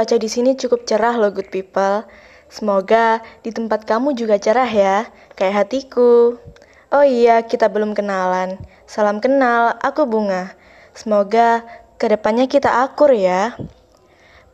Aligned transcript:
cuaca 0.00 0.16
di 0.16 0.32
sini 0.32 0.56
cukup 0.56 0.88
cerah 0.88 1.12
loh 1.20 1.28
good 1.28 1.52
people. 1.52 2.08
Semoga 2.48 3.20
di 3.44 3.52
tempat 3.52 3.84
kamu 3.84 4.16
juga 4.16 4.40
cerah 4.40 4.64
ya, 4.64 5.04
kayak 5.36 5.68
hatiku. 5.68 6.40
Oh 6.88 7.04
iya, 7.04 7.44
kita 7.44 7.68
belum 7.68 7.92
kenalan. 7.92 8.56
Salam 8.88 9.20
kenal, 9.20 9.76
aku 9.76 10.08
Bunga. 10.08 10.56
Semoga 10.96 11.68
ke 12.00 12.08
depannya 12.08 12.48
kita 12.48 12.80
akur 12.80 13.12
ya. 13.12 13.60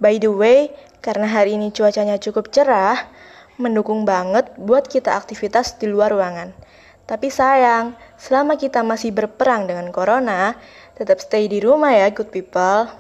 By 0.03 0.19
the 0.19 0.35
way, 0.35 0.75
karena 0.99 1.31
hari 1.31 1.55
ini 1.55 1.71
cuacanya 1.71 2.19
cukup 2.19 2.51
cerah, 2.51 3.07
mendukung 3.55 4.03
banget 4.03 4.51
buat 4.59 4.91
kita 4.91 5.15
aktivitas 5.15 5.79
di 5.79 5.87
luar 5.87 6.11
ruangan. 6.11 6.59
Tapi 7.07 7.31
sayang, 7.31 7.95
selama 8.19 8.59
kita 8.59 8.83
masih 8.83 9.15
berperang 9.15 9.71
dengan 9.71 9.95
corona, 9.95 10.59
tetap 10.99 11.23
stay 11.23 11.47
di 11.47 11.63
rumah 11.63 11.95
ya 11.95 12.11
good 12.11 12.35
people. 12.35 12.91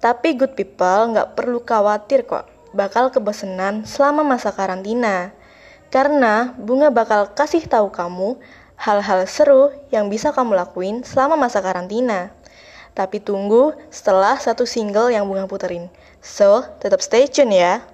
Tapi 0.00 0.32
good 0.32 0.56
people 0.56 1.12
nggak 1.12 1.36
perlu 1.36 1.60
khawatir 1.60 2.24
kok 2.24 2.48
bakal 2.72 3.12
kebosenan 3.12 3.84
selama 3.84 4.24
masa 4.24 4.48
karantina. 4.48 5.36
Karena 5.92 6.56
bunga 6.56 6.88
bakal 6.88 7.28
kasih 7.36 7.66
tahu 7.68 7.92
kamu 7.92 8.40
hal-hal 8.80 9.28
seru 9.28 9.68
yang 9.92 10.08
bisa 10.08 10.32
kamu 10.32 10.56
lakuin 10.56 11.04
selama 11.04 11.36
masa 11.36 11.60
karantina. 11.60 12.32
Tapi 12.96 13.20
tunggu 13.20 13.76
setelah 13.92 14.40
satu 14.40 14.64
single 14.64 15.12
yang 15.12 15.28
bunga 15.28 15.44
puterin. 15.44 15.92
So, 16.24 16.64
tetap 16.80 17.04
stay 17.04 17.28
tune 17.28 17.52
ya. 17.52 17.84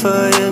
for 0.00 0.30
you. 0.38 0.47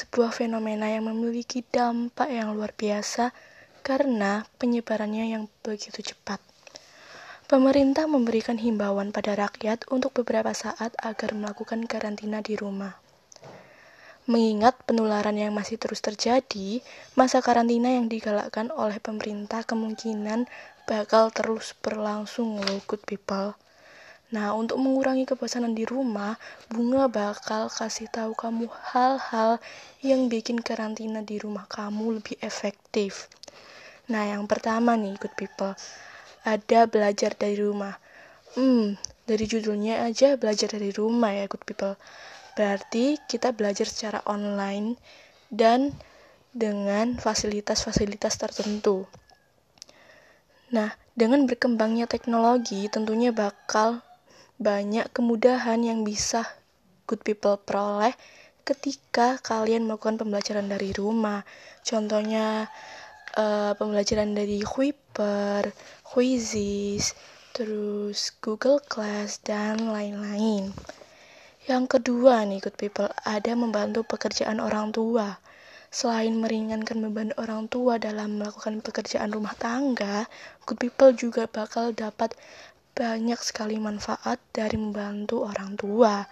sebuah 0.00 0.32
fenomena 0.32 0.88
yang 0.88 1.12
memiliki 1.12 1.60
dampak 1.60 2.32
yang 2.32 2.56
luar 2.56 2.72
biasa 2.72 3.36
karena 3.84 4.48
penyebarannya 4.56 5.36
yang 5.36 5.44
begitu 5.60 6.00
cepat. 6.00 6.40
Pemerintah 7.44 8.08
memberikan 8.08 8.56
himbauan 8.56 9.12
pada 9.12 9.36
rakyat 9.36 9.84
untuk 9.92 10.16
beberapa 10.16 10.54
saat 10.56 10.96
agar 11.02 11.36
melakukan 11.36 11.84
karantina 11.84 12.40
di 12.40 12.56
rumah. 12.56 12.96
Mengingat 14.30 14.78
penularan 14.86 15.34
yang 15.34 15.50
masih 15.50 15.74
terus 15.74 15.98
terjadi, 15.98 16.80
masa 17.18 17.42
karantina 17.42 17.90
yang 17.90 18.06
digalakkan 18.06 18.70
oleh 18.70 19.02
pemerintah 19.02 19.66
kemungkinan 19.66 20.46
bakal 20.86 21.34
terus 21.34 21.74
berlangsung 21.82 22.62
loh 22.62 22.80
good 22.86 23.02
people. 23.04 23.58
Nah, 24.30 24.54
untuk 24.54 24.78
mengurangi 24.78 25.26
kebosanan 25.26 25.74
di 25.74 25.82
rumah, 25.82 26.38
Bunga 26.70 27.10
bakal 27.10 27.66
kasih 27.66 28.06
tahu 28.06 28.38
kamu 28.38 28.70
hal-hal 28.94 29.58
yang 30.06 30.30
bikin 30.30 30.62
karantina 30.62 31.18
di 31.18 31.42
rumah 31.42 31.66
kamu 31.66 32.22
lebih 32.22 32.38
efektif. 32.38 33.26
Nah, 34.06 34.30
yang 34.30 34.46
pertama 34.46 34.94
nih, 34.94 35.18
good 35.18 35.34
people, 35.34 35.74
ada 36.46 36.86
belajar 36.86 37.34
dari 37.34 37.58
rumah. 37.58 37.98
Hmm, 38.54 38.94
dari 39.26 39.50
judulnya 39.50 40.06
aja 40.06 40.38
belajar 40.38 40.78
dari 40.78 40.94
rumah 40.94 41.34
ya, 41.34 41.50
good 41.50 41.66
people. 41.66 41.98
Berarti 42.54 43.18
kita 43.26 43.50
belajar 43.50 43.90
secara 43.90 44.22
online 44.30 44.94
dan 45.50 45.90
dengan 46.54 47.18
fasilitas-fasilitas 47.18 48.38
tertentu. 48.38 49.10
Nah, 50.70 50.94
dengan 51.18 51.50
berkembangnya 51.50 52.06
teknologi 52.06 52.86
tentunya 52.86 53.34
bakal 53.34 54.02
banyak 54.60 55.08
kemudahan 55.16 55.80
yang 55.80 56.04
bisa 56.04 56.44
good 57.08 57.24
people 57.24 57.56
peroleh 57.56 58.12
ketika 58.62 59.40
kalian 59.40 59.88
melakukan 59.88 60.20
pembelajaran 60.20 60.68
dari 60.68 60.92
rumah. 60.92 61.42
Contohnya, 61.80 62.68
uh, 63.40 63.72
pembelajaran 63.74 64.36
dari 64.36 64.60
Kuiper, 64.60 65.72
Quizizz, 66.04 67.16
terus 67.56 68.36
Google 68.44 68.78
Class, 68.84 69.40
dan 69.42 69.90
lain-lain. 69.90 70.70
Yang 71.66 71.84
kedua 71.98 72.44
nih, 72.44 72.60
good 72.60 72.76
people, 72.76 73.10
ada 73.24 73.56
membantu 73.56 74.04
pekerjaan 74.06 74.60
orang 74.60 74.92
tua. 74.92 75.40
Selain 75.90 76.30
meringankan 76.38 77.02
beban 77.02 77.34
orang 77.34 77.66
tua 77.66 77.98
dalam 77.98 78.38
melakukan 78.38 78.78
pekerjaan 78.78 79.34
rumah 79.34 79.58
tangga, 79.58 80.30
good 80.62 80.78
people 80.78 81.10
juga 81.10 81.50
bakal 81.50 81.90
dapat 81.90 82.38
banyak 82.92 83.40
sekali 83.40 83.78
manfaat 83.78 84.42
dari 84.50 84.76
membantu 84.76 85.46
orang 85.46 85.78
tua. 85.78 86.26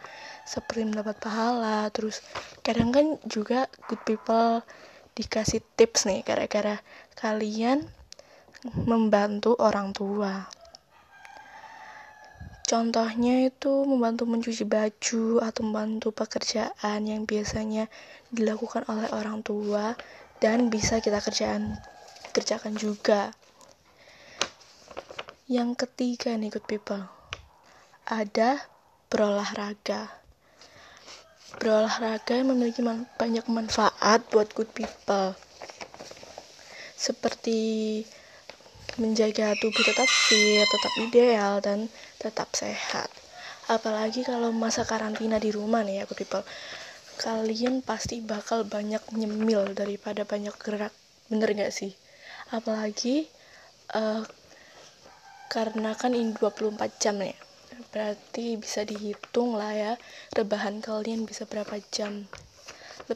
Seperti 0.45 0.89
mendapat 0.89 1.17
pahala, 1.21 1.89
terus 1.95 2.25
kadang 2.67 2.93
kan 2.93 3.17
juga 3.29 3.69
good 3.87 4.01
people 4.03 4.65
dikasih 5.19 5.65
tips 5.75 6.07
nih 6.07 6.23
gara-gara 6.23 6.79
kalian 7.19 7.83
membantu 8.87 9.55
orang 9.59 9.91
tua. 9.91 10.47
Contohnya 12.69 13.49
itu 13.49 13.89
membantu 13.89 14.29
mencuci 14.29 14.69
baju 14.69 15.41
atau 15.41 15.61
membantu 15.65 16.13
pekerjaan 16.13 17.01
yang 17.09 17.25
biasanya 17.25 17.89
dilakukan 18.29 18.85
oleh 18.93 19.09
orang 19.17 19.41
tua 19.41 19.97
dan 20.37 20.69
bisa 20.69 21.01
kita 21.01 21.25
kerjaan 21.25 21.81
kerjakan 22.37 22.77
juga. 22.77 23.33
Yang 25.49 25.89
ketiga 25.89 26.37
nih 26.37 26.53
good 26.53 26.69
people, 26.69 27.09
ada 28.05 28.69
berolahraga. 29.09 30.13
Berolahraga 31.57 32.45
memiliki 32.45 32.85
man 32.85 33.09
banyak 33.17 33.49
manfaat 33.49 34.29
buat 34.29 34.53
good 34.53 34.69
people. 34.77 35.33
Seperti 37.01 38.05
menjaga 39.01 39.57
tubuh 39.57 39.81
tetap 39.89 40.05
fit, 40.05 40.69
tetap 40.69 40.93
ideal, 41.01 41.65
dan 41.65 41.89
tetap 42.21 42.53
sehat. 42.53 43.09
Apalagi 43.73 44.29
kalau 44.29 44.53
masa 44.53 44.85
karantina 44.85 45.41
di 45.41 45.49
rumah 45.49 45.81
nih 45.81 46.05
ya, 46.05 46.05
good 46.05 46.21
people. 46.21 46.45
Kalian 47.25 47.81
pasti 47.81 48.21
bakal 48.21 48.69
banyak 48.69 49.01
nyemil 49.17 49.73
daripada 49.73 50.29
banyak 50.29 50.53
gerak. 50.61 50.93
Bener 51.33 51.57
gak 51.57 51.73
sih? 51.73 51.97
Apalagi 52.53 53.33
uh, 53.97 54.29
karena 55.49 55.97
kan 55.97 56.13
ini 56.13 56.37
24 56.37 57.03
jam 57.03 57.17
ya. 57.21 57.37
Berarti 57.89 58.61
bisa 58.61 58.85
dihitung 58.85 59.57
lah 59.57 59.73
ya, 59.73 59.93
rebahan 60.37 60.85
kalian 60.85 61.25
bisa 61.25 61.49
berapa 61.49 61.81
jam. 61.93 62.29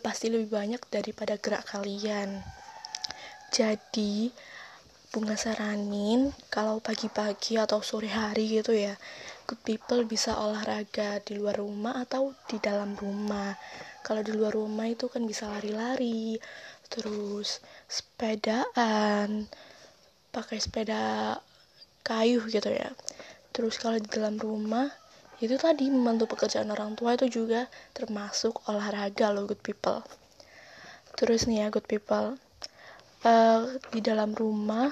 Pasti 0.01 0.33
lebih 0.33 0.49
banyak 0.49 0.81
daripada 0.89 1.37
gerak 1.37 1.69
kalian. 1.69 2.41
Jadi, 3.53 4.33
bunga 5.13 5.37
saranin 5.37 6.33
kalau 6.49 6.81
pagi-pagi 6.81 7.61
atau 7.61 7.85
sore 7.85 8.09
hari 8.09 8.49
gitu 8.49 8.73
ya 8.73 8.97
good 9.45 9.61
people 9.61 10.01
bisa 10.09 10.33
olahraga 10.41 11.21
di 11.21 11.37
luar 11.37 11.61
rumah 11.61 12.01
atau 12.01 12.33
di 12.49 12.57
dalam 12.57 12.97
rumah 12.97 13.53
kalau 14.01 14.25
di 14.25 14.33
luar 14.33 14.57
rumah 14.57 14.89
itu 14.89 15.13
kan 15.13 15.29
bisa 15.29 15.53
lari-lari 15.53 16.41
terus 16.89 17.61
sepedaan 17.93 19.53
pakai 20.33 20.57
sepeda 20.57 21.37
kayu 22.03 22.43
gitu 22.51 22.71
ya. 22.71 22.91
Terus 23.55 23.79
kalau 23.79 23.99
di 23.99 24.09
dalam 24.11 24.37
rumah 24.39 24.91
itu 25.43 25.59
tadi 25.59 25.91
membantu 25.91 26.31
pekerjaan 26.31 26.71
orang 26.71 26.95
tua 26.95 27.19
itu 27.19 27.27
juga 27.43 27.67
termasuk 27.91 28.63
olahraga 28.71 29.35
loh 29.35 29.51
good 29.51 29.59
people. 29.59 29.99
Terus 31.19 31.51
nih 31.51 31.67
ya 31.67 31.75
good 31.75 31.87
people. 31.91 32.39
Uh, 33.23 33.79
di 33.95 34.03
dalam 34.03 34.35
rumah 34.35 34.91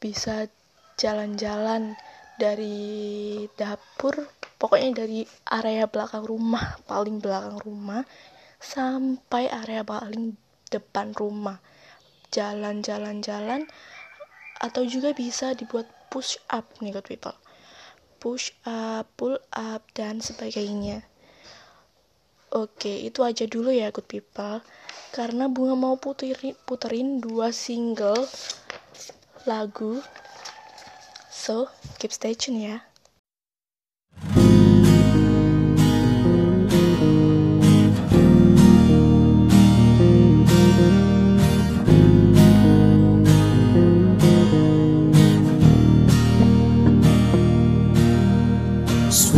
bisa 0.00 0.48
jalan-jalan 0.96 1.96
dari 2.40 3.44
dapur 3.52 4.16
pokoknya 4.56 5.04
dari 5.04 5.24
area 5.48 5.84
belakang 5.84 6.24
rumah 6.24 6.80
paling 6.88 7.20
belakang 7.20 7.60
rumah 7.60 8.00
sampai 8.60 9.48
area 9.48 9.80
paling 9.80 10.36
depan 10.68 11.16
rumah. 11.16 11.60
Jalan-jalan-jalan 12.30 13.64
atau 14.60 14.84
juga 14.84 15.16
bisa 15.16 15.56
dibuat 15.56 15.88
push 16.10 16.36
up 16.50 16.66
nih 16.82 16.90
good 16.90 17.06
people 17.06 17.34
push 18.20 18.52
up, 18.68 19.08
pull 19.16 19.40
up, 19.56 19.80
dan 19.96 20.20
sebagainya 20.20 21.08
Oke, 22.50 22.90
itu 22.90 23.22
aja 23.22 23.46
dulu 23.46 23.70
ya 23.70 23.94
good 23.94 24.10
people. 24.10 24.58
Karena 25.14 25.46
Bunga 25.46 25.78
mau 25.78 25.94
puterin, 25.94 26.58
puterin 26.66 27.22
dua 27.22 27.54
single 27.54 28.26
lagu. 29.46 30.02
So, 31.30 31.70
keep 32.02 32.10
stay 32.10 32.34
tune 32.34 32.58
ya. 32.58 32.89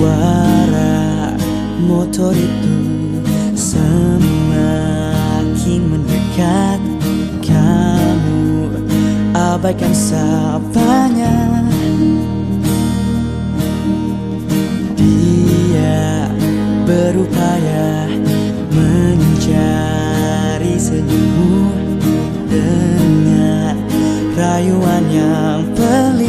Suara 0.03 1.31
motor 1.79 2.35
itu 2.35 2.75
semakin 3.55 4.51
mendekat. 5.95 6.83
Kamu 7.39 8.67
abaikan 9.31 9.95
sapanya 9.95 11.63
Dia 14.99 16.27
berupaya 16.83 18.11
mencari 18.75 20.03
senyummu 20.83 21.71
Dengan 22.51 23.79
rayuan 24.35 25.07
yang 25.15 25.63
pelik 25.79 26.22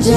着 0.00 0.10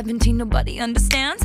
17, 0.00 0.34
nobody 0.34 0.80
understands. 0.80 1.44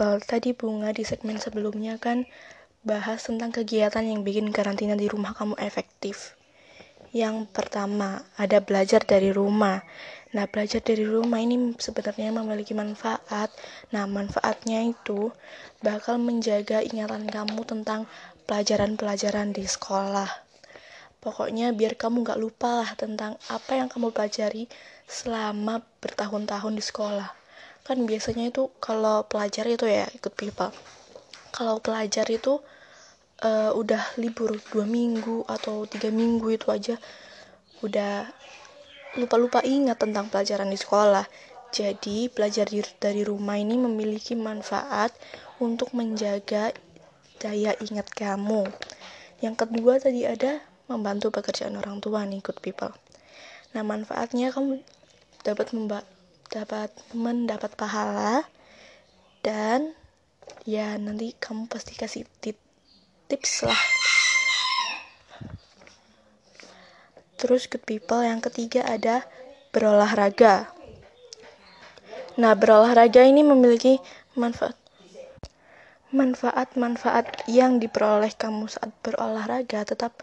Iqbal, 0.00 0.24
tadi 0.24 0.56
Bunga 0.56 0.96
di 0.96 1.04
segmen 1.04 1.36
sebelumnya 1.36 2.00
kan 2.00 2.24
bahas 2.88 3.20
tentang 3.20 3.52
kegiatan 3.52 4.00
yang 4.00 4.24
bikin 4.24 4.48
karantina 4.48 4.96
di 4.96 5.04
rumah 5.12 5.36
kamu 5.36 5.60
efektif. 5.60 6.40
Yang 7.12 7.52
pertama, 7.52 8.24
ada 8.40 8.64
belajar 8.64 9.04
dari 9.04 9.28
rumah. 9.28 9.84
Nah, 10.32 10.48
belajar 10.48 10.80
dari 10.80 11.04
rumah 11.04 11.44
ini 11.44 11.76
sebenarnya 11.76 12.32
memiliki 12.32 12.72
manfaat. 12.72 13.52
Nah, 13.92 14.08
manfaatnya 14.08 14.88
itu 14.88 15.36
bakal 15.84 16.16
menjaga 16.16 16.80
ingatan 16.80 17.28
kamu 17.28 17.60
tentang 17.68 18.08
pelajaran-pelajaran 18.48 19.52
di 19.52 19.68
sekolah. 19.68 20.32
Pokoknya 21.20 21.76
biar 21.76 22.00
kamu 22.00 22.24
nggak 22.24 22.40
lupa 22.40 22.88
lah 22.88 22.96
tentang 22.96 23.36
apa 23.52 23.76
yang 23.76 23.92
kamu 23.92 24.16
pelajari 24.16 24.64
selama 25.04 25.84
bertahun-tahun 26.00 26.72
di 26.72 26.84
sekolah. 26.88 27.39
Kan 27.90 28.06
biasanya 28.06 28.54
itu 28.54 28.70
kalau 28.78 29.26
pelajar 29.26 29.66
itu 29.66 29.82
ya 29.90 30.06
ikut 30.14 30.30
pipa. 30.38 30.70
Kalau 31.50 31.82
pelajar 31.82 32.22
itu 32.30 32.62
uh, 33.42 33.74
udah 33.74 34.14
libur 34.14 34.54
dua 34.70 34.86
minggu 34.86 35.42
atau 35.50 35.90
tiga 35.90 36.14
minggu 36.14 36.54
itu 36.54 36.70
aja 36.70 36.94
udah 37.82 38.30
lupa-lupa 39.18 39.58
ingat 39.66 39.98
tentang 39.98 40.30
pelajaran 40.30 40.70
di 40.70 40.78
sekolah. 40.78 41.26
Jadi 41.74 42.30
belajar 42.30 42.70
dari 43.02 43.26
rumah 43.26 43.58
ini 43.58 43.74
memiliki 43.74 44.38
manfaat 44.38 45.10
untuk 45.58 45.90
menjaga 45.90 46.70
daya 47.42 47.74
ingat 47.82 48.06
kamu. 48.14 48.70
Yang 49.42 49.66
kedua 49.66 49.98
tadi 49.98 50.22
ada 50.30 50.62
membantu 50.86 51.34
pekerjaan 51.34 51.74
orang 51.74 51.98
tua 51.98 52.22
nih 52.22 52.38
good 52.38 52.62
people. 52.62 52.94
Nah, 53.74 53.82
manfaatnya 53.82 54.54
kamu 54.54 54.78
dapat 55.42 55.74
memba 55.74 56.06
dapat 56.50 56.90
mendapat 57.14 57.70
pahala 57.78 58.42
dan 59.46 59.94
ya 60.66 60.98
nanti 60.98 61.30
kamu 61.38 61.70
pasti 61.70 61.94
kasih 61.94 62.26
tip 62.42 62.58
tips 63.30 63.62
lah. 63.62 63.82
Terus 67.38 67.70
good 67.70 67.86
people 67.86 68.20
yang 68.20 68.42
ketiga 68.42 68.82
ada 68.84 69.24
berolahraga. 69.70 70.68
Nah, 72.36 72.52
berolahraga 72.58 73.24
ini 73.24 73.46
memiliki 73.46 74.02
manfaat 74.34 74.74
manfaat-manfaat 76.10 77.46
yang 77.46 77.78
diperoleh 77.78 78.34
kamu 78.34 78.66
saat 78.66 78.90
berolahraga 78.98 79.86
tetap 79.86 80.18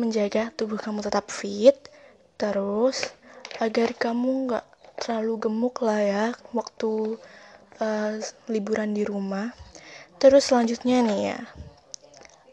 menjaga 0.00 0.48
tubuh 0.56 0.80
kamu 0.80 1.04
tetap 1.04 1.28
fit 1.28 1.76
terus 2.40 3.12
agar 3.60 3.92
kamu 3.92 4.48
nggak 4.48 4.64
terlalu 5.00 5.48
gemuk 5.48 5.84
lah 5.84 6.00
ya 6.00 6.24
waktu 6.56 7.20
uh, 7.80 8.12
liburan 8.48 8.96
di 8.96 9.04
rumah. 9.04 9.52
Terus 10.16 10.48
selanjutnya 10.48 11.04
nih 11.04 11.20
ya 11.32 11.38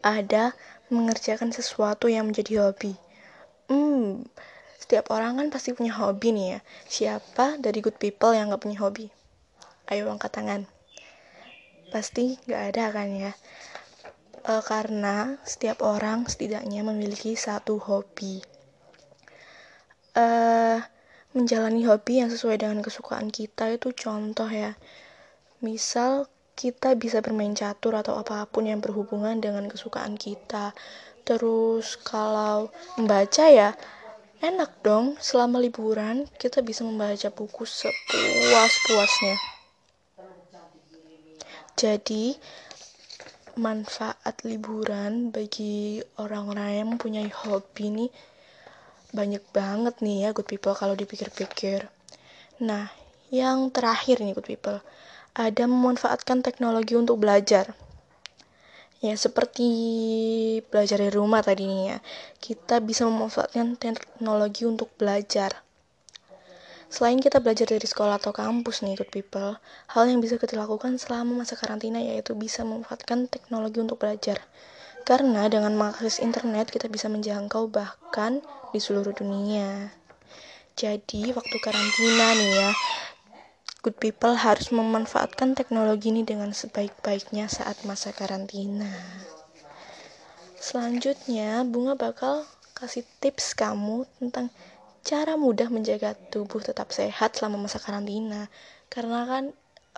ada 0.04 0.52
mengerjakan 0.92 1.56
sesuatu 1.56 2.12
yang 2.12 2.28
menjadi 2.28 2.68
hobi. 2.68 2.94
Hmm 3.72 4.28
setiap 4.84 5.16
orang 5.16 5.40
kan 5.40 5.48
pasti 5.48 5.72
punya 5.72 5.96
hobi 5.96 6.36
nih 6.36 6.48
ya. 6.54 6.60
Siapa 6.86 7.56
dari 7.58 7.80
good 7.80 7.96
people 7.96 8.36
yang 8.36 8.52
nggak 8.52 8.68
punya 8.68 8.84
hobi? 8.84 9.08
Ayo 9.88 10.12
angkat 10.12 10.36
tangan. 10.36 10.68
Pasti 11.88 12.36
nggak 12.44 12.64
ada 12.76 12.86
kan 12.92 13.08
ya? 13.16 13.32
Uh, 14.44 14.60
karena 14.60 15.40
setiap 15.48 15.80
orang 15.88 16.28
setidaknya 16.28 16.84
memiliki 16.84 17.32
satu 17.40 17.80
hobi. 17.80 18.44
Uh, 20.14 20.84
menjalani 21.34 21.86
hobi 21.89 22.22
yang 22.22 22.30
sesuai 22.30 22.62
dengan 22.62 22.86
kesukaan 22.86 23.34
kita 23.34 23.74
itu 23.74 23.89
contoh 23.93 24.48
ya. 24.48 24.78
Misal 25.65 26.30
kita 26.54 26.93
bisa 26.93 27.19
bermain 27.26 27.58
catur 27.58 27.98
atau 27.98 28.13
apa 28.22 28.46
pun 28.46 28.69
yang 28.69 28.80
berhubungan 28.80 29.41
dengan 29.41 29.65
kesukaan 29.65 30.15
kita. 30.15 30.78
Terus 31.26 31.98
kalau 31.98 32.69
membaca 32.96 33.50
ya 33.50 33.74
enak 34.43 34.84
dong 34.86 35.17
selama 35.17 35.58
liburan 35.58 36.30
kita 36.38 36.62
bisa 36.62 36.86
membaca 36.86 37.32
buku 37.34 37.65
sepuas-puasnya. 37.65 39.36
Jadi 41.74 42.38
manfaat 43.58 44.46
liburan 44.46 45.34
bagi 45.34 46.02
orang-orang 46.22 46.69
yang 46.74 46.88
mempunyai 46.93 47.30
hobi 47.30 47.86
nih 47.89 48.12
banyak 49.13 49.45
banget 49.54 50.02
nih 50.02 50.28
ya 50.28 50.30
good 50.34 50.49
people 50.49 50.73
kalau 50.73 50.97
dipikir-pikir. 50.97 51.86
Nah, 52.65 52.89
yang 53.30 53.69
terakhir 53.69 54.19
nih 54.26 54.34
good 54.34 54.49
people, 54.49 54.82
ada 55.38 55.63
memanfaatkan 55.69 56.41
teknologi 56.41 56.97
untuk 56.97 57.21
belajar. 57.21 57.78
Ya, 59.04 59.13
seperti 59.19 59.67
belajar 60.73 60.97
di 60.97 61.12
rumah 61.13 61.45
tadi 61.45 61.69
nih 61.69 61.82
ya. 61.93 61.97
Kita 62.41 62.82
bisa 62.82 63.04
memanfaatkan 63.06 63.78
teknologi 63.78 64.63
untuk 64.65 64.89
belajar. 64.97 65.62
Selain 66.93 67.17
kita 67.17 67.41
belajar 67.41 67.65
dari 67.65 67.84
sekolah 67.84 68.21
atau 68.21 68.30
kampus 68.30 68.86
nih, 68.86 68.93
good 68.93 69.10
people, 69.10 69.58
hal 69.91 70.04
yang 70.06 70.21
bisa 70.21 70.38
kita 70.38 70.54
lakukan 70.54 70.95
selama 71.02 71.41
masa 71.41 71.58
karantina 71.58 71.97
yaitu 71.97 72.38
bisa 72.38 72.62
memanfaatkan 72.62 73.26
teknologi 73.28 73.82
untuk 73.82 73.97
belajar. 73.97 74.45
Karena 75.04 75.52
dengan 75.52 75.76
mengakses 75.76 76.21
internet 76.21 76.71
kita 76.71 76.88
bisa 76.88 77.12
menjangkau 77.12 77.67
bahkan 77.67 78.45
di 78.74 78.82
seluruh 78.82 79.14
dunia. 79.14 79.94
Jadi 80.74 81.30
waktu 81.38 81.62
karantina 81.62 82.34
nih 82.34 82.52
ya, 82.58 82.72
good 83.86 83.94
people 84.02 84.34
harus 84.34 84.74
memanfaatkan 84.74 85.54
teknologi 85.54 86.10
ini 86.10 86.26
dengan 86.26 86.50
sebaik-baiknya 86.50 87.46
saat 87.46 87.86
masa 87.86 88.10
karantina. 88.10 88.90
Selanjutnya, 90.58 91.62
Bunga 91.62 91.94
bakal 91.94 92.50
kasih 92.74 93.06
tips 93.22 93.54
kamu 93.54 94.10
tentang 94.18 94.50
cara 95.04 95.36
mudah 95.36 95.68
menjaga 95.68 96.16
tubuh 96.32 96.64
tetap 96.64 96.90
sehat 96.96 97.36
selama 97.36 97.68
masa 97.68 97.78
karantina 97.78 98.48
karena 98.88 99.28
kan 99.28 99.44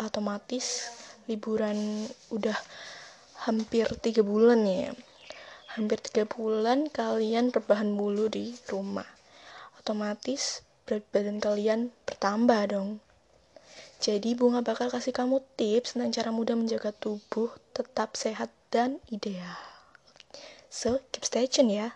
otomatis 0.02 0.90
liburan 1.30 2.10
udah 2.34 2.58
hampir 3.46 3.86
tiga 4.02 4.26
bulan 4.26 4.66
ya 4.66 4.92
hampir 5.76 6.00
tiga 6.00 6.24
bulan 6.24 6.88
kalian 6.88 7.52
berbahan 7.52 7.92
bulu 8.00 8.32
di 8.32 8.56
rumah. 8.72 9.06
Otomatis 9.76 10.64
berat 10.88 11.04
badan 11.12 11.44
kalian 11.44 11.92
bertambah 12.08 12.62
dong. 12.72 12.90
Jadi 14.00 14.40
bunga 14.40 14.64
bakal 14.64 14.88
kasih 14.88 15.12
kamu 15.12 15.44
tips 15.60 16.00
tentang 16.00 16.16
cara 16.16 16.32
mudah 16.32 16.56
menjaga 16.56 16.96
tubuh 16.96 17.52
tetap 17.76 18.16
sehat 18.16 18.48
dan 18.72 19.04
ideal. 19.12 19.60
So 20.72 21.04
keep 21.12 21.28
stay 21.28 21.48
tune 21.52 21.72
ya 21.72 21.90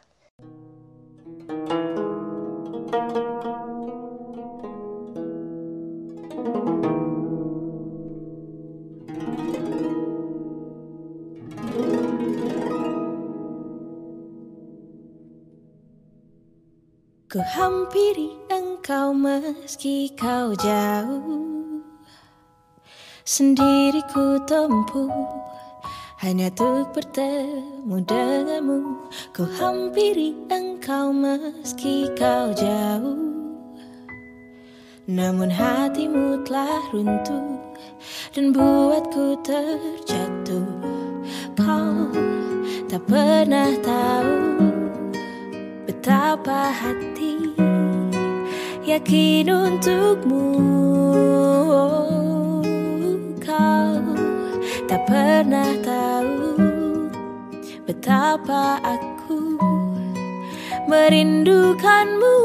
Ku 17.30 17.38
hampiri 17.46 18.34
engkau 18.50 19.14
meski 19.14 20.10
kau 20.18 20.50
jauh. 20.58 21.86
Sendiri 23.22 24.02
ku 24.10 24.42
tempuh 24.50 25.14
Hanya 26.26 26.50
untuk 26.50 26.90
bertemu 26.90 28.02
denganmu. 28.02 29.06
Ku 29.30 29.46
hampiri 29.46 30.34
engkau 30.50 31.14
meski 31.14 32.10
kau 32.18 32.50
jauh. 32.58 33.22
Namun 35.06 35.54
hatimu 35.54 36.42
telah 36.50 36.82
runtuh 36.90 37.62
Dan 38.34 38.58
buatku 38.58 39.38
terjatuh. 39.46 40.66
Kau 41.54 42.10
tak 42.90 43.06
pernah 43.06 43.70
tahu 43.86 44.59
Betapa 46.00 46.72
hati 46.72 47.60
yakin 48.88 49.52
untukmu. 49.52 50.48
Kau 53.44 54.00
tak 54.88 55.04
pernah 55.12 55.76
tahu 55.84 56.56
Betapa 57.84 58.80
aku 58.80 59.60
merindukanmu 60.88 62.40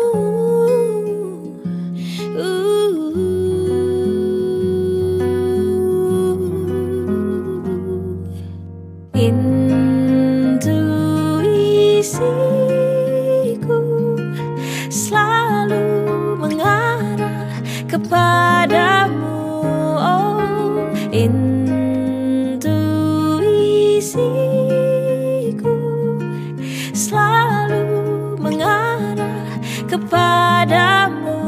padamu. 30.14 31.38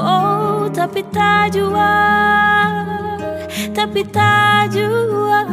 Oh 0.00 0.64
tapi 0.72 1.04
tak 1.12 1.52
jual, 1.52 2.72
Tapi 3.76 4.00
tak 4.08 4.72
jual, 4.72 5.48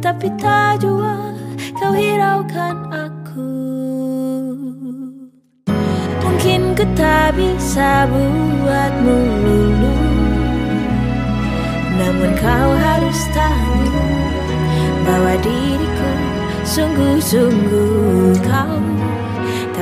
Tapi 0.00 0.28
tak 0.40 0.80
jual, 0.80 1.36
Kau 1.76 1.92
hiraukan 1.92 2.76
aku. 2.88 3.52
Mungkin 6.24 6.72
ku 6.76 6.84
tak 6.96 7.36
bisa 7.36 8.04
buatmu 8.08 9.16
lulu 9.44 9.96
Namun 11.96 12.30
kau 12.36 12.70
harus 12.76 13.20
tahu 13.32 13.80
Bahwa 15.04 15.32
diriku 15.40 16.12
sungguh-sungguh 16.64 18.40
kau 18.44 19.03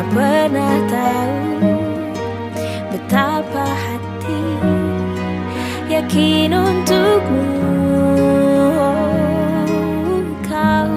tak 0.03 0.19
pernah 0.19 0.77
tahu 0.91 1.71
betapa 2.91 3.71
hati 3.71 4.43
yakin 5.87 6.51
untukmu. 6.51 7.47
Kau 10.43 10.91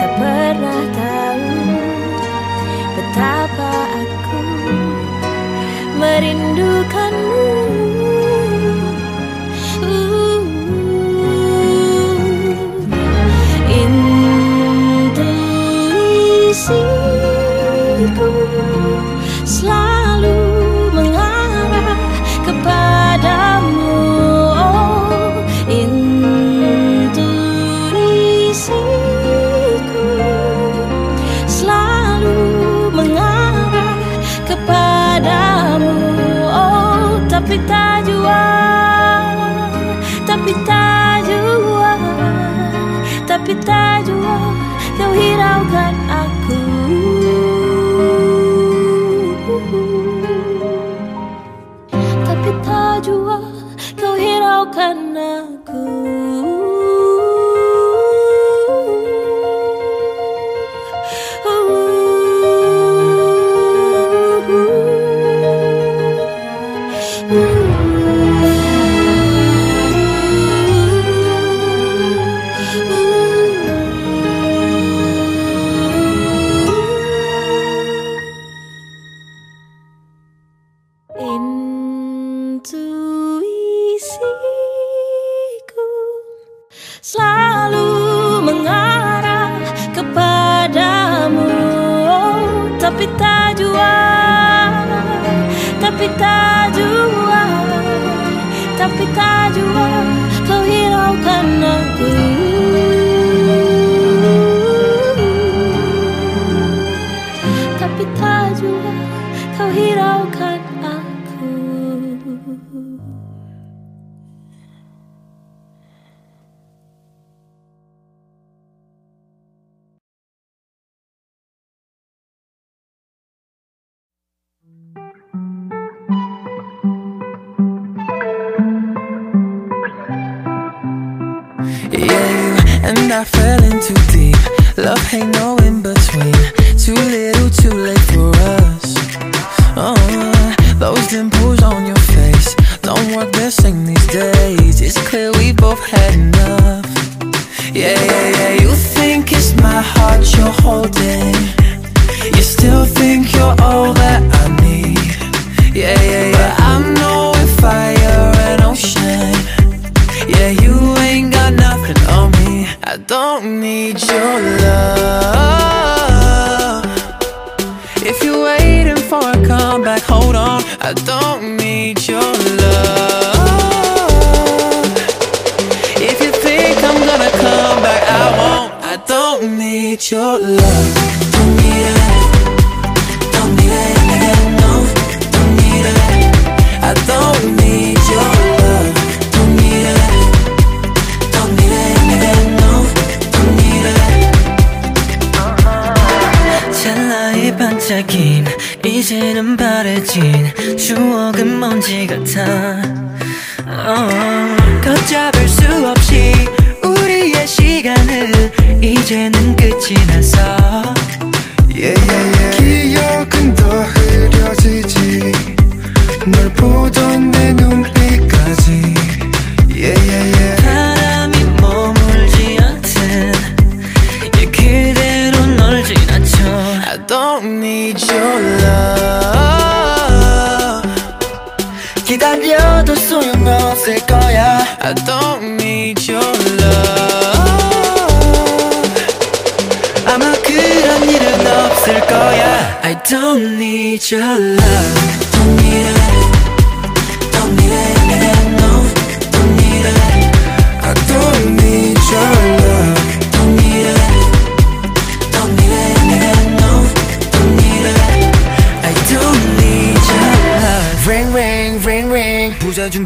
tak 0.00 0.10
pernah 0.16 0.82
tahu 0.96 1.52
betapa 2.96 3.72
aku 3.76 4.40
merindukanmu. 6.00 7.67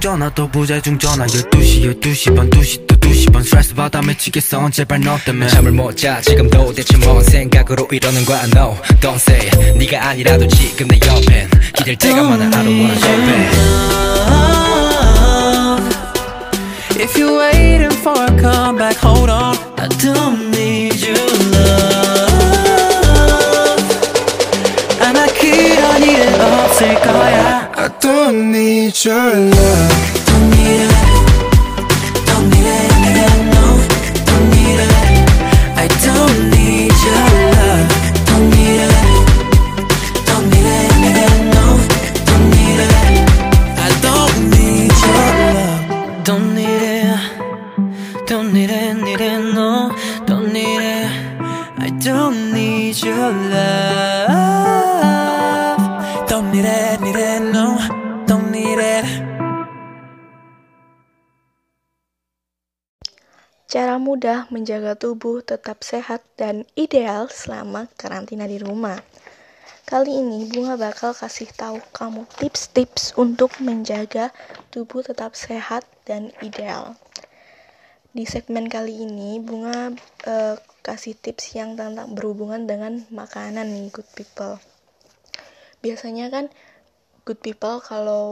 전화 0.02 0.28
또 0.30 0.48
부재중 0.48 0.98
전화. 0.98 1.24
12시 1.26 2.00
12시 2.00 2.34
반 2.36 2.50
2시 2.50 2.86
또 2.88 2.96
2시 2.96 3.32
반. 3.32 3.42
스트레스 3.42 3.72
받아 3.74 4.02
미치겠어 4.02 4.58
어, 4.64 4.68
제발 4.70 5.00
너 5.00 5.16
때문에. 5.24 5.46
잠을 5.48 5.70
못 5.72 5.96
자 5.96 6.20
지금도 6.20 6.72
대체 6.74 6.96
뭔 6.98 7.22
생각으로 7.22 7.86
이러는 7.90 8.24
거야? 8.24 8.42
No 8.56 8.76
don't 9.00 9.14
say 9.16 9.48
네가 9.76 10.08
아니라도 10.08 10.46
지금 10.48 10.88
내 10.88 10.98
옆엔. 11.06 11.48
기댈 11.76 11.96
때가 11.96 12.22
많아 12.22 12.44
I 12.46 12.50
don't 12.50 12.66
wanna 12.66 12.94
go 12.98 13.16
back 13.26 13.52
If 17.00 17.16
you're 17.18 17.38
waiting 17.38 17.92
for 18.00 18.14
a 18.16 18.26
comeback 18.40 18.96
hold 18.98 19.30
on. 19.30 19.56
I 19.78 19.88
don't 20.02 20.50
need 20.54 21.04
you 21.04 21.14
love. 21.54 22.72
아마 25.00 25.26
그런 25.26 26.02
일은 26.02 26.40
없을 26.40 26.94
거야 27.00 27.41
Don't 28.14 28.52
need 28.52 29.04
your 29.06 29.34
love. 29.34 31.21
Cara 63.72 63.96
mudah 63.96 64.52
menjaga 64.52 64.92
tubuh 65.00 65.40
tetap 65.40 65.80
sehat 65.80 66.20
dan 66.36 66.68
ideal 66.76 67.32
selama 67.32 67.88
karantina 67.96 68.44
di 68.44 68.60
rumah. 68.60 69.00
Kali 69.88 70.12
ini 70.12 70.44
Bunga 70.44 70.76
bakal 70.76 71.16
kasih 71.16 71.48
tahu 71.56 71.80
kamu 71.96 72.28
tips-tips 72.36 73.16
untuk 73.16 73.48
menjaga 73.64 74.28
tubuh 74.68 75.00
tetap 75.00 75.32
sehat 75.32 75.88
dan 76.04 76.36
ideal. 76.44 77.00
Di 78.12 78.28
segmen 78.28 78.68
kali 78.68 79.08
ini 79.08 79.40
Bunga 79.40 79.96
eh, 80.28 80.60
kasih 80.84 81.16
tips 81.16 81.56
yang 81.56 81.72
tentang 81.72 82.12
berhubungan 82.12 82.68
dengan 82.68 83.08
makanan 83.08 83.72
nih 83.72 83.88
good 83.88 84.08
people. 84.12 84.60
Biasanya 85.80 86.28
kan 86.28 86.52
good 87.24 87.40
people 87.40 87.80
kalau 87.80 88.28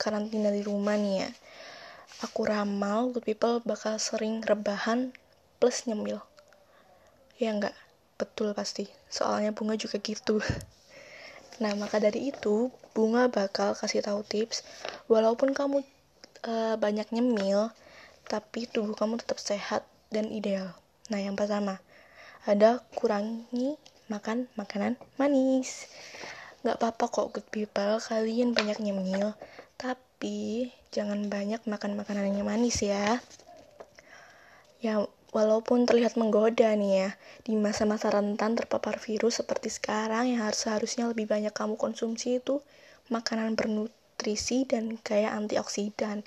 karantina 0.00 0.48
di 0.48 0.64
rumah 0.64 0.96
nih 0.96 1.28
ya, 1.28 1.30
aku 2.20 2.44
ramal 2.44 3.08
good 3.12 3.24
people 3.24 3.64
bakal 3.64 3.96
sering 3.96 4.44
rebahan 4.44 5.16
plus 5.56 5.88
nyemil. 5.88 6.20
Ya 7.40 7.56
enggak? 7.56 7.72
Betul 8.20 8.52
pasti. 8.52 8.84
Soalnya 9.08 9.56
bunga 9.56 9.76
juga 9.80 9.96
gitu. 10.00 10.40
Nah, 11.60 11.76
maka 11.76 12.00
dari 12.00 12.32
itu, 12.32 12.72
bunga 12.96 13.28
bakal 13.28 13.76
kasih 13.76 14.00
tahu 14.00 14.24
tips 14.24 14.64
walaupun 15.12 15.52
kamu 15.52 15.84
eh, 16.48 16.74
banyak 16.80 17.12
nyemil, 17.12 17.68
tapi 18.24 18.64
tubuh 18.64 18.96
kamu 18.96 19.20
tetap 19.20 19.36
sehat 19.36 19.84
dan 20.08 20.32
ideal. 20.32 20.72
Nah, 21.12 21.20
yang 21.20 21.36
pertama, 21.36 21.84
ada 22.48 22.80
kurangi 22.96 23.76
makan 24.08 24.48
makanan 24.56 24.96
manis. 25.20 25.84
Nggak 26.64 26.80
apa-apa 26.80 27.04
kok 27.12 27.28
good 27.36 27.48
people, 27.52 28.00
kalian 28.08 28.56
banyak 28.56 28.80
nyemil, 28.80 29.36
tapi 29.76 30.09
jangan 30.90 31.32
banyak 31.32 31.64
makan 31.64 31.96
makanan 31.96 32.36
yang 32.36 32.44
manis 32.44 32.84
ya. 32.84 33.24
Ya, 34.84 35.08
walaupun 35.32 35.88
terlihat 35.88 36.20
menggoda 36.20 36.76
nih 36.76 36.92
ya, 36.92 37.08
di 37.46 37.56
masa-masa 37.56 38.12
rentan 38.12 38.52
terpapar 38.52 39.00
virus 39.00 39.40
seperti 39.40 39.72
sekarang 39.72 40.28
yang 40.28 40.44
harus 40.44 40.68
seharusnya 40.68 41.08
lebih 41.08 41.24
banyak 41.24 41.56
kamu 41.56 41.80
konsumsi 41.80 42.42
itu 42.42 42.60
makanan 43.08 43.56
bernutrisi 43.56 44.68
dan 44.68 45.00
kaya 45.00 45.32
antioksidan. 45.32 46.20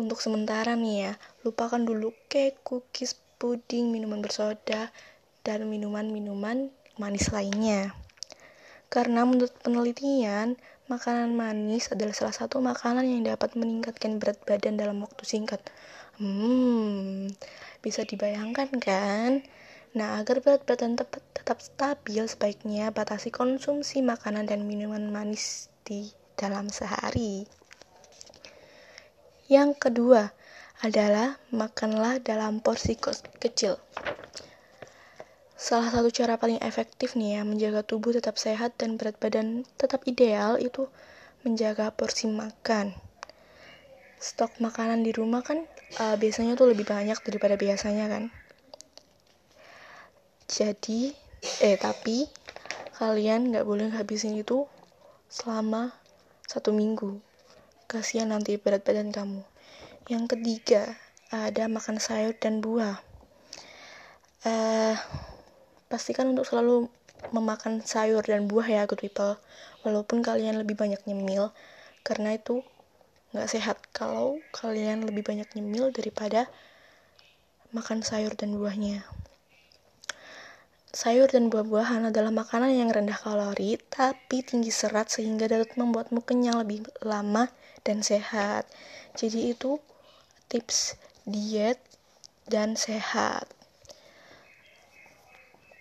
Untuk 0.00 0.24
sementara 0.24 0.72
nih 0.72 0.96
ya, 1.10 1.12
lupakan 1.44 1.82
dulu 1.82 2.16
cake, 2.32 2.64
cookies, 2.64 3.20
puding, 3.36 3.92
minuman 3.92 4.24
bersoda, 4.24 4.88
dan 5.44 5.68
minuman-minuman 5.68 6.72
manis 6.96 7.28
lainnya. 7.28 7.92
Karena 8.88 9.26
menurut 9.26 9.52
penelitian, 9.60 10.54
makanan 10.86 11.32
manis 11.32 11.88
adalah 11.88 12.12
salah 12.12 12.36
satu 12.36 12.60
makanan 12.60 13.08
yang 13.08 13.24
dapat 13.24 13.56
meningkatkan 13.56 14.20
berat 14.20 14.36
badan 14.44 14.76
dalam 14.76 15.00
waktu 15.00 15.24
singkat. 15.24 15.64
Hmm, 16.20 17.32
bisa 17.80 18.04
dibayangkan 18.04 18.68
kan? 18.78 19.40
Nah, 19.94 20.18
agar 20.18 20.42
berat 20.42 20.66
badan 20.66 20.98
tetap, 20.98 21.22
tetap 21.32 21.58
stabil, 21.62 22.26
sebaiknya 22.26 22.90
batasi 22.90 23.30
konsumsi 23.30 24.02
makanan 24.02 24.44
dan 24.44 24.66
minuman 24.66 25.08
manis 25.08 25.70
di 25.86 26.10
dalam 26.34 26.66
sehari. 26.68 27.46
Yang 29.46 29.70
kedua 29.78 30.34
adalah 30.82 31.38
makanlah 31.54 32.18
dalam 32.20 32.58
porsi 32.58 32.98
kecil. 33.40 33.78
Salah 35.54 35.94
satu 35.94 36.10
cara 36.10 36.34
paling 36.34 36.58
efektif 36.58 37.14
nih 37.14 37.38
ya 37.38 37.42
menjaga 37.46 37.86
tubuh 37.86 38.10
tetap 38.10 38.34
sehat 38.34 38.74
dan 38.74 38.98
berat 38.98 39.14
badan 39.22 39.62
tetap 39.78 40.02
ideal 40.10 40.58
itu 40.58 40.90
menjaga 41.46 41.94
porsi 41.94 42.26
makan. 42.26 42.90
Stok 44.18 44.58
makanan 44.58 45.06
di 45.06 45.14
rumah 45.14 45.46
kan 45.46 45.62
uh, 46.02 46.16
biasanya 46.18 46.58
tuh 46.58 46.74
lebih 46.74 46.82
banyak 46.88 47.14
daripada 47.22 47.54
biasanya 47.54 48.10
kan. 48.10 48.24
Jadi, 50.50 51.14
eh 51.62 51.78
tapi 51.78 52.26
kalian 52.98 53.54
nggak 53.54 53.66
boleh 53.66 53.94
habisin 53.94 54.34
itu 54.34 54.66
selama 55.30 55.94
satu 56.50 56.74
minggu. 56.74 57.22
Kasihan 57.86 58.30
nanti 58.30 58.58
berat 58.58 58.82
badan 58.82 59.14
kamu. 59.14 59.42
Yang 60.10 60.36
ketiga, 60.36 60.82
ada 61.32 61.70
makan 61.70 61.98
sayur 61.98 62.36
dan 62.38 62.60
buah. 62.62 63.00
Eh, 64.44 64.96
pastikan 65.88 66.32
untuk 66.32 66.48
selalu 66.48 66.88
memakan 67.32 67.80
sayur 67.80 68.20
dan 68.24 68.50
buah 68.50 68.66
ya 68.66 68.82
good 68.84 69.00
people. 69.00 69.38
Walaupun 69.86 70.20
kalian 70.20 70.60
lebih 70.60 70.76
banyak 70.76 71.00
nyemil 71.08 71.52
karena 72.04 72.36
itu 72.36 72.64
nggak 73.32 73.48
sehat. 73.48 73.76
Kalau 73.94 74.40
kalian 74.52 75.06
lebih 75.08 75.24
banyak 75.24 75.48
nyemil 75.56 75.94
daripada 75.94 76.50
makan 77.72 78.04
sayur 78.04 78.36
dan 78.36 78.56
buahnya. 78.56 79.02
Sayur 80.94 81.26
dan 81.26 81.50
buah-buahan 81.50 82.14
adalah 82.14 82.30
makanan 82.30 82.70
yang 82.70 82.86
rendah 82.86 83.18
kalori 83.18 83.74
tapi 83.90 84.46
tinggi 84.46 84.70
serat 84.70 85.10
sehingga 85.10 85.50
dapat 85.50 85.74
membuatmu 85.74 86.22
kenyang 86.22 86.62
lebih 86.62 86.86
lama 87.02 87.50
dan 87.82 88.06
sehat. 88.06 88.70
Jadi 89.18 89.50
itu 89.50 89.82
tips 90.46 90.94
diet 91.26 91.82
dan 92.46 92.78
sehat 92.78 93.50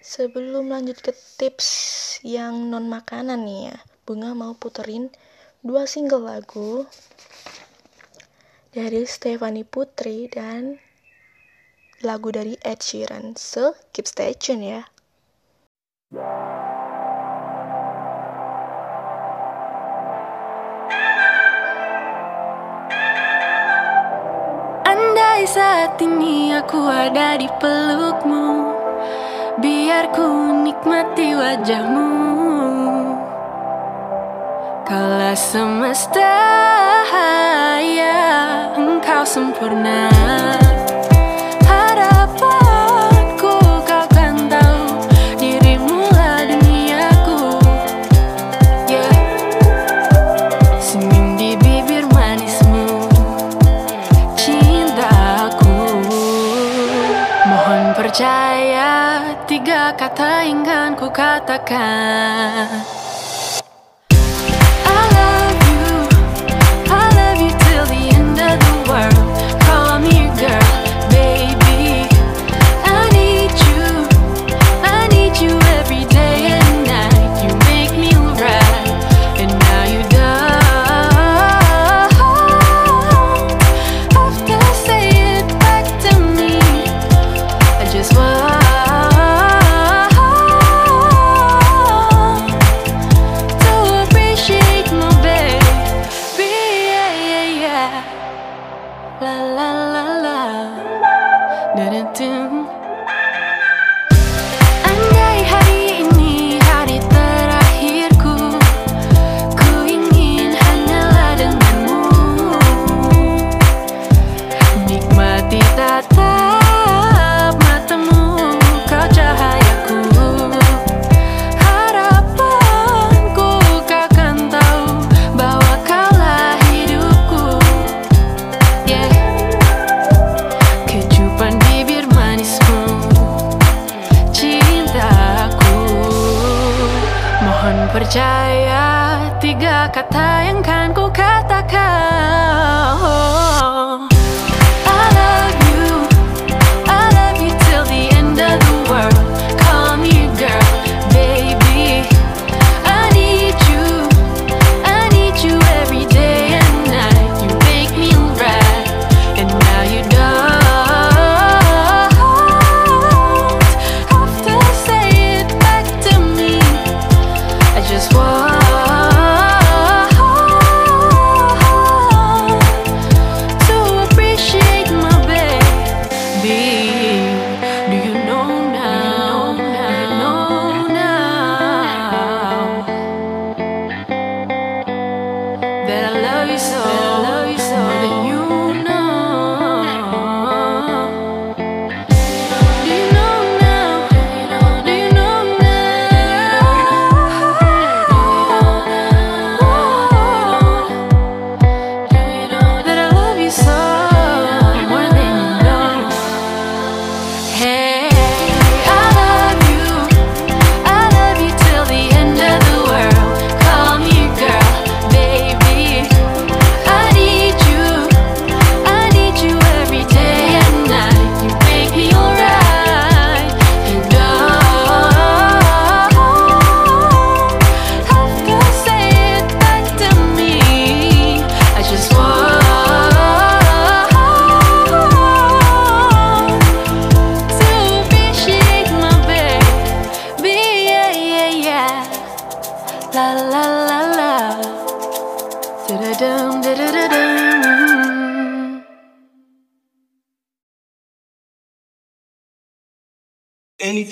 Sebelum 0.04 0.68
lanjut 0.68 1.00
ke 1.00 1.16
tips 1.40 2.20
yang 2.28 2.68
non 2.68 2.92
makanan 2.92 3.48
nih 3.48 3.72
ya, 3.72 3.78
Bunga 4.04 4.36
mau 4.36 4.52
puterin 4.52 5.08
dua 5.64 5.88
single 5.88 6.28
lagu 6.28 6.84
dari 8.76 9.08
Stefani 9.08 9.64
Putri 9.64 10.28
dan 10.28 10.76
lagu 12.04 12.36
dari 12.36 12.60
Ed 12.60 12.84
Sheeran. 12.84 13.40
So, 13.40 13.80
keep 13.96 14.04
stay 14.04 14.36
tune 14.36 14.68
ya. 14.68 14.84
Andai 24.84 25.48
saat 25.48 25.96
ini 26.04 26.52
aku 26.60 26.92
ada 26.92 27.40
di 27.40 27.48
pelukmu 27.64 28.73
Biar 29.62 30.10
ku 30.10 30.26
nikmati 30.66 31.38
wajahmu. 31.38 32.10
Kala 34.82 35.38
semesta 35.38 36.34
ya 37.84 38.18
Engkau 38.74 39.22
sempurna 39.22 40.10
katakan 61.74 62.83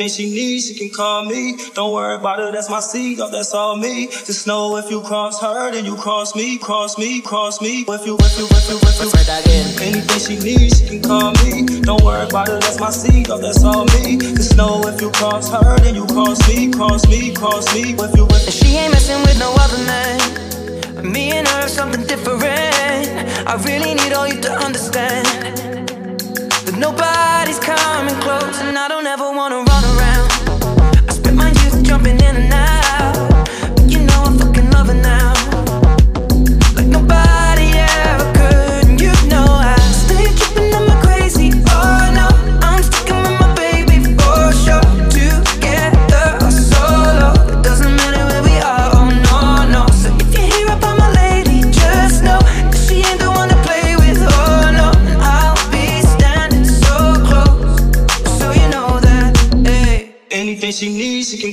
Anything 0.02 0.26
she 0.26 0.34
needs, 0.34 0.68
she 0.68 0.74
can 0.74 0.90
call 0.90 1.26
me. 1.26 1.58
Don't 1.76 1.94
worry 1.94 2.16
about 2.16 2.40
it, 2.40 2.52
that's 2.54 2.72
my 2.72 2.80
seed, 2.80 3.20
oh, 3.20 3.30
that's 3.30 3.54
all 3.54 3.78
me. 3.78 4.08
Just 4.08 4.48
know 4.48 4.76
if 4.78 4.90
you 4.90 5.00
cross 5.02 5.40
her, 5.42 5.72
then 5.72 5.86
you 5.86 5.96
cross 5.96 6.36
me, 6.36 6.58
cross 6.58 6.98
me, 6.98 7.22
cross 7.22 7.62
me. 7.62 7.82
If 7.82 8.08
you, 8.08 8.18
if 8.18 8.40
you, 8.40 8.48
if 8.50 8.68
you, 8.68 8.80
if 8.82 9.00
you. 9.00 9.86
Anything 9.86 10.20
she 10.20 10.44
needs, 10.44 10.80
she 10.80 10.88
can 10.88 11.04
call 11.04 11.34
me. 11.46 11.82
Don't 11.82 12.04
worry 12.04 12.28
about 12.28 12.50
it, 12.50 12.62
that's 12.62 12.80
my 12.80 12.90
seed, 12.90 13.30
oh, 13.30 13.38
that's 13.38 13.64
all 13.64 13.86
me. 13.86 14.18
Just 14.18 14.58
know 14.58 14.82
if 14.88 15.00
you 15.02 15.12
cross 15.12 15.52
her, 15.52 15.78
then 15.82 15.94
you 15.94 16.08
cross 16.08 16.50
me, 16.50 16.72
cross 16.72 17.08
me, 17.08 17.32
cross 17.32 17.72
me. 17.76 17.94
If 17.94 18.16
you, 18.18 18.26
if 18.26 18.46
you. 18.48 18.52
She 18.52 18.78
ain't 18.78 18.94
messing 18.94 19.22
with 19.22 19.38
no 19.38 19.54
other 19.60 19.86
man. 19.86 21.12
Me 21.12 21.30
and 21.34 21.48
her, 21.48 21.68
something 21.68 22.08
different. 22.08 22.42
I 22.42 23.62
really 23.68 23.94
need 23.94 24.14
all 24.14 24.28
you 24.28 24.42
to 24.42 24.52
understand. 24.52 25.81
Nobody's 26.82 27.60
coming 27.60 28.16
close, 28.22 28.60
and 28.62 28.76
I 28.76 28.88
don't 28.88 29.06
ever 29.06 29.32
wanna 29.32 29.58
run 29.58 29.84
around. 29.94 30.32
I 31.08 31.14
spent 31.14 31.36
my 31.36 31.50
youth 31.50 31.84
jumping 31.84 32.16
in 32.16 32.36
and 32.36 32.46
out. 32.46 32.51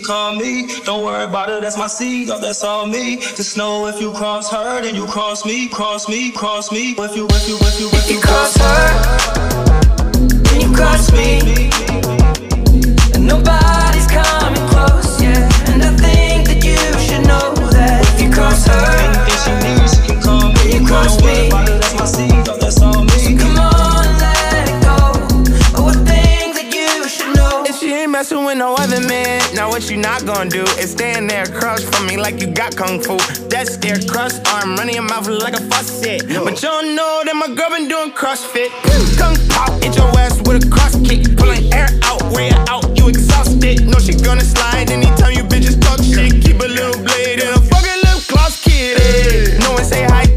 Call 0.08 0.34
me. 0.34 0.66
Don't 0.86 1.04
worry 1.04 1.24
about 1.24 1.50
it, 1.50 1.60
that's 1.60 1.76
my 1.76 1.86
seed, 1.86 2.30
oh, 2.30 2.40
that's 2.40 2.64
all 2.64 2.86
me. 2.86 3.16
Just 3.18 3.58
know 3.58 3.86
if 3.88 4.00
you 4.00 4.10
cross 4.12 4.50
her, 4.50 4.80
then 4.80 4.94
you 4.94 5.04
cross 5.06 5.44
me, 5.44 5.68
cross 5.68 6.08
me, 6.08 6.30
cross 6.32 6.72
me. 6.72 6.92
If 6.92 7.14
you, 7.14 7.26
if 7.28 7.46
you, 7.46 7.58
if 7.60 7.78
you, 7.78 7.88
if 7.92 8.10
You 8.10 8.18
cross 8.18 8.56
her, 8.56 8.88
then 10.48 10.60
you 10.62 10.72
cross 10.74 11.12
me. 11.12 11.68
And 13.14 13.26
nobody's 13.26 14.06
coming 14.06 14.66
close, 14.72 15.20
yeah. 15.20 15.44
And 15.68 15.82
I 15.84 15.92
think 16.00 16.48
that 16.48 16.64
you 16.64 16.80
should 17.04 17.26
know 17.28 17.52
that 17.76 18.00
if 18.08 18.22
you 18.22 18.30
cross 18.32 18.66
her, 18.66 18.80
Anything 19.04 19.38
she 19.44 19.52
needs, 19.60 19.92
she 19.92 20.06
can 20.08 20.22
call 20.22 20.48
me. 20.48 20.72
You 20.72 20.86
cross 20.86 21.16
Don't 21.18 21.24
worry 21.28 21.50
me. 21.50 21.68
it, 21.68 21.80
that's 21.82 21.94
my 22.00 22.06
seed, 22.06 22.37
messing 28.18 28.44
with 28.44 28.58
no 28.58 28.74
other 28.74 29.00
man. 29.06 29.40
Now 29.54 29.68
what 29.68 29.88
you 29.88 29.96
not 29.96 30.26
gonna 30.26 30.50
do 30.50 30.64
is 30.82 30.90
stand 30.90 31.30
there 31.30 31.44
across 31.44 31.84
from 31.84 32.08
me 32.08 32.16
like 32.16 32.40
you 32.40 32.48
got 32.48 32.74
kung 32.74 33.00
fu. 33.00 33.16
That 33.46 33.68
stare 33.68 34.00
cross 34.10 34.40
arm 34.54 34.74
running 34.74 34.96
your 34.96 35.04
mouth 35.04 35.28
like 35.28 35.54
a 35.54 35.62
faucet. 35.70 36.26
But 36.26 36.60
you 36.60 36.68
don't 36.68 36.96
know 36.96 37.22
that 37.24 37.36
my 37.36 37.46
girl 37.54 37.70
been 37.70 37.86
doing 37.86 38.10
CrossFit. 38.10 38.70
Kung 39.20 39.36
pop, 39.54 39.70
hit 39.84 39.94
your 39.94 40.10
ass 40.18 40.34
with 40.42 40.66
a 40.66 40.68
cross 40.68 40.98
kick. 41.06 41.36
Pulling 41.36 41.72
air 41.72 41.90
out, 42.02 42.20
way 42.34 42.50
out, 42.66 42.84
you 42.98 43.06
exhausted. 43.06 43.86
No, 43.86 44.00
she 44.00 44.14
gonna 44.14 44.42
slide 44.42 44.90
anytime 44.90 45.34
you 45.38 45.44
bitches 45.44 45.78
talk 45.80 46.02
shit. 46.02 46.42
Keep 46.42 46.58
a 46.58 46.66
little 46.66 46.98
blade 47.06 47.38
and 47.38 47.54
a 47.54 47.60
fucking 47.70 48.00
lip 48.02 48.18
gloss 48.26 48.58
kid. 48.64 49.60
No 49.62 49.78
one 49.78 49.84
say 49.84 50.02
hi 50.02 50.27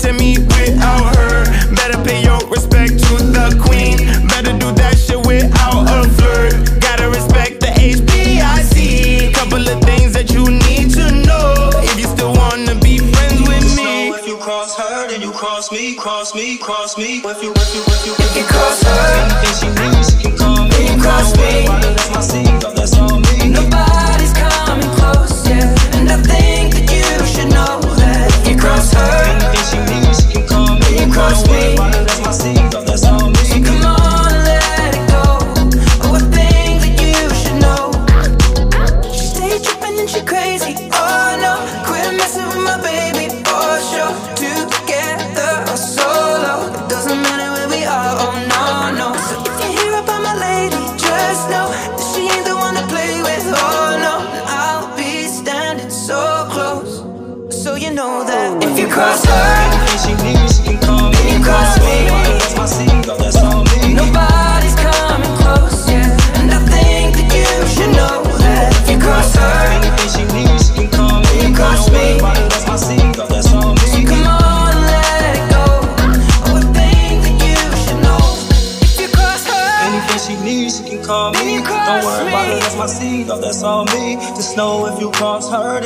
cross 16.02 16.34
me, 16.34 16.58
cross 16.58 16.98
me. 16.98 17.22
If 17.24 17.44
you, 17.44 17.54
if 17.54 17.76
you, 17.76 17.82
if 17.86 18.06
you, 18.08 18.14
If 18.18 18.36
you 18.36 18.44
cross 18.46 18.82
her, 18.82 18.90
anything 19.22 19.54
she 19.62 19.70
needs, 19.70 20.10
she 20.10 20.24
can 20.24 20.36
call 20.36 20.66
me. 20.66 20.90
you 20.90 21.00
cross 21.00 21.38
me. 21.38 21.68
that's 21.68 22.34
my 22.34 22.60
oh, 22.66 22.74
that's 22.74 22.98
all 22.98 23.20
me. 23.20 23.50
nobody's 23.50 24.34
coming 24.34 24.90
close, 24.98 25.48
yeah. 25.48 25.70
And 25.94 26.10
I 26.10 26.18
think 26.24 26.51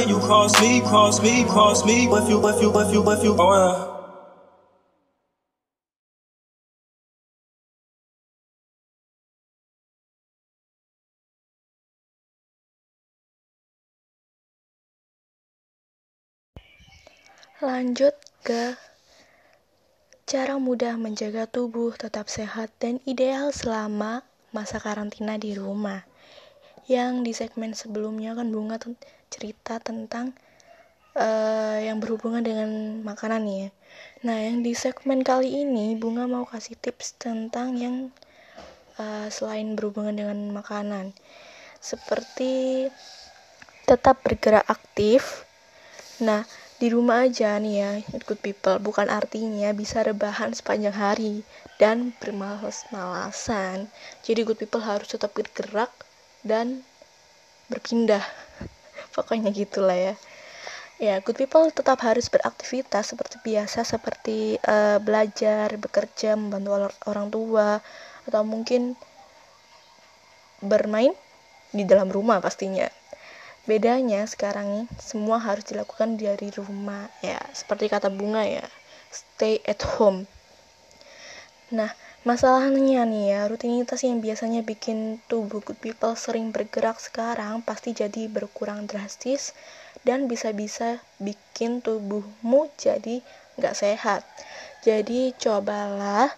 then 0.05 0.13
you 0.13 0.19
cross 0.21 0.61
me, 0.61 0.81
cross 0.81 1.21
me, 1.21 1.43
cross 1.45 1.85
me. 1.85 2.05
If 2.05 2.29
you, 2.29 2.37
if 2.47 2.61
you, 2.61 2.69
if 2.79 2.93
you, 2.93 3.11
if 3.11 3.23
you, 3.23 3.35
oh 3.37 3.53
yeah. 3.57 3.91
Lanjut 17.65 18.13
ke 18.45 18.77
cara 20.29 20.61
mudah 20.61 21.01
menjaga 21.01 21.49
tubuh 21.49 21.97
tetap 21.97 22.29
sehat 22.29 22.69
dan 22.77 23.01
ideal 23.09 23.49
selama 23.49 24.21
masa 24.53 24.77
karantina 24.77 25.39
di 25.41 25.57
rumah. 25.57 26.05
Yang 26.85 27.13
di 27.25 27.31
segmen 27.33 27.73
sebelumnya 27.73 28.37
kan 28.37 28.53
Bunga 28.53 28.77
cerita 29.31 29.81
tentang 29.81 30.33
eh, 31.15 31.87
yang 31.87 31.97
berhubungan 32.03 32.43
dengan 32.43 33.01
makanan 33.01 33.43
ya. 33.47 33.69
Nah, 34.27 34.37
yang 34.41 34.65
di 34.65 34.73
segmen 34.75 35.21
kali 35.21 35.63
ini 35.63 35.95
Bunga 35.95 36.25
mau 36.27 36.43
kasih 36.43 36.75
tips 36.75 37.15
tentang 37.17 37.79
yang 37.79 37.95
eh, 38.99 39.27
selain 39.31 39.73
berhubungan 39.73 40.15
dengan 40.15 40.39
makanan. 40.51 41.15
Seperti 41.79 42.85
tetap 43.85 44.25
bergerak 44.25 44.65
aktif. 44.65 45.45
Nah, 46.19 46.43
di 46.75 46.91
rumah 46.91 47.23
aja 47.23 47.55
nih 47.55 47.75
ya, 47.79 47.91
good 48.27 48.41
people, 48.43 48.75
bukan 48.83 49.07
artinya 49.07 49.71
bisa 49.71 50.03
rebahan 50.03 50.51
sepanjang 50.51 50.91
hari 50.91 51.47
dan 51.79 52.11
bermalas-malasan. 52.19 53.87
Jadi 54.27 54.43
good 54.43 54.59
people 54.59 54.83
harus 54.83 55.07
tetap 55.07 55.31
bergerak 55.31 55.93
dan 56.43 56.83
berpindah. 57.71 58.27
Pokoknya 59.15 59.49
gitulah 59.55 59.95
ya. 59.95 60.15
Ya, 60.95 61.19
good 61.19 61.35
people 61.35 61.67
tetap 61.75 61.99
harus 62.07 62.31
beraktivitas 62.31 63.11
seperti 63.11 63.35
biasa, 63.43 63.83
seperti 63.83 64.55
eh, 64.59 64.97
belajar, 65.03 65.67
bekerja, 65.75 66.39
membantu 66.39 66.69
or- 66.71 66.99
orang 67.11 67.27
tua, 67.31 67.83
atau 68.27 68.41
mungkin 68.47 68.95
bermain 70.63 71.11
di 71.75 71.83
dalam 71.83 72.07
rumah 72.07 72.39
pastinya. 72.39 72.87
Bedanya 73.67 74.23
sekarang 74.29 74.87
semua 75.01 75.41
harus 75.41 75.65
dilakukan 75.67 76.15
dari 76.15 76.53
rumah 76.53 77.09
ya, 77.19 77.41
seperti 77.51 77.89
kata 77.91 78.07
Bunga 78.13 78.45
ya, 78.47 78.63
stay 79.11 79.59
at 79.67 79.81
home. 79.97 80.29
Nah, 81.73 81.89
masalahnya 82.25 83.05
nih 83.05 83.25
ya, 83.31 83.41
rutinitas 83.45 84.01
yang 84.01 84.17
biasanya 84.17 84.65
bikin 84.65 85.21
tubuh 85.29 85.61
good 85.61 85.77
people 85.77 86.17
sering 86.17 86.49
bergerak 86.49 86.97
sekarang 86.97 87.61
pasti 87.61 87.93
jadi 87.93 88.25
berkurang 88.25 88.89
drastis 88.89 89.53
dan 90.01 90.25
bisa-bisa 90.25 91.05
bikin 91.21 91.85
tubuhmu 91.85 92.73
jadi 92.81 93.21
nggak 93.61 93.75
sehat. 93.77 94.25
Jadi 94.81 95.37
cobalah 95.37 96.33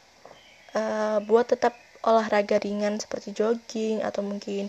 eh, 0.76 1.18
buat 1.24 1.48
tetap 1.48 1.74
olahraga 2.04 2.60
ringan 2.60 3.00
seperti 3.00 3.32
jogging 3.32 4.04
atau 4.04 4.22
mungkin 4.22 4.68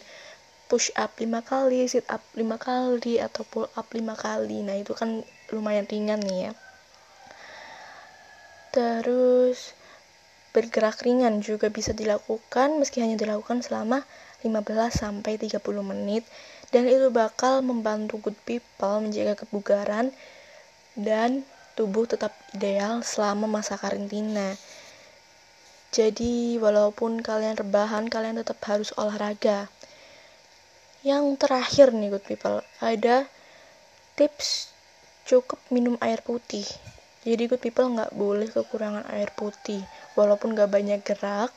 push 0.71 0.95
up 0.95 1.19
5 1.19 1.41
kali, 1.43 1.89
sit 1.91 2.05
up 2.07 2.23
5 2.39 2.57
kali 2.61 3.19
atau 3.19 3.43
pull 3.43 3.67
up 3.75 3.89
5 3.91 4.15
kali. 4.15 4.63
Nah, 4.63 4.77
itu 4.77 4.93
kan 4.95 5.25
lumayan 5.51 5.89
ringan 5.89 6.21
nih 6.21 6.39
ya. 6.47 6.53
Terus 8.69 9.78
bergerak 10.59 10.99
ringan 11.07 11.39
juga 11.39 11.71
bisa 11.71 11.95
dilakukan 11.95 12.83
meski 12.83 12.99
hanya 12.99 13.15
dilakukan 13.15 13.63
selama 13.63 14.03
15 14.43 14.91
sampai 14.91 15.39
30 15.39 15.63
menit 15.87 16.27
dan 16.75 16.91
itu 16.91 17.15
bakal 17.15 17.63
membantu 17.63 18.19
good 18.19 18.35
people 18.43 18.99
menjaga 18.99 19.47
kebugaran 19.47 20.11
dan 20.99 21.47
tubuh 21.79 22.11
tetap 22.11 22.35
ideal 22.59 23.07
selama 23.07 23.47
masa 23.47 23.79
karantina. 23.79 24.59
Jadi, 25.95 26.59
walaupun 26.59 27.23
kalian 27.23 27.55
rebahan, 27.55 28.11
kalian 28.11 28.43
tetap 28.43 28.59
harus 28.67 28.91
olahraga. 28.99 29.71
Yang 31.07 31.39
terakhir 31.39 31.95
nih 31.95 32.11
good 32.11 32.27
people, 32.27 32.61
ada 32.83 33.31
tips 34.19 34.75
cukup 35.23 35.63
minum 35.71 35.95
air 36.03 36.19
putih. 36.21 36.67
Jadi 37.27 37.51
good 37.51 37.63
people 37.63 37.89
nggak 37.95 38.15
boleh 38.15 38.47
kekurangan 38.51 39.07
air 39.11 39.31
putih. 39.35 39.83
Walaupun 40.15 40.55
nggak 40.55 40.71
banyak 40.71 41.01
gerak, 41.03 41.51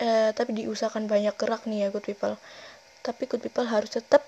eh, 0.00 0.30
tapi 0.32 0.50
diusahakan 0.64 1.04
banyak 1.08 1.34
gerak 1.36 1.64
nih 1.68 1.86
ya 1.86 1.88
good 1.92 2.04
people. 2.04 2.36
Tapi 3.04 3.28
good 3.28 3.42
people 3.44 3.66
harus 3.68 3.92
tetap 3.92 4.24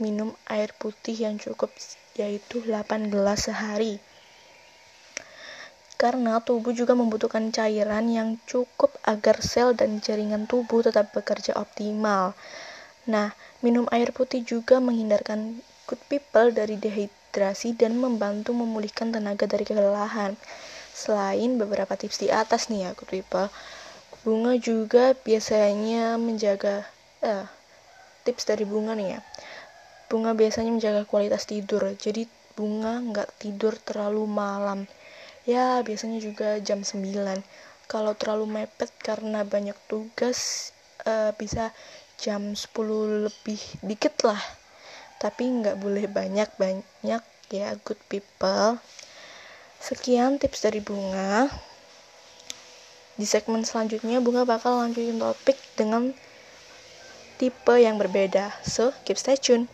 minum 0.00 0.34
air 0.48 0.72
putih 0.76 1.14
yang 1.14 1.36
cukup 1.38 1.70
yaitu 2.16 2.60
8 2.64 3.08
gelas 3.08 3.48
sehari 3.48 4.00
karena 6.02 6.42
tubuh 6.42 6.74
juga 6.74 6.98
membutuhkan 6.98 7.54
cairan 7.54 8.10
yang 8.10 8.34
cukup 8.50 8.90
agar 9.06 9.38
sel 9.38 9.70
dan 9.70 10.02
jaringan 10.02 10.50
tubuh 10.50 10.82
tetap 10.82 11.14
bekerja 11.14 11.54
optimal. 11.54 12.34
Nah, 13.06 13.30
minum 13.62 13.86
air 13.94 14.10
putih 14.10 14.42
juga 14.42 14.82
menghindarkan 14.82 15.62
good 15.86 16.02
people 16.10 16.50
dari 16.50 16.74
dehidrasi 16.74 17.21
dan 17.32 17.96
membantu 17.96 18.52
memulihkan 18.52 19.10
tenaga 19.10 19.48
dari 19.48 19.64
kelelahan. 19.64 20.36
Selain 20.92 21.56
beberapa 21.56 21.96
tips 21.96 22.20
di 22.20 22.28
atas 22.28 22.68
nih 22.68 22.86
ya, 22.86 22.90
people, 22.92 23.48
bunga 24.22 24.54
juga 24.60 25.16
biasanya 25.16 26.20
menjaga 26.20 26.84
eh, 27.24 27.48
tips 28.28 28.44
dari 28.44 28.68
bunga 28.68 28.92
nih 28.92 29.16
ya. 29.16 29.20
Bunga 30.12 30.36
biasanya 30.36 30.68
menjaga 30.68 31.08
kualitas 31.08 31.48
tidur, 31.48 31.88
jadi 31.96 32.28
bunga 32.52 33.00
nggak 33.00 33.40
tidur 33.40 33.72
terlalu 33.80 34.28
malam 34.28 34.84
ya 35.48 35.82
biasanya 35.82 36.22
juga 36.22 36.60
jam 36.62 36.86
9 36.86 37.42
kalau 37.90 38.12
terlalu 38.14 38.46
mepet 38.46 38.92
karena 39.02 39.42
banyak 39.42 39.74
tugas 39.90 40.70
eh, 41.02 41.32
bisa 41.34 41.74
jam 42.20 42.54
10 42.54 43.26
lebih 43.26 43.60
dikit 43.82 44.14
lah 44.22 44.38
tapi 45.22 45.46
nggak 45.46 45.78
boleh 45.78 46.10
banyak-banyak 46.10 47.22
ya 47.54 47.68
good 47.86 48.00
people. 48.10 48.82
Sekian 49.78 50.42
tips 50.42 50.66
dari 50.66 50.82
bunga. 50.82 51.46
Di 53.14 53.22
segmen 53.22 53.62
selanjutnya 53.62 54.18
bunga 54.18 54.42
bakal 54.42 54.82
lanjutin 54.82 55.22
topik 55.22 55.54
dengan 55.78 56.10
tipe 57.38 57.74
yang 57.78 58.02
berbeda. 58.02 58.50
So 58.66 58.90
keep 59.06 59.14
stay 59.14 59.38
tune 59.38 59.70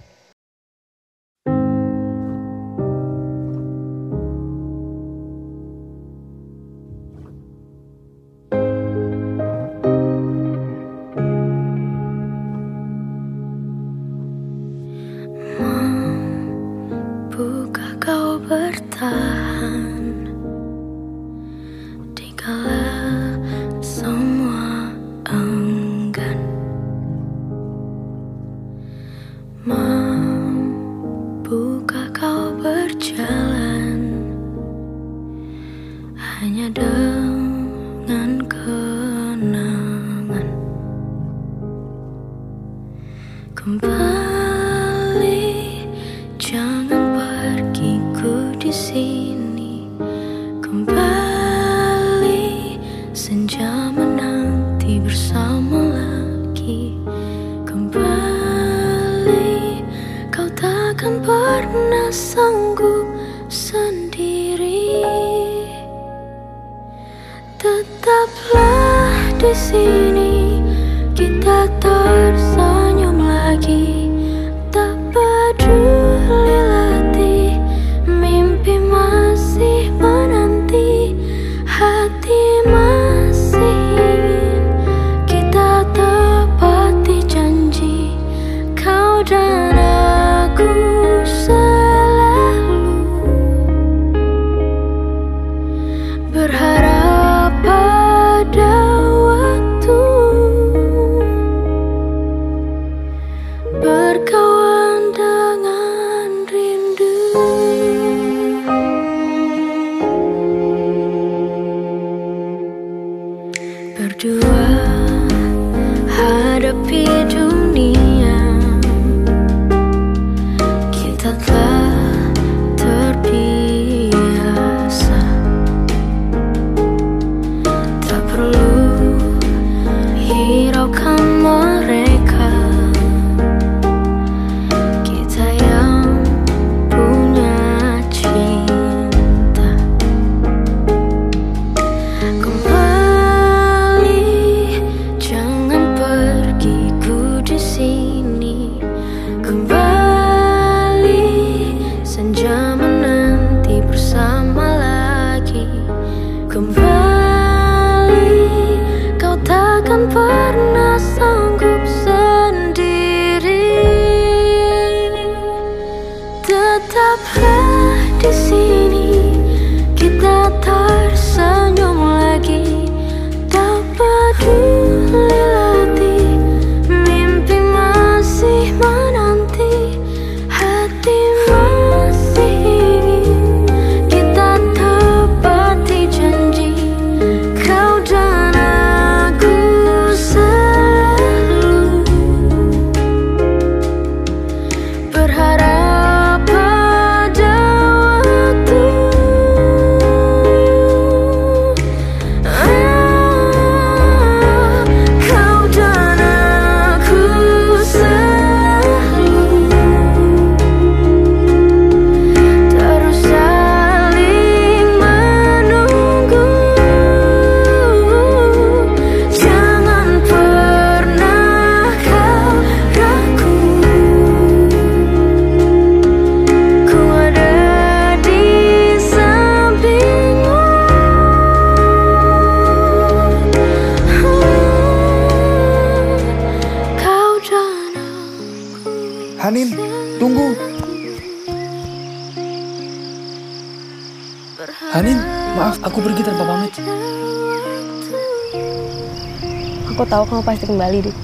aku 249.99 250.07
tahu 250.07 250.31
kamu 250.31 250.43
pasti 250.47 250.65
kembali, 250.71 251.11
deh. 251.11 251.17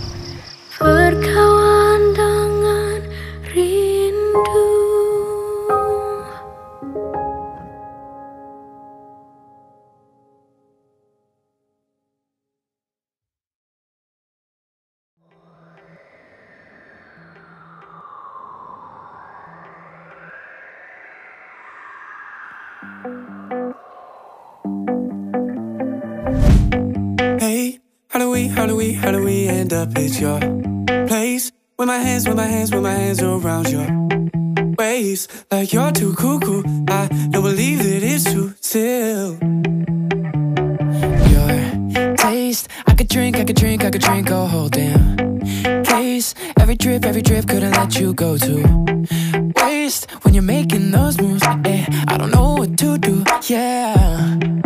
It's 29.75 30.21
your 30.21 30.39
Place 31.09 31.51
with 31.77 31.89
my 31.89 31.99
hands, 31.99 32.29
with 32.29 32.37
my 32.37 32.47
hands, 32.47 32.73
with 32.73 32.85
my 32.85 32.93
hands 32.93 33.21
around 33.21 33.69
your 33.71 33.89
waist. 34.79 35.29
Like 35.51 35.73
you're 35.73 35.91
too 35.91 36.15
cuckoo. 36.15 36.63
I 36.89 37.09
don't 37.33 37.43
believe 37.43 37.83
that 37.83 38.03
it's 38.05 38.23
true 38.33 38.55
Still, 38.61 39.37
your 41.33 42.17
taste. 42.17 42.69
I 42.87 42.95
could 42.95 43.09
drink, 43.09 43.37
I 43.37 43.45
could 43.45 43.57
drink, 43.57 43.85
I 43.85 43.91
could 43.91 44.01
drink 44.01 44.31
a 44.31 44.47
whole 44.47 44.69
damn 44.69 45.41
case. 45.83 46.37
Every 46.61 46.77
trip, 46.77 47.05
every 47.05 47.23
trip 47.23 47.49
couldn't 47.49 47.73
let 47.73 47.99
you 47.99 48.15
go 48.15 48.39
to 48.39 48.63
waste 49.57 50.09
when 50.23 50.35
you're 50.35 50.45
making 50.45 50.93
those 50.93 51.21
moves. 51.21 51.43
Eh, 51.43 51.85
I 52.07 52.17
don't 52.17 52.31
know 52.31 52.55
what 52.55 52.79
to 52.79 52.97
do. 52.99 53.25
Yeah. 53.49 54.64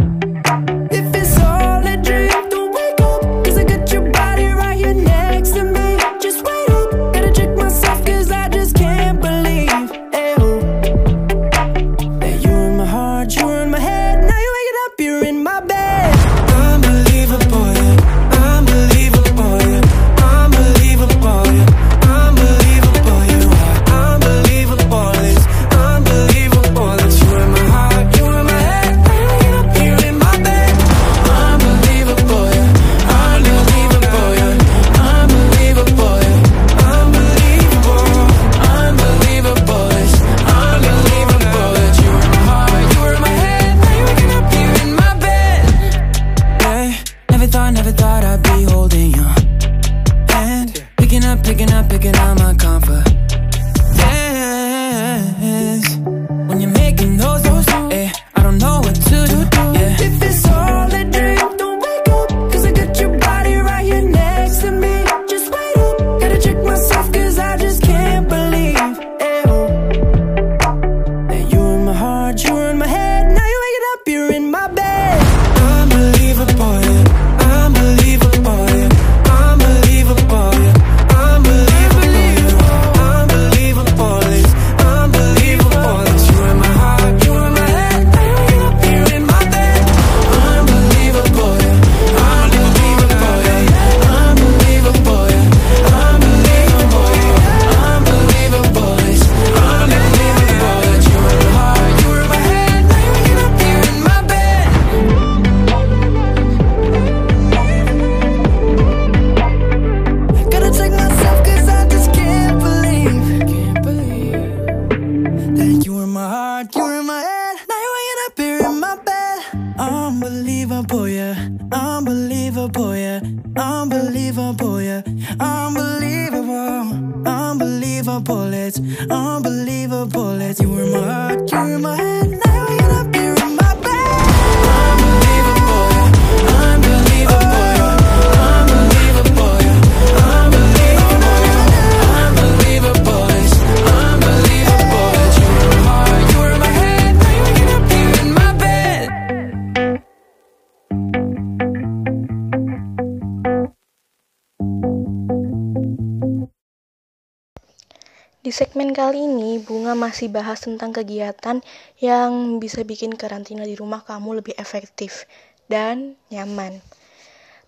Di 158.48 158.56
segmen 158.56 158.96
kali 158.96 159.28
ini, 159.28 159.60
Bunga 159.60 159.92
masih 159.92 160.32
bahas 160.32 160.64
tentang 160.64 160.88
kegiatan 160.88 161.60
yang 162.00 162.56
bisa 162.56 162.80
bikin 162.80 163.12
karantina 163.12 163.60
di 163.68 163.76
rumah 163.76 164.00
kamu 164.00 164.40
lebih 164.40 164.56
efektif 164.56 165.28
dan 165.68 166.16
nyaman. 166.32 166.80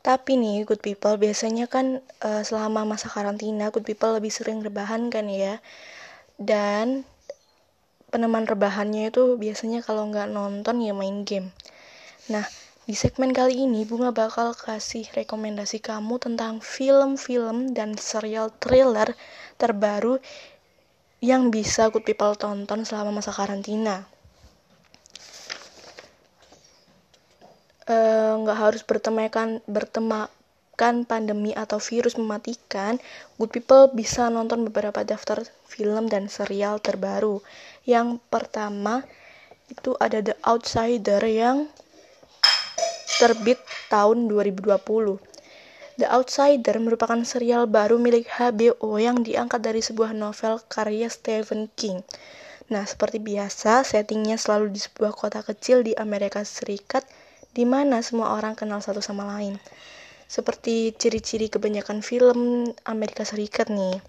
Tapi 0.01 0.41
nih, 0.41 0.65
good 0.65 0.81
people, 0.81 1.21
biasanya 1.21 1.69
kan 1.69 2.01
eh, 2.01 2.43
selama 2.49 2.89
masa 2.89 3.13
karantina, 3.13 3.69
good 3.69 3.85
people 3.85 4.09
lebih 4.17 4.33
sering 4.33 4.65
rebahan 4.65 5.13
kan 5.13 5.29
ya. 5.29 5.61
Dan 6.41 7.05
peneman 8.09 8.49
rebahannya 8.49 9.13
itu 9.13 9.37
biasanya 9.37 9.85
kalau 9.85 10.09
nggak 10.09 10.33
nonton 10.33 10.81
ya 10.81 10.97
main 10.97 11.29
game. 11.29 11.53
Nah, 12.33 12.49
di 12.89 12.99
segmen 12.99 13.31
kali 13.31 13.69
ini 13.69 13.85
Bunga 13.87 14.17
bakal 14.17 14.57
kasih 14.57 15.07
rekomendasi 15.13 15.79
kamu 15.85 16.17
tentang 16.17 16.65
film-film 16.65 17.71
dan 17.77 17.95
serial 18.01 18.51
thriller 18.59 19.13
terbaru 19.61 20.19
yang 21.21 21.53
bisa 21.53 21.93
good 21.93 22.05
people 22.05 22.33
tonton 22.37 22.89
selama 22.89 23.21
masa 23.21 23.33
karantina. 23.33 24.09
Eh, 27.91 28.33
nggak 28.41 28.59
harus 28.59 28.83
bertemakan 28.87 29.61
bertemakan 29.69 31.05
pandemi 31.05 31.53
atau 31.53 31.77
virus 31.77 32.17
mematikan, 32.17 32.97
good 33.37 33.53
people 33.53 33.93
bisa 33.93 34.33
nonton 34.33 34.65
beberapa 34.65 35.05
daftar 35.05 35.45
film 35.69 36.09
dan 36.09 36.33
serial 36.33 36.81
terbaru. 36.81 37.45
Yang 37.85 38.23
pertama 38.33 39.05
itu 39.69 39.99
ada 40.01 40.25
The 40.25 40.35
Outsider 40.41 41.23
yang 41.29 41.69
terbit 43.21 43.61
tahun 43.93 44.31
2020. 44.31 45.30
The 46.01 46.09
Outsider 46.09 46.81
merupakan 46.81 47.21
serial 47.29 47.69
baru 47.69 48.01
milik 48.01 48.25
HBO 48.25 48.97
yang 48.97 49.21
diangkat 49.21 49.61
dari 49.61 49.85
sebuah 49.85 50.17
novel 50.17 50.57
karya 50.65 51.13
Stephen 51.13 51.69
King. 51.77 52.01
Nah, 52.73 52.89
seperti 52.89 53.21
biasa, 53.21 53.85
settingnya 53.85 54.41
selalu 54.41 54.73
di 54.73 54.81
sebuah 54.81 55.13
kota 55.13 55.45
kecil 55.45 55.85
di 55.85 55.93
Amerika 55.93 56.41
Serikat, 56.41 57.05
di 57.53 57.69
mana 57.69 58.01
semua 58.01 58.33
orang 58.33 58.57
kenal 58.57 58.81
satu 58.81 59.05
sama 59.05 59.29
lain. 59.29 59.61
Seperti 60.25 60.97
ciri-ciri 60.97 61.53
kebanyakan 61.53 62.01
film 62.01 62.73
Amerika 62.89 63.29
Serikat 63.29 63.69
nih. 63.69 64.01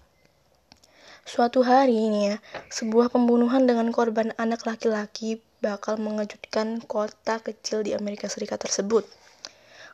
Suatu 1.28 1.60
hari 1.60 1.92
ini 1.92 2.32
ya, 2.32 2.36
sebuah 2.72 3.12
pembunuhan 3.12 3.68
dengan 3.68 3.92
korban 3.92 4.32
anak 4.40 4.64
laki-laki 4.64 5.44
bakal 5.60 6.00
mengejutkan 6.00 6.80
kota 6.80 7.36
kecil 7.44 7.84
di 7.84 7.92
Amerika 7.92 8.32
Serikat 8.32 8.64
tersebut. 8.64 9.04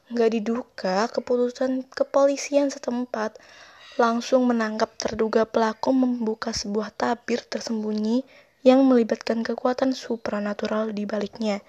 Nggak 0.09 0.31
diduga, 0.41 1.05
keputusan 1.13 1.85
kepolisian 1.93 2.73
setempat 2.73 3.37
langsung 4.01 4.49
menangkap 4.49 4.89
terduga 4.97 5.45
pelaku 5.45 5.93
membuka 5.93 6.55
sebuah 6.55 6.95
tabir 6.97 7.45
tersembunyi 7.45 8.25
yang 8.65 8.89
melibatkan 8.89 9.45
kekuatan 9.45 9.93
supranatural 9.93 10.97
di 10.97 11.05
baliknya. 11.05 11.61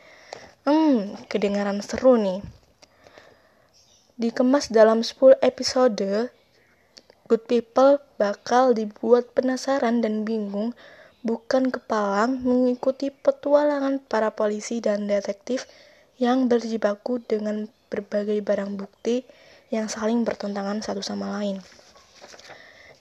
Hmm, 0.64 1.20
kedengaran 1.28 1.84
seru 1.84 2.16
nih. 2.16 2.40
Dikemas 4.20 4.72
dalam 4.72 5.04
10 5.04 5.40
episode, 5.44 6.32
Good 7.28 7.44
People 7.44 8.00
bakal 8.16 8.72
dibuat 8.72 9.36
penasaran 9.36 10.00
dan 10.00 10.24
bingung, 10.24 10.76
bukan 11.28 11.72
kepalang 11.72 12.40
mengikuti 12.40 13.12
petualangan 13.12 14.00
para 14.00 14.32
polisi 14.32 14.80
dan 14.80 15.08
detektif 15.08 15.68
yang 16.20 16.52
berjibaku 16.52 17.24
dengan 17.24 17.72
berbagai 17.90 18.40
barang 18.46 18.78
bukti 18.78 19.26
yang 19.70 19.90
saling 19.90 20.26
bertentangan 20.26 20.82
satu 20.82 21.02
sama 21.02 21.42
lain. 21.42 21.62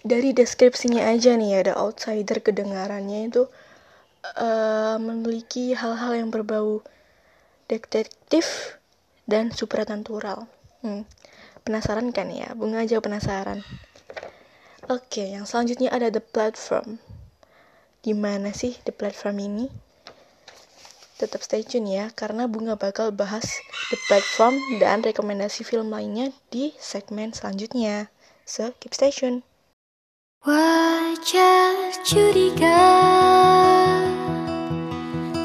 Dari 0.05 0.32
deskripsinya 0.32 1.09
aja 1.09 1.36
nih 1.36 1.64
ada 1.64 1.72
outsider 1.76 2.41
kedengarannya 2.41 3.28
itu 3.28 3.49
eh, 4.24 4.97
memiliki 4.97 5.76
hal-hal 5.76 6.16
yang 6.16 6.28
berbau 6.32 6.80
detektif 7.68 8.76
dan 9.28 9.53
supranatural. 9.53 10.49
Hmm, 10.80 11.05
penasaran 11.66 12.14
kan 12.16 12.32
ya? 12.32 12.57
Bunga 12.57 12.84
aja 12.86 13.03
penasaran. 13.05 13.61
Oke, 14.89 15.36
yang 15.36 15.45
selanjutnya 15.45 15.93
ada 15.93 16.09
The 16.09 16.24
Platform. 16.24 16.97
Gimana 18.01 18.57
sih 18.57 18.80
The 18.89 18.95
Platform 18.95 19.36
ini? 19.43 19.66
Tetap 21.18 21.42
stay 21.42 21.66
tune 21.66 21.90
ya, 21.90 22.14
karena 22.14 22.46
Bunga 22.46 22.78
bakal 22.78 23.10
bahas 23.10 23.42
The 23.90 23.98
Platform 24.06 24.54
dan 24.78 25.02
rekomendasi 25.02 25.66
film 25.66 25.90
lainnya 25.90 26.30
di 26.54 26.70
segmen 26.78 27.34
selanjutnya. 27.34 28.06
So, 28.46 28.70
keep 28.78 28.94
stay 28.94 29.10
tune. 29.10 29.42
Wajar 30.46 31.74
curiga 32.06 32.78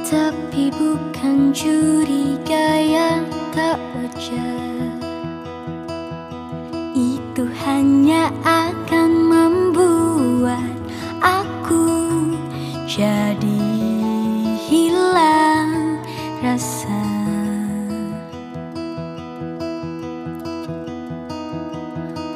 Tapi 0.05 0.69
bukan 0.69 1.49
curiga 1.49 2.77
yang 2.77 3.25
tak 3.57 3.81
wajar 3.97 5.01
Itu 6.93 7.49
hanya 7.65 8.29
akan 8.45 8.82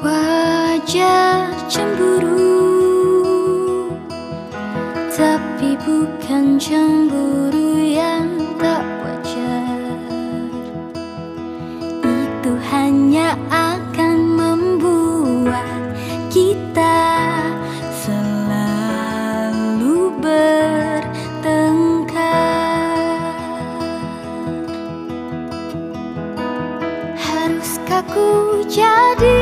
Wajar 0.08 1.51
cemburu. 1.68 2.39
Tapi 5.12 5.76
bukan 5.84 6.55
cemburu 6.55 7.76
yang 7.76 8.32
tak 8.55 8.88
wajar. 9.03 9.99
Itu 12.08 12.55
hanya 12.72 13.36
akan 13.51 14.16
membuat 14.32 15.91
kita 16.32 17.03
selalu 17.99 19.36
bertengkar. 20.24 21.03
Haruskah 27.20 28.08
ku 28.08 28.64
jadi 28.72 29.36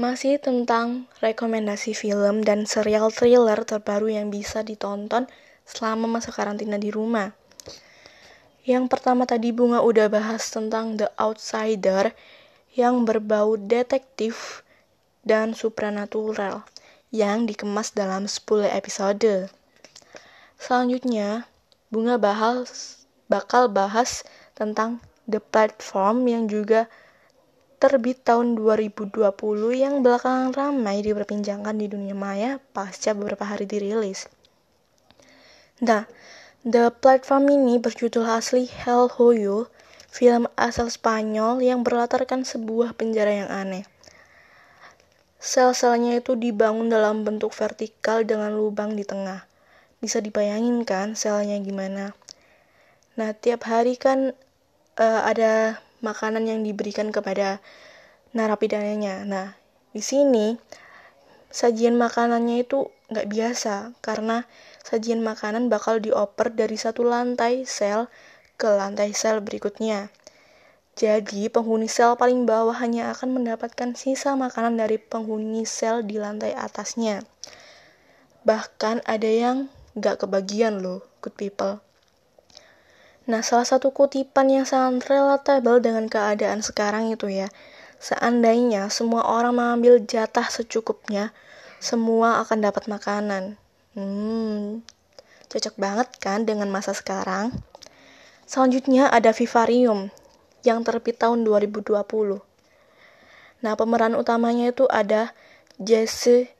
Masih 0.00 0.40
tentang 0.40 1.12
rekomendasi 1.20 1.92
film 1.92 2.40
dan 2.40 2.64
serial 2.64 3.12
thriller 3.12 3.68
terbaru 3.68 4.08
yang 4.08 4.32
bisa 4.32 4.64
ditonton 4.64 5.28
selama 5.68 6.08
masa 6.08 6.32
karantina 6.32 6.80
di 6.80 6.88
rumah. 6.88 7.36
Yang 8.64 8.88
pertama 8.88 9.28
tadi 9.28 9.52
Bunga 9.52 9.84
udah 9.84 10.08
bahas 10.08 10.48
tentang 10.48 10.96
The 10.96 11.12
Outsider 11.20 12.16
yang 12.72 13.04
berbau 13.04 13.60
detektif 13.60 14.64
dan 15.20 15.52
supranatural 15.52 16.64
yang 17.12 17.44
dikemas 17.44 17.92
dalam 17.92 18.24
10 18.24 18.72
episode. 18.72 19.52
Selanjutnya, 20.56 21.44
Bunga 21.92 22.16
bahas, 22.16 23.04
bakal 23.28 23.68
bahas 23.68 24.24
tentang 24.56 25.04
The 25.28 25.44
Platform 25.44 26.24
yang 26.24 26.48
juga 26.48 26.88
terbit 27.80 28.20
tahun 28.20 28.60
2020 28.60 29.08
yang 29.72 30.04
belakangan 30.04 30.52
ramai 30.52 31.00
diperbincangkan 31.00 31.80
di 31.80 31.88
dunia 31.88 32.12
maya 32.12 32.60
pasca 32.76 33.16
beberapa 33.16 33.48
hari 33.48 33.64
dirilis. 33.64 34.28
Nah, 35.80 36.04
The 36.60 36.92
Platform 36.92 37.48
ini 37.48 37.80
berjudul 37.80 38.28
asli 38.28 38.68
Hell 38.68 39.08
Hoyo, 39.16 39.72
film 40.12 40.44
asal 40.60 40.92
Spanyol 40.92 41.64
yang 41.64 41.80
berlatarkan 41.80 42.44
sebuah 42.44 42.92
penjara 43.00 43.32
yang 43.32 43.48
aneh. 43.48 43.88
Sel-selnya 45.40 46.20
itu 46.20 46.36
dibangun 46.36 46.92
dalam 46.92 47.24
bentuk 47.24 47.56
vertikal 47.56 48.28
dengan 48.28 48.52
lubang 48.52 48.92
di 48.92 49.08
tengah. 49.08 49.48
Bisa 50.04 50.20
dibayangin 50.20 50.84
kan 50.84 51.16
selnya 51.16 51.56
gimana? 51.64 52.12
Nah, 53.16 53.32
tiap 53.32 53.64
hari 53.64 53.96
kan 53.96 54.36
eh, 55.00 55.20
ada 55.24 55.80
makanan 56.00 56.48
yang 56.48 56.60
diberikan 56.64 57.08
kepada 57.12 57.60
narapidananya. 58.36 59.24
Nah, 59.24 59.54
di 59.90 60.02
sini 60.04 60.56
sajian 61.50 61.98
makanannya 61.98 62.62
itu 62.62 62.88
nggak 63.10 63.26
biasa 63.26 63.96
karena 64.00 64.46
sajian 64.86 65.18
makanan 65.18 65.66
bakal 65.66 65.98
dioper 65.98 66.54
dari 66.54 66.78
satu 66.78 67.02
lantai 67.02 67.66
sel 67.66 68.06
ke 68.54 68.70
lantai 68.70 69.10
sel 69.16 69.42
berikutnya. 69.42 70.12
Jadi, 71.00 71.48
penghuni 71.48 71.88
sel 71.88 72.12
paling 72.20 72.44
bawah 72.44 72.76
hanya 72.76 73.08
akan 73.14 73.40
mendapatkan 73.40 73.96
sisa 73.96 74.36
makanan 74.36 74.76
dari 74.76 75.00
penghuni 75.00 75.64
sel 75.64 76.04
di 76.04 76.20
lantai 76.20 76.52
atasnya. 76.52 77.24
Bahkan 78.44 79.08
ada 79.08 79.30
yang 79.30 79.72
nggak 79.96 80.26
kebagian 80.26 80.84
loh, 80.84 81.00
good 81.24 81.34
people. 81.34 81.80
Nah, 83.30 83.46
salah 83.46 83.62
satu 83.62 83.94
kutipan 83.94 84.50
yang 84.50 84.66
sangat 84.66 85.06
relatable 85.06 85.78
dengan 85.78 86.10
keadaan 86.10 86.66
sekarang 86.66 87.14
itu 87.14 87.30
ya, 87.30 87.46
seandainya 88.02 88.90
semua 88.90 89.22
orang 89.22 89.54
mengambil 89.54 90.02
jatah 90.02 90.50
secukupnya, 90.50 91.30
semua 91.78 92.42
akan 92.42 92.58
dapat 92.58 92.90
makanan. 92.90 93.54
Hmm, 93.94 94.82
cocok 95.46 95.78
banget 95.78 96.10
kan 96.18 96.42
dengan 96.42 96.74
masa 96.74 96.90
sekarang? 96.90 97.54
Selanjutnya 98.50 99.06
ada 99.06 99.30
Vivarium 99.30 100.10
yang 100.66 100.82
terbit 100.82 101.22
tahun 101.22 101.46
2020. 101.46 102.02
Nah, 103.62 103.74
pemeran 103.78 104.18
utamanya 104.18 104.74
itu 104.74 104.90
ada 104.90 105.30
Jesse 105.78 106.50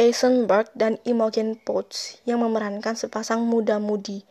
Eisenberg 0.00 0.72
dan 0.72 0.96
Imogen 1.04 1.60
Poots 1.60 2.16
yang 2.24 2.40
memerankan 2.40 2.96
sepasang 2.96 3.44
muda-mudi. 3.44 4.24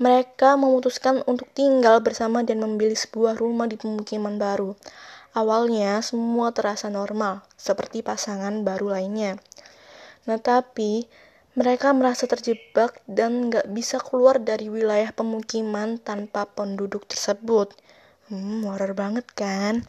Mereka 0.00 0.56
memutuskan 0.56 1.20
untuk 1.28 1.52
tinggal 1.52 2.00
bersama 2.00 2.40
dan 2.40 2.64
membeli 2.64 2.96
sebuah 2.96 3.36
rumah 3.36 3.68
di 3.68 3.76
pemukiman 3.76 4.40
baru. 4.40 4.72
Awalnya 5.36 6.00
semua 6.00 6.56
terasa 6.56 6.88
normal, 6.88 7.44
seperti 7.60 8.00
pasangan 8.00 8.64
baru 8.64 8.96
lainnya. 8.96 9.36
Nah, 10.24 10.40
tapi 10.40 11.04
mereka 11.52 11.92
merasa 11.92 12.24
terjebak 12.24 12.96
dan 13.04 13.52
nggak 13.52 13.68
bisa 13.76 14.00
keluar 14.00 14.40
dari 14.40 14.72
wilayah 14.72 15.12
pemukiman 15.12 16.00
tanpa 16.00 16.48
penduduk 16.48 17.04
tersebut. 17.04 17.76
Hmm, 18.32 18.64
horor 18.64 18.96
banget 18.96 19.28
kan? 19.36 19.84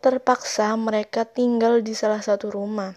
Terpaksa 0.00 0.72
mereka 0.80 1.28
tinggal 1.28 1.84
di 1.84 1.92
salah 1.92 2.24
satu 2.24 2.48
rumah. 2.48 2.96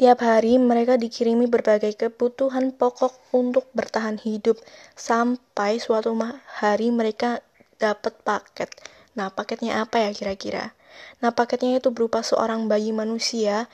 Tiap 0.00 0.24
hari 0.24 0.56
mereka 0.56 0.96
dikirimi 0.96 1.44
berbagai 1.46 1.92
kebutuhan 1.94 2.72
pokok 2.72 3.12
untuk 3.36 3.68
bertahan 3.76 4.16
hidup 4.16 4.56
sampai 4.96 5.76
suatu 5.76 6.16
hari 6.60 6.88
mereka 6.88 7.44
dapat 7.76 8.16
paket. 8.24 8.72
Nah, 9.12 9.28
paketnya 9.28 9.84
apa 9.84 10.00
ya 10.00 10.10
kira-kira? 10.16 10.72
Nah, 11.20 11.36
paketnya 11.36 11.76
itu 11.76 11.92
berupa 11.92 12.24
seorang 12.24 12.66
bayi 12.72 12.90
manusia 12.96 13.68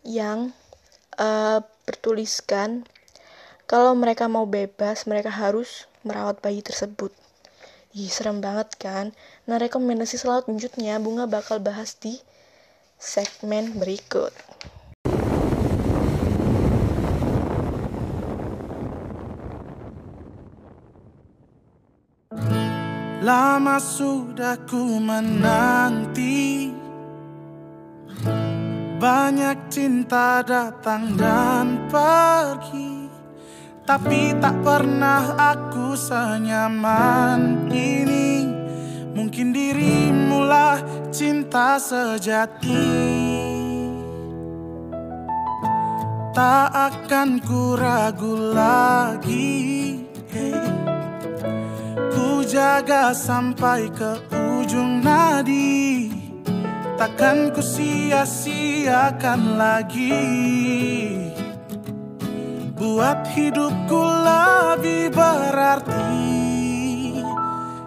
yang 0.00 0.56
uh, 1.20 1.60
bertuliskan 1.84 2.88
kalau 3.72 3.96
mereka 3.96 4.28
mau 4.28 4.44
bebas, 4.44 5.08
mereka 5.08 5.32
harus 5.32 5.88
merawat 6.04 6.44
bayi 6.44 6.60
tersebut. 6.60 7.08
Ih, 7.96 8.08
serem 8.08 8.40
banget 8.40 8.72
kan? 8.76 9.16
Nah, 9.48 9.56
rekomendasi 9.56 10.16
selanjutnya 10.16 10.96
Bunga 11.00 11.28
bakal 11.28 11.60
bahas 11.60 11.96
di 11.96 12.20
segmen 13.00 13.76
berikut. 13.76 14.32
Lama 23.22 23.78
sudah 23.78 24.58
ku 24.66 24.98
menanti. 24.98 26.74
Banyak 28.98 29.70
cinta 29.70 30.42
datang 30.42 31.14
dan 31.14 31.86
pergi. 31.86 33.06
Tapi 33.86 34.34
tak 34.42 34.58
pernah 34.66 35.38
aku 35.38 35.94
senyaman 35.94 37.70
ini. 37.70 38.50
Mungkin 39.14 39.54
dirimulah 39.54 40.82
cinta 41.14 41.78
sejati. 41.78 42.90
Tak 46.34 46.68
akan 46.74 47.38
ku 47.38 47.78
ragu 47.78 48.50
lagi 48.50 49.62
Ku 52.12 52.44
jaga 52.44 53.16
sampai 53.16 53.88
ke 53.88 54.20
ujung 54.30 55.00
nadi. 55.00 56.12
Takkan 57.00 57.50
ku 57.56 57.64
sia-siakan 57.64 59.56
lagi. 59.56 60.20
Buat 62.76 63.26
hidupku 63.32 64.00
lebih 64.00 65.10
berarti. 65.10 66.20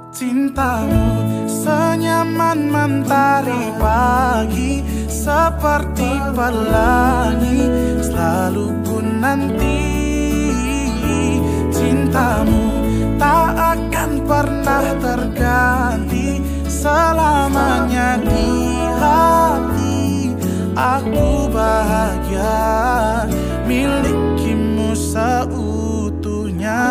Cintamu 0.10 1.22
senyaman 1.46 2.72
mentari 2.72 3.64
pagi. 3.78 4.82
Seperti 5.26 6.38
pelangi 6.38 7.66
Selalu 7.98 8.68
ku 8.86 8.98
nanti. 9.02 9.82
Cintamu 11.74 12.64
tak 13.18 13.50
akan 13.76 14.05
pernah 14.26 14.98
terganti 14.98 16.42
Selamanya 16.66 18.20
di 18.20 18.50
hati. 19.00 20.34
Aku 20.76 21.48
bahagia 21.50 23.30
Milikimu 23.66 24.94
seutuhnya. 24.94 26.84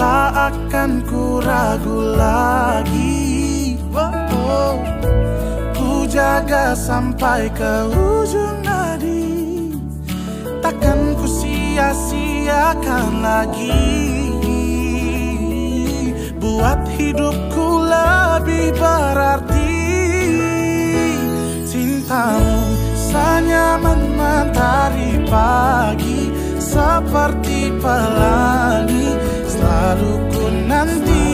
Tak 0.00 0.32
akan 0.32 1.04
ku 1.04 1.44
ragu 1.44 2.00
lagi 2.16 3.09
jaga 6.20 6.76
sampai 6.76 7.48
ke 7.48 7.74
ujung 7.96 8.60
nadi. 8.60 9.72
Takkan 10.60 11.16
ku 11.16 11.24
sia-siakan 11.24 13.24
lagi. 13.24 13.80
Buat 16.36 16.84
hidupku 16.92 17.68
lebih 17.88 18.68
berarti. 18.76 19.72
Cintamu 21.64 22.58
senyaman 22.98 24.00
mentari 24.18 25.14
pagi 25.30 26.26
Seperti 26.58 27.70
pelangi 27.80 29.08
Selalu 29.48 30.12
ku 30.36 30.44
nanti. 30.68 31.28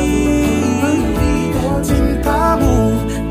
Cintamu 1.86 2.78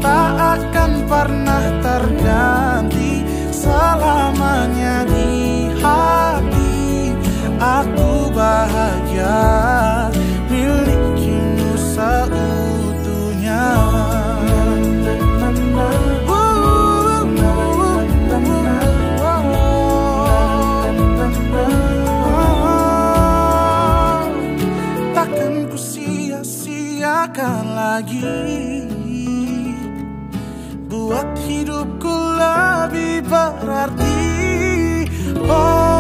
tak 0.03 0.31
akan 0.57 0.74
pernah 1.05 1.65
terganti 1.85 3.21
selamanya 3.53 5.05
di 5.05 5.69
hati. 5.79 7.13
Aku 7.61 8.33
bahagia 8.33 10.11
milikimu 10.49 11.71
seutuhnya. 11.77 13.65
Takkan 25.15 25.69
ku 25.71 25.77
sia-siakan 25.79 27.63
lagi. 27.71 28.74
Ku 32.05 32.13
lebih 32.37 33.25
berarti. 33.25 34.21
Oh. 35.49 35.94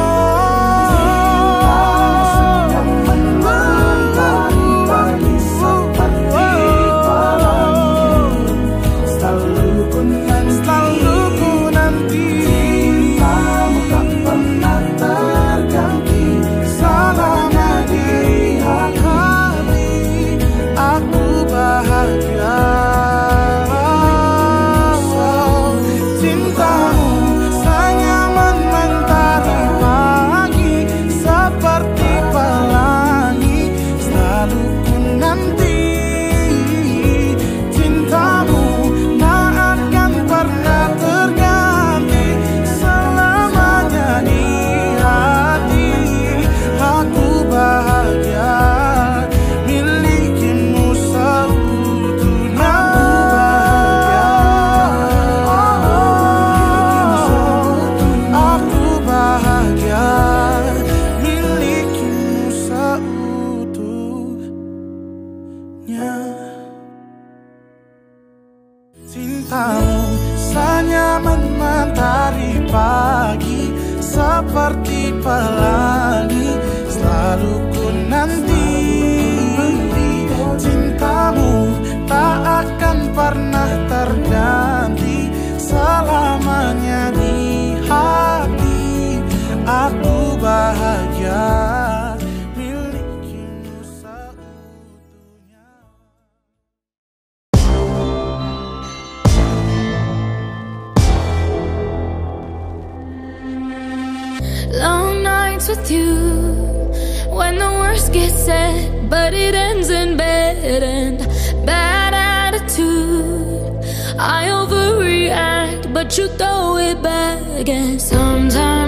but 115.95 116.17
you 116.17 116.27
throw 116.27 116.75
it 116.75 117.01
back. 117.01 117.69
And 117.69 118.01
sometimes. 118.01 118.84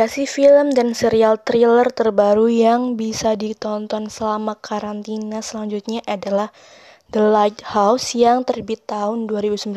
Rekomendasi 0.00 0.32
film 0.32 0.72
dan 0.72 0.96
serial 0.96 1.36
thriller 1.44 1.84
terbaru 1.92 2.48
yang 2.48 2.96
bisa 2.96 3.36
ditonton 3.36 4.08
selama 4.08 4.56
karantina 4.56 5.44
selanjutnya 5.44 6.00
adalah 6.08 6.56
The 7.12 7.20
Lighthouse 7.20 8.16
yang 8.16 8.48
terbit 8.48 8.88
tahun 8.88 9.28
2019. 9.28 9.76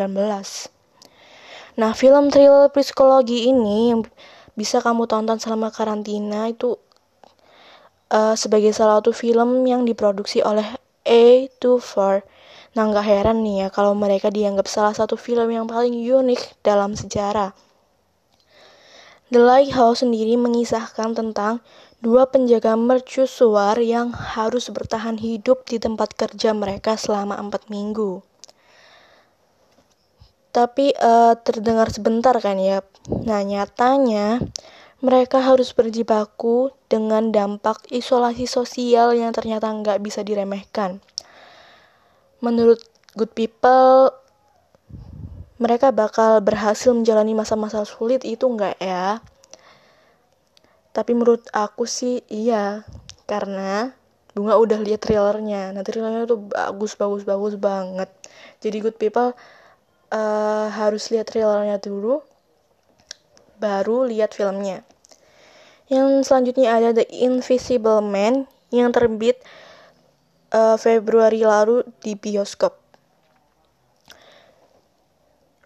Nah, 1.76 1.91
film 1.91 2.32
thriller 2.32 2.72
psikologi 2.72 3.52
ini 3.52 3.91
yang 3.91 4.08
bisa 4.56 4.80
kamu 4.80 5.12
tonton 5.12 5.44
selama 5.44 5.76
karantina 5.76 6.48
itu 6.48 6.80
uh, 8.08 8.40
sebagai 8.40 8.72
salah 8.72 9.04
satu 9.04 9.12
film 9.12 9.68
yang 9.68 9.84
diproduksi 9.84 10.40
oleh 10.40 10.80
A24. 11.04 12.24
Nah, 12.80 12.84
nggak 12.88 13.06
heran 13.12 13.44
nih 13.44 13.68
ya 13.68 13.76
kalau 13.76 13.91
mereka 13.91 14.32
dianggap 14.32 14.72
salah 14.72 14.95
satu 14.95 15.20
film 15.20 15.52
yang 15.52 15.68
paling 15.68 16.00
unik 16.00 16.64
dalam 16.64 16.95
sejarah. 16.95 17.73
The 19.34 19.41
Lighthouse 19.41 20.05
sendiri 20.05 20.38
mengisahkan 20.38 21.18
tentang 21.18 21.65
dua 22.05 22.30
penjaga 22.30 22.77
mercusuar 22.77 23.81
yang 23.81 24.14
harus 24.14 24.69
bertahan 24.69 25.18
hidup 25.18 25.65
di 25.65 25.81
tempat 25.81 26.14
kerja 26.14 26.53
mereka 26.53 26.93
selama 27.01 27.41
empat 27.41 27.65
minggu. 27.65 28.22
Tapi 30.53 30.93
uh, 31.01 31.34
terdengar 31.41 31.89
sebentar 31.89 32.38
kan 32.38 32.61
ya. 32.61 32.85
Nah 33.10 33.41
nyatanya 33.41 34.38
mereka 35.01 35.41
harus 35.41 35.73
berjibaku 35.73 36.69
dengan 36.85 37.34
dampak 37.34 37.89
isolasi 37.89 38.45
sosial 38.45 39.18
yang 39.18 39.34
ternyata 39.34 39.65
nggak 39.65 39.97
bisa 39.97 40.22
diremehkan. 40.22 41.01
Menurut 42.38 42.85
good 43.18 43.34
people, 43.34 44.14
mereka 45.64 45.95
bakal 45.95 46.44
berhasil 46.44 46.91
menjalani 46.91 47.31
masa-masa 47.31 47.88
sulit 47.88 48.27
itu 48.27 48.44
nggak 48.44 48.84
ya? 48.84 49.23
Tapi 50.91 51.15
menurut 51.15 51.48
aku 51.56 51.88
sih 51.88 52.19
iya, 52.27 52.84
karena 53.23 53.95
Bunga 54.34 54.57
udah 54.57 54.81
lihat 54.81 55.06
trailernya. 55.06 55.72
Nah 55.72 55.85
trailernya 55.85 56.27
tuh 56.27 56.52
bagus 56.52 56.99
bagus 56.99 57.23
bagus 57.23 57.56
banget. 57.56 58.10
Jadi 58.60 58.77
good 58.84 58.98
people 58.99 59.31
uh, 60.11 60.68
harus 60.69 61.10
lihat 61.10 61.31
trailernya 61.31 61.80
dulu 61.80 62.22
baru 63.57 64.03
lihat 64.11 64.35
filmnya 64.35 64.84
yang 65.88 66.19
selanjutnya 66.23 66.76
ada 66.76 66.90
The 66.91 67.06
Invisible 67.07 68.03
Man 68.03 68.49
yang 68.76 68.91
terbit 68.91 69.40
uh, 70.52 70.76
Februari 70.76 71.44
lalu 71.44 71.88
di 72.03 72.15
bioskop 72.19 72.82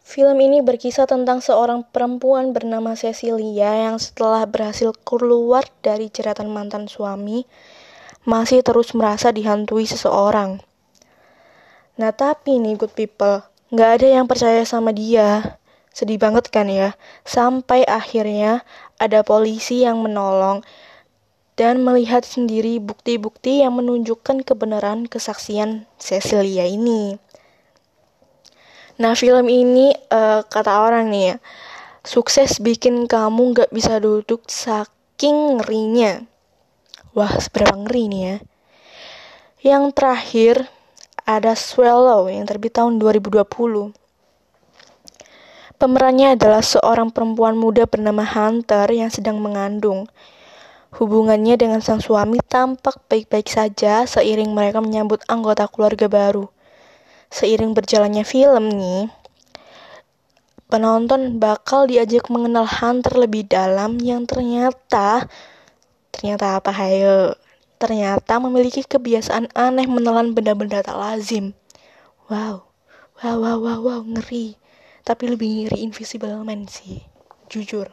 Film 0.08 0.40
ini 0.40 0.64
berkisah 0.64 1.04
tentang 1.04 1.44
seorang 1.44 1.84
perempuan 1.84 2.56
bernama 2.56 2.96
Cecilia 2.96 3.92
yang 3.92 4.00
setelah 4.00 4.48
berhasil 4.48 4.96
keluar 5.04 5.68
dari 5.84 6.08
jeratan 6.08 6.48
mantan 6.48 6.88
suami, 6.88 7.44
masih 8.24 8.64
terus 8.64 8.96
merasa 8.96 9.36
dihantui 9.36 9.84
seseorang. 9.84 10.64
Nah 12.00 12.16
tapi 12.16 12.56
nih 12.56 12.80
good 12.80 12.96
people, 12.96 13.44
nggak 13.76 14.00
ada 14.00 14.08
yang 14.08 14.32
percaya 14.32 14.64
sama 14.64 14.96
dia. 14.96 15.60
Sedih 15.92 16.16
banget 16.16 16.48
kan 16.56 16.72
ya? 16.72 16.96
Sampai 17.28 17.84
akhirnya 17.84 18.64
ada 19.04 19.28
polisi 19.28 19.84
yang 19.84 20.00
menolong 20.00 20.64
dan 21.60 21.84
melihat 21.84 22.24
sendiri 22.24 22.80
bukti-bukti 22.80 23.60
yang 23.60 23.76
menunjukkan 23.76 24.48
kebenaran 24.48 25.12
kesaksian 25.12 25.84
Cecilia 26.00 26.64
ini. 26.64 27.20
Nah 28.98 29.14
film 29.14 29.46
ini 29.46 29.94
uh, 30.10 30.42
kata 30.42 30.82
orang 30.82 31.14
nih 31.14 31.24
ya, 31.30 31.36
sukses 32.02 32.58
bikin 32.58 33.06
kamu 33.06 33.54
gak 33.54 33.70
bisa 33.70 34.02
duduk 34.02 34.50
saking 34.50 35.62
ngerinya. 35.62 36.26
Wah 37.14 37.30
seberapa 37.38 37.78
ngeri 37.78 38.04
nih 38.10 38.22
ya. 38.26 38.36
Yang 39.62 39.84
terakhir 39.94 40.56
ada 41.30 41.54
Swallow 41.54 42.26
yang 42.26 42.50
terbit 42.50 42.74
tahun 42.74 42.98
2020. 42.98 43.46
Pemerannya 45.78 46.34
adalah 46.34 46.66
seorang 46.66 47.14
perempuan 47.14 47.54
muda 47.54 47.86
bernama 47.86 48.26
Hunter 48.26 48.90
yang 48.90 49.14
sedang 49.14 49.38
mengandung. 49.38 50.10
Hubungannya 50.98 51.54
dengan 51.54 51.86
sang 51.86 52.02
suami 52.02 52.42
tampak 52.42 52.98
baik-baik 53.06 53.46
saja 53.46 54.10
seiring 54.10 54.58
mereka 54.58 54.82
menyambut 54.82 55.22
anggota 55.30 55.70
keluarga 55.70 56.10
baru 56.10 56.50
seiring 57.32 57.76
berjalannya 57.76 58.24
film 58.24 58.72
nih, 58.72 59.12
penonton 60.68 61.40
bakal 61.40 61.88
diajak 61.88 62.28
mengenal 62.28 62.68
Hunter 62.68 63.16
lebih 63.16 63.48
dalam 63.48 64.00
yang 64.04 64.28
ternyata 64.28 65.32
ternyata 66.12 66.60
apa 66.60 66.72
hayo 66.74 67.38
ternyata 67.78 68.42
memiliki 68.42 68.82
kebiasaan 68.82 69.54
aneh 69.54 69.86
menelan 69.86 70.34
benda-benda 70.34 70.84
tak 70.84 70.98
lazim. 70.98 71.54
Wow 72.28 72.68
wow 73.24 73.38
wow 73.40 73.58
wow 73.62 73.80
wow 73.80 74.02
ngeri. 74.04 74.60
Tapi 75.08 75.24
lebih 75.32 75.48
ngeri 75.72 75.88
Invisible 75.88 76.36
Man 76.44 76.68
sih 76.68 77.00
jujur. 77.48 77.88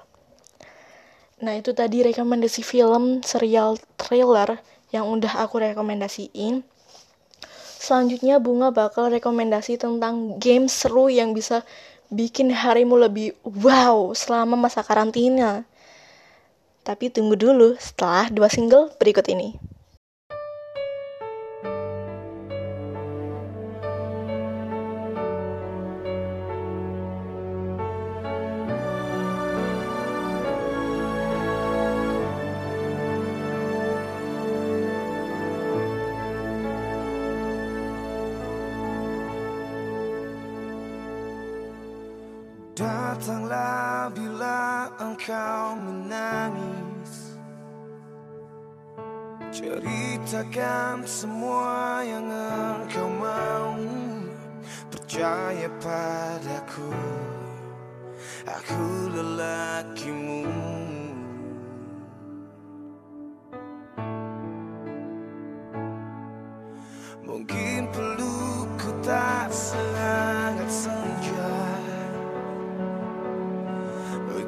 Nah 1.44 1.55
itu 1.55 1.70
tadi 1.77 2.02
rekomendasi 2.02 2.65
film 2.65 3.23
serial 3.23 3.78
trailer 4.01 4.59
yang 4.90 5.06
udah 5.06 5.47
aku 5.47 5.62
rekomendasiin 5.62 6.66
Selanjutnya 7.85 8.40
Bunga 8.40 8.73
bakal 8.73 9.12
rekomendasi 9.12 9.77
tentang 9.77 10.40
game 10.40 10.73
seru 10.73 11.12
yang 11.12 11.36
bisa 11.36 11.61
bikin 12.09 12.48
harimu 12.48 12.97
lebih 12.97 13.36
wow 13.44 14.09
selama 14.16 14.56
masa 14.56 14.81
karantina. 14.81 15.69
Tapi 16.81 17.12
tunggu 17.12 17.36
dulu 17.36 17.77
setelah 17.77 18.32
dua 18.32 18.48
single 18.48 18.89
berikut 18.97 19.28
ini. 19.28 19.61
Engkau 45.24 45.80
menangis. 45.80 47.40
Ceritakan 49.48 51.01
semua 51.09 52.05
yang 52.05 52.28
engkau 52.28 53.09
mau. 53.09 53.80
Percaya 54.92 55.72
padaku. 55.80 56.92
Aku 58.44 58.84
lelakimu 59.16 60.44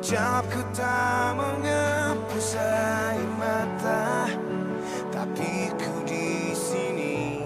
Ucapku 0.07 0.63
tak 0.71 1.35
menghapus 1.35 2.55
air 2.55 3.27
mata 3.43 4.31
Tapi 5.11 5.75
ku 5.75 6.07
di 6.07 6.55
sini 6.55 7.43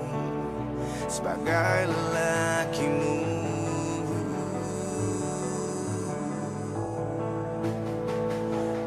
Sebagai 1.09 1.89
lelakimu 1.89 3.17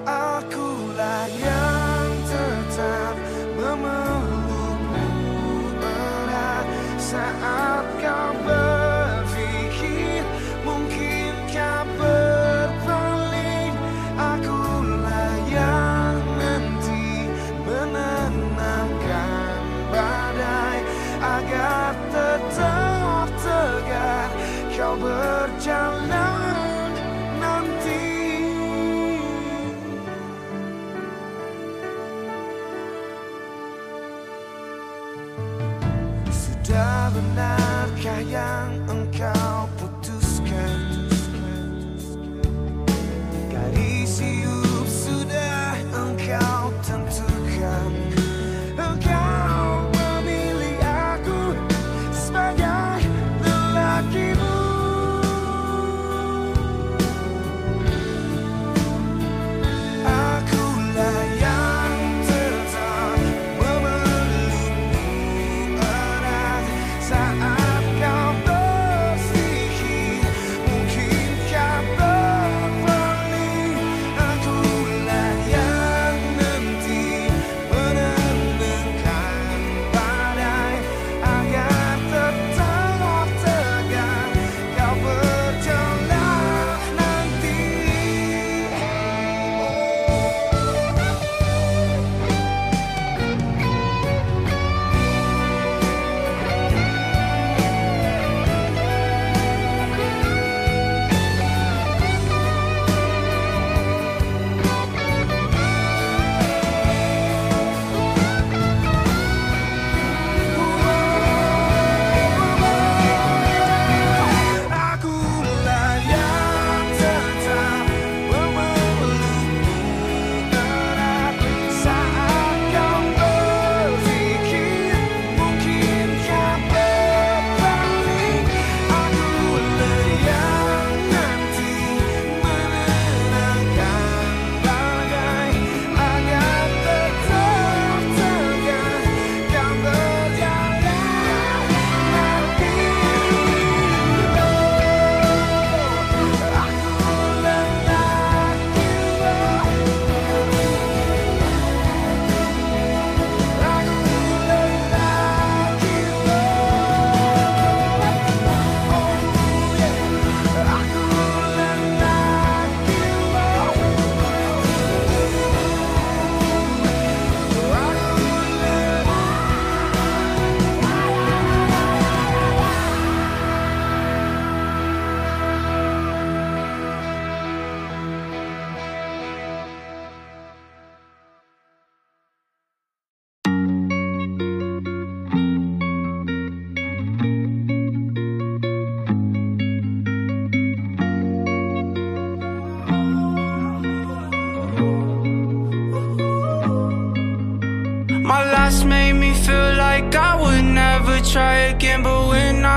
Akulah 0.05 1.25
yang 1.33 2.09
tetap 2.29 3.17
memelukmu 3.57 5.09
erat 5.81 6.65
Saat 7.01 7.72
berjalan 24.97 25.92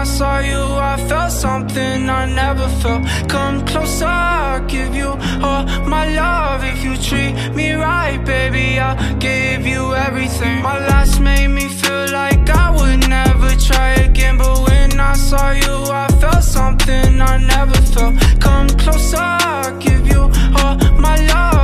saw 0.07 0.39
you, 0.39 0.63
I 0.93 0.97
felt 1.09 1.33
something 1.33 2.09
I 2.09 2.25
never 2.27 2.69
felt. 2.81 3.03
Come 3.29 3.67
closer, 3.67 4.07
I'll 4.07 4.65
give 4.67 4.95
you 4.95 5.11
all 5.47 5.65
my 5.95 6.05
love. 6.23 6.63
If 6.65 6.79
you 6.85 6.97
treat 6.97 7.33
me 7.55 7.73
right, 7.73 8.19
baby, 8.25 8.79
I'll 8.79 8.97
give 9.19 9.67
you 9.67 9.95
everything. 9.95 10.63
My 10.63 10.79
last 10.91 11.21
made 11.21 11.49
me 11.49 11.69
feel 11.69 12.07
like 12.13 12.49
I 12.49 12.67
would 12.77 13.09
never 13.09 13.51
try 13.69 13.91
again. 14.09 14.39
But 14.39 14.57
when 14.67 15.01
I 15.01 15.15
saw 15.15 15.51
you, 15.51 15.75
I 16.05 16.07
felt 16.21 16.45
something 16.45 17.21
I 17.21 17.37
never 17.55 17.79
felt. 17.93 18.15
Come 18.41 18.69
closer, 18.83 19.19
I'll 19.19 19.77
give 19.79 20.07
you 20.07 20.23
all 20.61 20.77
my 21.07 21.17
love. 21.33 21.56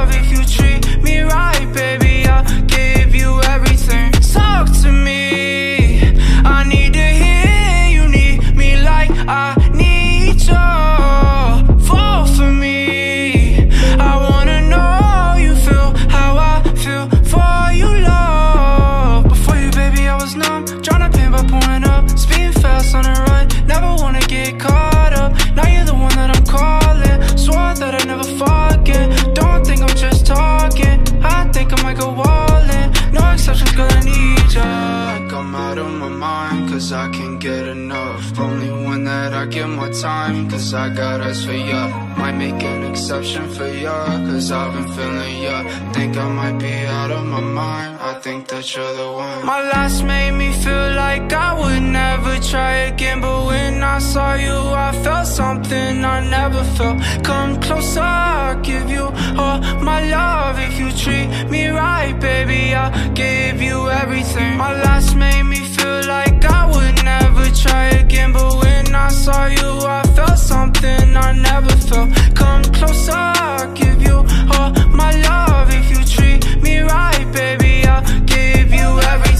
On 22.94 23.04
the 23.04 23.14
run. 23.26 23.48
Never 23.66 23.90
wanna 24.02 24.20
get 24.20 24.58
caught 24.60 25.12
up. 25.12 25.32
Now 25.56 25.66
you're 25.68 25.84
the 25.84 25.94
one 25.94 26.14
that 26.16 26.30
I'm 26.36 26.44
calling. 26.44 27.18
Swore 27.36 27.74
that 27.80 27.94
I'd 27.94 28.06
never 28.06 28.24
forget. 28.24 29.34
Don't 29.34 29.64
think 29.66 29.80
I'm 29.82 29.96
just 29.96 30.26
talking. 30.26 30.98
I 31.22 31.48
think 31.54 31.72
I 31.72 31.82
might 31.82 31.98
go 31.98 32.08
all 32.10 32.70
in. 32.78 32.92
No 33.12 33.22
exceptions, 33.32 33.72
girl, 33.72 33.88
I 33.90 34.00
need 34.04 34.52
ya. 34.52 34.62
Like 34.62 35.32
I'm 35.32 35.54
out 35.54 35.78
of 35.78 35.90
my 35.92 36.08
mind, 36.08 36.70
cause 36.70 36.92
I 36.92 37.10
can't 37.10 37.40
get 37.40 37.66
enough. 37.68 38.38
Only 38.38 38.70
one 38.70 39.04
that 39.04 39.32
I 39.32 39.46
give 39.46 39.68
my 39.68 39.90
time, 39.90 40.50
cause 40.50 40.74
I 40.74 40.88
got 40.94 41.20
eyes 41.20 41.44
for 41.44 41.52
ya. 41.52 42.11
Might 42.22 42.36
make 42.36 42.62
an 42.62 42.84
exception 42.84 43.48
for 43.50 43.66
ya, 43.66 44.06
cause 44.26 44.52
I've 44.52 44.72
been 44.74 44.88
feeling 44.94 45.42
ya. 45.42 45.56
Think 45.92 46.16
I 46.16 46.28
might 46.28 46.56
be 46.56 46.72
out 46.86 47.10
of 47.10 47.24
my 47.26 47.40
mind, 47.40 47.98
I 48.00 48.12
think 48.20 48.46
that 48.46 48.64
you're 48.76 48.94
the 48.94 49.10
one. 49.10 49.44
My 49.44 49.60
last 49.72 50.04
made 50.04 50.30
me 50.30 50.52
feel 50.52 50.88
like 51.04 51.32
I 51.32 51.50
would 51.60 51.82
never 51.82 52.38
try 52.38 52.74
again, 52.92 53.20
but 53.20 53.46
when 53.46 53.82
I 53.82 53.98
saw 53.98 54.34
you, 54.34 54.56
I 54.86 54.92
felt 55.02 55.26
something 55.26 56.04
I 56.04 56.18
never 56.36 56.62
felt. 56.76 57.02
Come 57.24 57.60
closer, 57.60 58.00
I'll 58.00 58.60
give 58.60 58.88
you 58.88 59.06
all 59.42 59.58
my 59.90 60.00
love. 60.08 60.60
If 60.60 60.78
you 60.78 60.92
treat 60.92 61.26
me 61.50 61.66
right, 61.70 62.14
baby, 62.20 62.72
I'll 62.72 63.12
give 63.14 63.60
you 63.60 63.90
everything. 63.90 64.58
My 64.58 64.72
last 64.84 65.16
made 65.16 65.42
me 65.42 65.58
feel 65.76 66.06
like 66.06 66.44
I 66.44 66.70
would 66.72 67.04
never 67.04 67.44
try 67.62 67.86
again, 68.02 68.32
but 68.32 68.50
when 68.62 68.94
I 68.94 69.08
saw 69.08 69.46
you, 69.46 69.70
I 69.98 70.01
felt 70.14 70.38
something 70.38 71.16
I 71.16 71.32
never 71.32 71.74
felt. 71.88 72.10
Come 72.34 72.62
closer, 72.76 73.12
I'll 73.14 73.72
give 73.74 74.00
you 74.02 74.18
all 74.54 74.70
my 75.00 75.12
love. 75.28 75.68
If 75.70 75.90
you 75.90 76.04
treat 76.04 76.62
me 76.62 76.80
right, 76.80 77.26
baby, 77.32 77.86
I'll 77.86 78.02
give 78.24 78.72
you 78.72 78.88
everything. 79.00 79.31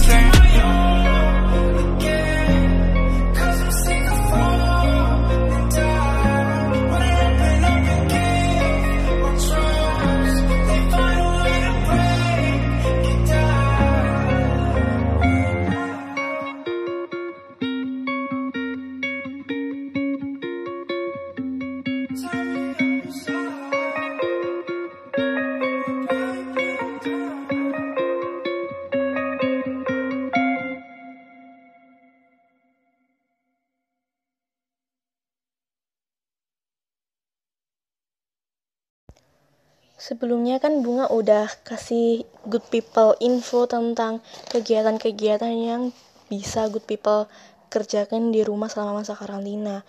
Sebelumnya 40.13 40.61
kan 40.61 40.85
Bunga 40.85 41.09
udah 41.09 41.49
kasih 41.65 42.21
good 42.45 42.61
people 42.69 43.17
info 43.17 43.65
tentang 43.65 44.21
kegiatan-kegiatan 44.53 45.49
yang 45.49 45.89
bisa 46.29 46.69
good 46.69 46.85
people 46.85 47.25
kerjakan 47.73 48.29
di 48.29 48.45
rumah 48.45 48.69
selama 48.69 49.01
masa 49.01 49.17
karantina. 49.17 49.81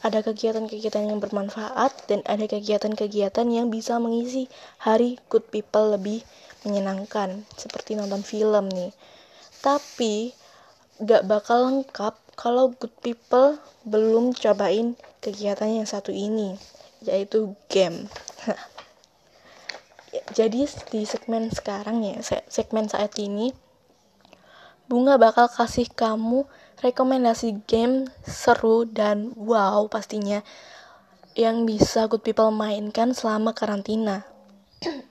Ada 0.00 0.24
kegiatan-kegiatan 0.24 1.12
yang 1.12 1.20
bermanfaat 1.20 2.08
dan 2.08 2.24
ada 2.24 2.48
kegiatan-kegiatan 2.48 3.44
yang 3.52 3.68
bisa 3.68 4.00
mengisi 4.00 4.48
hari 4.80 5.20
good 5.28 5.44
people 5.52 5.92
lebih 5.92 6.24
menyenangkan, 6.64 7.44
seperti 7.60 8.00
nonton 8.00 8.24
film 8.24 8.72
nih. 8.72 8.96
Tapi 9.60 10.32
gak 11.04 11.28
bakal 11.28 11.68
lengkap 11.68 12.16
kalau 12.32 12.72
good 12.80 12.96
people 13.04 13.60
belum 13.84 14.32
cobain 14.32 14.96
kegiatan 15.20 15.68
yang 15.68 15.84
satu 15.84 16.16
ini, 16.16 16.56
yaitu 17.04 17.52
game. 17.68 18.08
Jadi 20.32 20.68
di 20.92 21.02
segmen 21.04 21.50
sekarang 21.50 22.04
ya, 22.04 22.16
se- 22.22 22.46
segmen 22.48 22.88
saat 22.88 23.16
ini, 23.18 23.52
Bunga 24.86 25.18
bakal 25.18 25.50
kasih 25.50 25.90
kamu 25.90 26.46
rekomendasi 26.78 27.66
game 27.66 28.06
seru 28.22 28.86
dan 28.86 29.34
wow 29.34 29.82
pastinya 29.90 30.46
yang 31.34 31.66
bisa 31.66 32.06
good 32.06 32.22
people 32.22 32.54
mainkan 32.54 33.10
selama 33.10 33.50
karantina. 33.50 34.22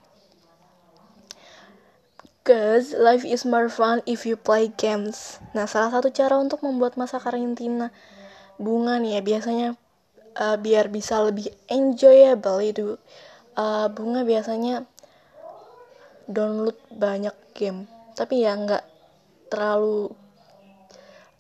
Cause 2.48 2.96
life 2.96 3.28
is 3.28 3.44
more 3.44 3.68
fun 3.68 4.00
if 4.08 4.24
you 4.24 4.40
play 4.40 4.72
games. 4.80 5.44
Nah, 5.52 5.68
salah 5.68 5.92
satu 5.92 6.08
cara 6.08 6.40
untuk 6.40 6.64
membuat 6.64 6.96
masa 6.96 7.20
karantina 7.20 7.92
bunga 8.56 8.96
nih 9.04 9.20
ya 9.20 9.22
biasanya 9.28 9.68
uh, 10.40 10.56
biar 10.56 10.88
bisa 10.88 11.20
lebih 11.20 11.52
enjoyable 11.68 12.64
itu 12.64 12.96
uh, 13.60 13.92
bunga 13.92 14.24
biasanya 14.24 14.88
download 16.26 16.78
banyak 16.94 17.34
game. 17.54 17.90
Tapi 18.14 18.46
ya 18.46 18.58
nggak 18.58 18.84
terlalu 19.50 20.12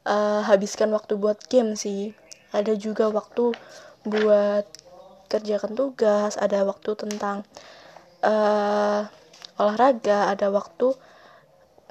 uh, 0.05 0.41
habiskan 0.45 0.93
waktu 0.93 1.17
buat 1.17 1.41
game 1.49 1.73
sih. 1.77 2.13
Ada 2.55 2.77
juga 2.79 3.11
waktu 3.11 3.51
buat 4.05 4.65
kerjakan 5.25 5.73
tugas 5.73 6.37
ada 6.37 6.61
waktu 6.63 6.93
tentang 6.93 7.41
uh, 8.21 9.01
olahraga 9.57 10.29
ada 10.29 10.53
waktu 10.53 10.93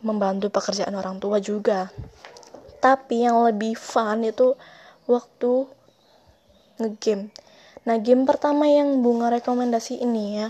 membantu 0.07 0.49
pekerjaan 0.49 0.95
orang 0.95 1.19
tua 1.19 1.43
juga. 1.43 1.91
Tapi 2.79 3.25
yang 3.25 3.45
lebih 3.49 3.75
fun 3.75 4.25
itu 4.25 4.55
waktu 5.09 5.69
ngegame. 6.81 7.33
Nah 7.85 7.97
game 8.01 8.25
pertama 8.25 8.65
yang 8.69 9.05
bunga 9.05 9.29
rekomendasi 9.29 10.01
ini 10.01 10.41
ya 10.41 10.49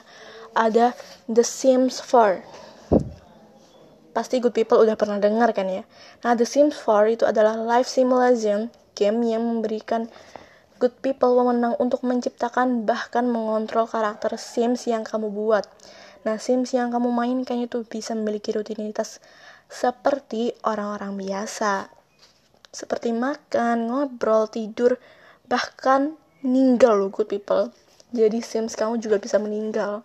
ada 0.57 0.95
The 1.27 1.43
Sims 1.43 2.01
4 2.01 4.15
pasti 4.15 4.39
good 4.39 4.55
people 4.55 4.79
udah 4.79 4.95
pernah 4.95 5.19
dengar 5.19 5.51
kan 5.53 5.67
ya 5.67 5.83
nah 6.23 6.39
The 6.39 6.47
Sims 6.47 6.79
4 6.79 7.21
itu 7.21 7.25
adalah 7.27 7.59
live 7.59 7.87
simulation 7.87 8.71
game 8.95 9.27
yang 9.27 9.43
memberikan 9.43 10.07
good 10.79 10.95
people 11.03 11.35
wewenang 11.35 11.75
untuk 11.83 12.07
menciptakan 12.07 12.87
bahkan 12.87 13.27
mengontrol 13.27 13.91
karakter 13.91 14.39
Sims 14.39 14.87
yang 14.87 15.03
kamu 15.03 15.35
buat 15.35 15.67
nah 16.23 16.41
Sims 16.41 16.73
yang 16.73 16.95
kamu 16.95 17.11
mainkan 17.11 17.61
itu 17.61 17.83
bisa 17.85 18.15
memiliki 18.15 18.55
rutinitas 18.55 19.19
seperti 19.69 20.55
orang-orang 20.63 21.19
biasa 21.19 21.95
seperti 22.75 23.15
makan, 23.15 23.87
ngobrol, 23.87 24.51
tidur, 24.51 24.99
bahkan 25.47 26.19
meninggal 26.43 26.99
loh 26.99 27.15
good 27.15 27.31
people. 27.31 27.71
Jadi 28.11 28.43
Sims 28.43 28.75
kamu 28.75 28.99
juga 28.99 29.23
bisa 29.23 29.39
meninggal. 29.39 30.03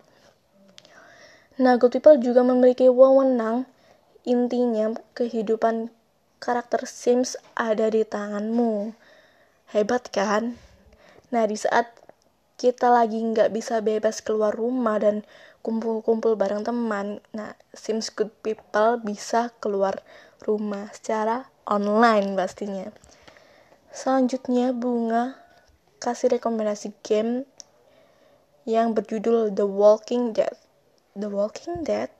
Nah, 1.60 1.76
good 1.76 1.92
people 1.92 2.16
juga 2.16 2.40
memiliki 2.40 2.88
wewenang 2.88 3.68
intinya 4.24 4.96
kehidupan 5.12 5.92
karakter 6.40 6.88
Sims 6.88 7.36
ada 7.52 7.92
di 7.92 8.00
tanganmu. 8.00 8.96
Hebat 9.68 10.08
kan? 10.08 10.56
Nah, 11.28 11.44
di 11.44 11.60
saat 11.60 11.92
kita 12.56 12.88
lagi 12.88 13.20
nggak 13.20 13.52
bisa 13.52 13.84
bebas 13.84 14.24
keluar 14.24 14.56
rumah 14.56 14.96
dan 15.04 15.20
kumpul-kumpul 15.60 16.40
bareng 16.40 16.64
teman, 16.64 17.20
nah 17.36 17.52
Sims 17.76 18.08
Good 18.08 18.32
People 18.40 18.96
bisa 19.04 19.52
keluar 19.60 20.00
rumah 20.40 20.88
secara 20.96 21.52
online 21.68 22.32
pastinya. 22.40 22.88
Selanjutnya 23.92 24.72
Bunga 24.72 25.36
kasih 26.00 26.40
rekomendasi 26.40 26.96
game 27.04 27.44
yang 28.64 28.96
berjudul 28.96 29.52
The 29.52 29.68
Walking 29.68 30.32
Dead. 30.32 30.69
The 31.18 31.26
Walking 31.26 31.82
Dead? 31.82 32.10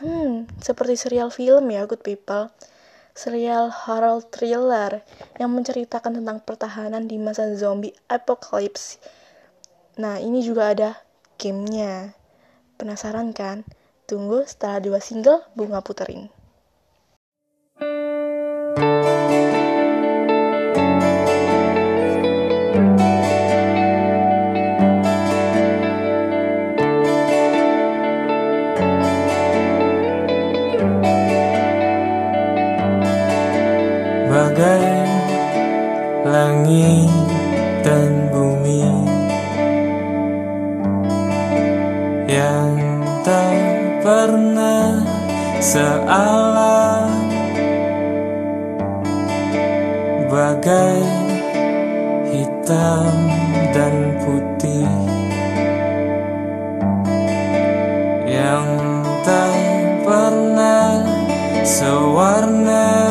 Hmm, 0.00 0.48
seperti 0.60 0.96
serial 0.96 1.28
film 1.28 1.68
ya, 1.68 1.84
Good 1.84 2.00
People. 2.00 2.48
Serial 3.16 3.72
horror 3.72 4.20
thriller 4.24 5.00
yang 5.40 5.52
menceritakan 5.56 6.20
tentang 6.20 6.44
pertahanan 6.44 7.08
di 7.08 7.16
masa 7.16 7.48
zombie 7.56 7.96
apocalypse. 8.08 9.00
Nah, 9.96 10.20
ini 10.20 10.44
juga 10.44 10.72
ada 10.72 10.90
gamenya. 11.40 12.12
Penasaran 12.76 13.32
kan? 13.32 13.64
Tunggu 14.04 14.44
setelah 14.44 14.84
dua 14.84 15.00
single 15.00 15.44
Bunga 15.56 15.80
puterin. 15.80 16.28
Bagai 18.76 19.15
sealam 45.76 47.12
Bagai 50.32 51.04
hitam 52.32 53.12
dan 53.76 53.94
putih 54.24 54.88
Yang 58.24 58.68
tak 59.20 59.56
pernah 60.08 61.04
sewarna 61.60 63.05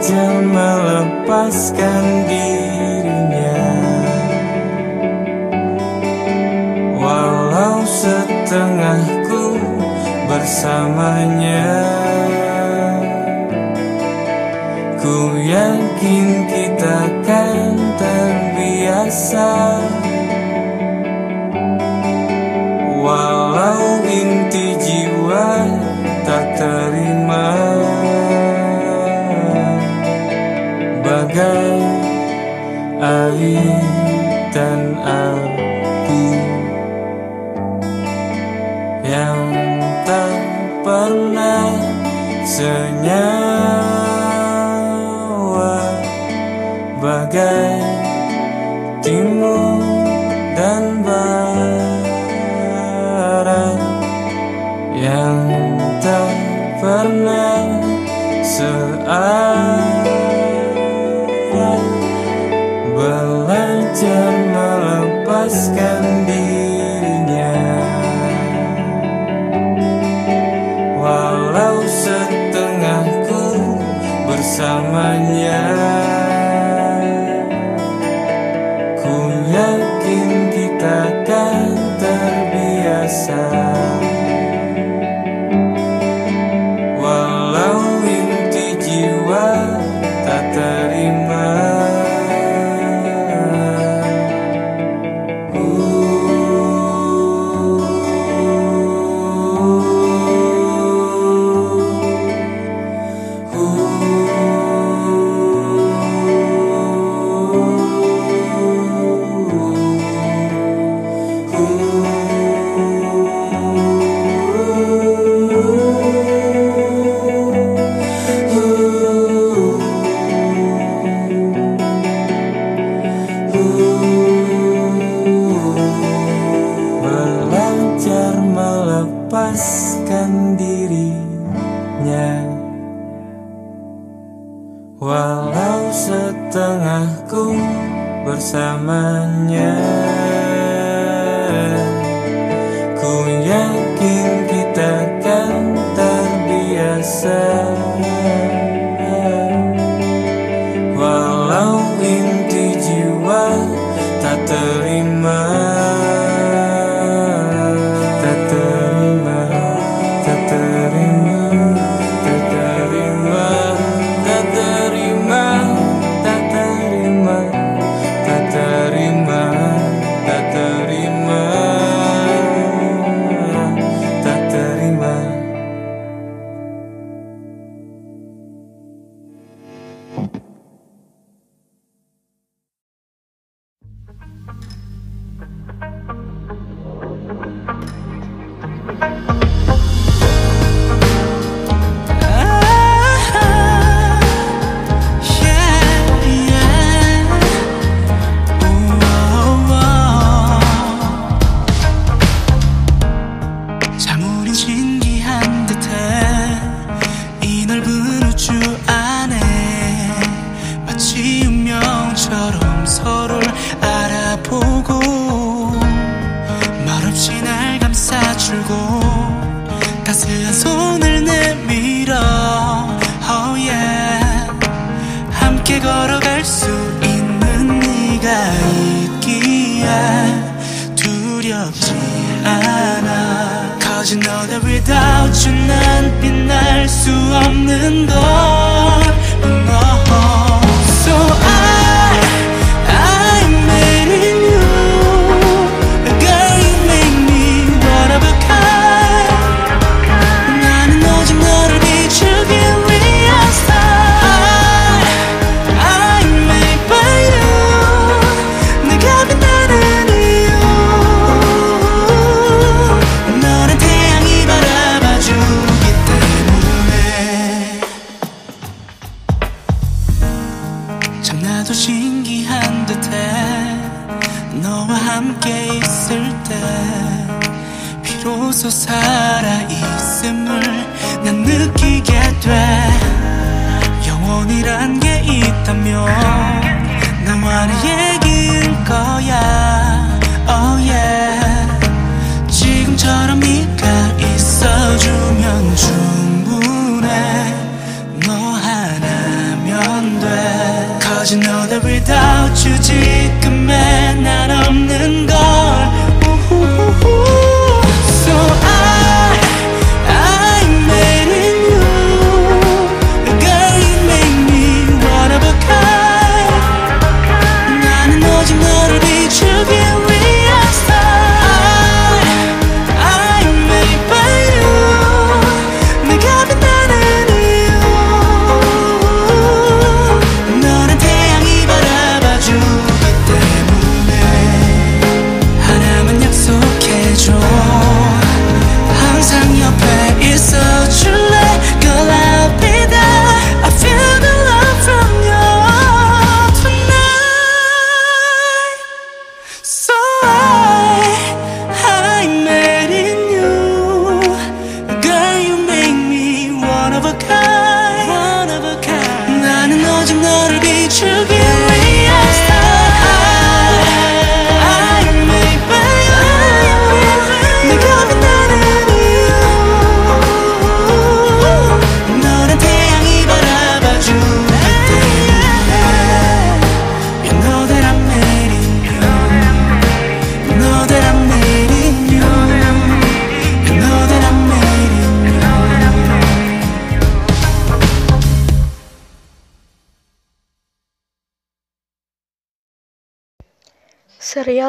belajar 0.00 0.32
melepaskan 0.40 2.04
dirinya. 2.24 3.60
Walau 6.96 7.84
setengahku 7.84 9.60
bersamanya. 10.24 11.84
Ku 15.04 15.36
yakin 15.36 16.48
kita 16.48 17.00
kan 17.20 17.76
terbiasa. 18.00 19.52
Walau 23.04 23.99
Bagai 31.30 31.78
air 32.98 33.78
dan 34.50 34.98
api 34.98 36.26
Yang 39.06 39.42
tak 40.10 40.34
pernah 40.82 41.70
senyawa 42.42 43.14
bagai 46.98 47.78
timur 48.98 49.86
dan 50.58 50.98
barat 51.06 52.18
yang 54.98 55.46
tak 56.02 56.34
pernah 56.82 57.86
searah 58.42 59.49
melepaskan 65.50 66.30
dirinya. 66.30 67.54
Walau 70.94 71.82
setengahku 71.90 73.46
bersamanya 74.30 75.62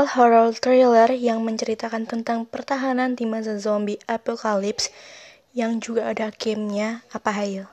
Serial 0.01 0.17
horror 0.17 0.49
thriller 0.57 1.13
yang 1.13 1.45
menceritakan 1.45 2.09
tentang 2.09 2.49
pertahanan 2.49 3.13
di 3.13 3.29
masa 3.29 3.61
zombie 3.61 4.01
apocalypse 4.09 4.89
yang 5.53 5.77
juga 5.77 6.09
ada 6.09 6.33
gamenya, 6.33 7.05
apa 7.13 7.29
hayo? 7.29 7.69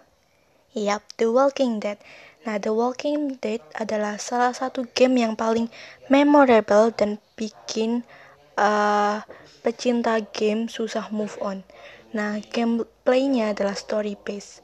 Yap, 0.76 1.08
The 1.16 1.24
Walking 1.24 1.80
Dead. 1.80 1.96
Nah, 2.44 2.60
The 2.60 2.68
Walking 2.68 3.40
Dead 3.40 3.64
adalah 3.72 4.20
salah 4.20 4.52
satu 4.52 4.84
game 4.92 5.24
yang 5.24 5.40
paling 5.40 5.72
memorable 6.12 6.92
dan 6.92 7.16
bikin 7.32 8.04
uh, 8.60 9.24
pecinta 9.64 10.20
game 10.20 10.68
susah 10.68 11.08
move 11.08 11.40
on. 11.40 11.64
Nah, 12.12 12.44
gameplaynya 12.44 13.56
adalah 13.56 13.72
story 13.72 14.20
based. 14.20 14.60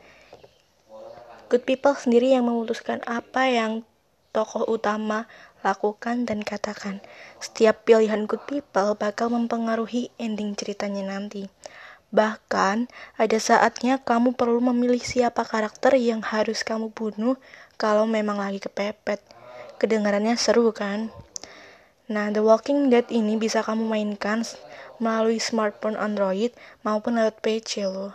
Good 1.48 1.64
People 1.64 1.96
sendiri 1.96 2.28
yang 2.36 2.44
memutuskan 2.44 3.00
apa 3.08 3.48
yang 3.48 3.88
tokoh 4.36 4.68
utama 4.68 5.24
lakukan 5.64 6.28
dan 6.28 6.44
katakan. 6.44 7.00
Setiap 7.40 7.88
pilihan 7.88 8.28
Good 8.28 8.44
People 8.44 8.94
bakal 8.94 9.32
mempengaruhi 9.32 10.12
ending 10.20 10.52
ceritanya 10.52 11.16
nanti. 11.16 11.48
Bahkan, 12.14 12.86
ada 13.18 13.38
saatnya 13.42 13.98
kamu 13.98 14.38
perlu 14.38 14.62
memilih 14.62 15.02
siapa 15.02 15.42
karakter 15.42 15.98
yang 15.98 16.22
harus 16.22 16.62
kamu 16.62 16.94
bunuh 16.94 17.34
kalau 17.74 18.06
memang 18.06 18.38
lagi 18.38 18.62
kepepet. 18.62 19.18
Kedengarannya 19.82 20.38
seru 20.38 20.70
kan? 20.70 21.10
Nah, 22.06 22.28
The 22.30 22.44
Walking 22.44 22.92
Dead 22.92 23.08
ini 23.10 23.40
bisa 23.40 23.64
kamu 23.64 23.88
mainkan 23.88 24.46
melalui 25.02 25.40
smartphone 25.42 25.98
Android 25.98 26.54
maupun 26.86 27.16
lewat 27.18 27.40
PC 27.42 27.88
loh. 27.88 28.14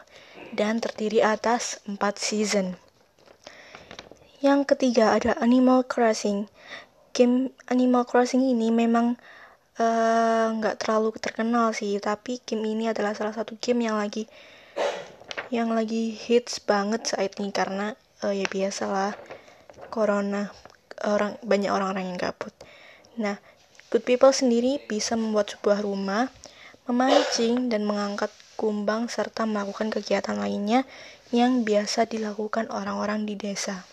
Dan 0.53 0.79
terdiri 0.79 1.19
atas 1.19 1.83
4 1.83 1.97
season. 2.15 2.79
Yang 4.39 4.71
ketiga 4.71 5.11
ada 5.11 5.35
Animal 5.43 5.83
Crossing. 5.83 6.47
Game 7.19 7.51
Animal 7.67 8.07
Crossing 8.07 8.39
ini 8.47 8.71
memang 8.71 9.19
eh, 9.75 10.47
nggak 10.55 10.79
terlalu 10.79 11.11
terkenal 11.19 11.75
sih, 11.75 11.99
tapi 11.99 12.39
game 12.47 12.63
ini 12.71 12.87
adalah 12.87 13.11
salah 13.11 13.35
satu 13.35 13.59
game 13.59 13.91
yang 13.91 13.99
lagi 13.99 14.23
yang 15.51 15.75
lagi 15.75 16.15
hits 16.15 16.63
banget 16.63 17.11
saat 17.11 17.35
ini 17.43 17.51
karena 17.51 17.91
eh, 18.23 18.39
ya 18.39 18.47
biasalah 18.47 19.19
corona 19.91 20.47
orang 21.03 21.35
banyak 21.43 21.67
orang-orang 21.67 22.15
yang 22.15 22.19
gabut. 22.31 22.55
Nah, 23.19 23.35
Good 23.91 24.07
People 24.07 24.31
sendiri 24.31 24.79
bisa 24.87 25.19
membuat 25.19 25.51
sebuah 25.51 25.83
rumah, 25.83 26.31
memancing 26.87 27.67
dan 27.67 27.83
mengangkat 27.83 28.31
kumbang 28.55 29.11
serta 29.11 29.43
melakukan 29.43 29.91
kegiatan 29.91 30.39
lainnya 30.39 30.87
yang 31.35 31.67
biasa 31.67 32.07
dilakukan 32.07 32.71
orang-orang 32.71 33.27
di 33.27 33.35
desa. 33.35 33.83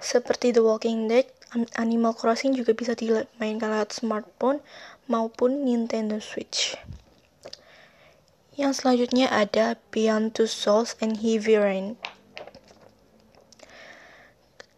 Seperti 0.00 0.56
The 0.56 0.64
Walking 0.64 1.08
Dead, 1.12 1.28
Animal 1.74 2.14
Crossing 2.14 2.54
juga 2.54 2.70
bisa 2.78 2.94
dimainkan 2.94 3.74
lewat 3.74 3.90
smartphone 3.90 4.62
maupun 5.10 5.66
Nintendo 5.66 6.22
Switch. 6.22 6.78
Yang 8.54 8.82
selanjutnya 8.84 9.26
ada 9.26 9.74
Beyond 9.90 10.38
Two 10.38 10.46
Souls 10.46 10.94
and 11.02 11.18
Heavy 11.18 11.58
Rain. 11.58 11.98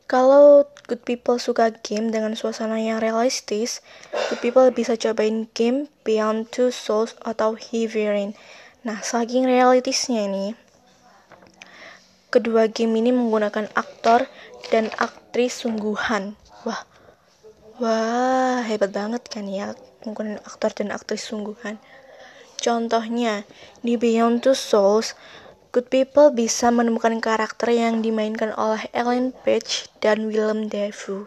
Kalau 0.08 0.68
good 0.88 1.04
people 1.08 1.40
suka 1.40 1.72
game 1.72 2.12
dengan 2.12 2.36
suasana 2.36 2.76
yang 2.80 3.00
realistis, 3.00 3.80
good 4.12 4.40
people 4.44 4.68
bisa 4.72 4.96
cobain 4.96 5.48
game 5.56 5.92
Beyond 6.04 6.52
Two 6.52 6.68
Souls 6.68 7.16
atau 7.24 7.56
Heavy 7.56 8.08
Rain. 8.08 8.30
Nah, 8.84 9.00
saking 9.00 9.48
realistisnya 9.48 10.28
ini, 10.28 10.52
kedua 12.32 12.68
game 12.68 12.96
ini 13.00 13.12
menggunakan 13.12 13.72
aktor 13.76 14.28
dan 14.72 14.88
aktris 15.00 15.64
sungguhan. 15.64 16.36
Wah, 17.82 18.62
hebat 18.62 18.94
banget 18.94 19.26
kan 19.26 19.50
ya 19.50 19.74
menggunakan 20.06 20.38
aktor 20.46 20.70
dan 20.70 20.94
aktris 20.94 21.26
sungguhan. 21.26 21.82
Contohnya, 22.62 23.42
di 23.82 23.98
Beyond 23.98 24.46
Two 24.46 24.54
Souls, 24.54 25.18
Good 25.74 25.90
People 25.90 26.30
bisa 26.30 26.70
menemukan 26.70 27.18
karakter 27.18 27.74
yang 27.74 27.98
dimainkan 27.98 28.54
oleh 28.54 28.86
Ellen 28.94 29.34
Page 29.34 29.90
dan 29.98 30.30
Willem 30.30 30.70
Dafoe. 30.70 31.26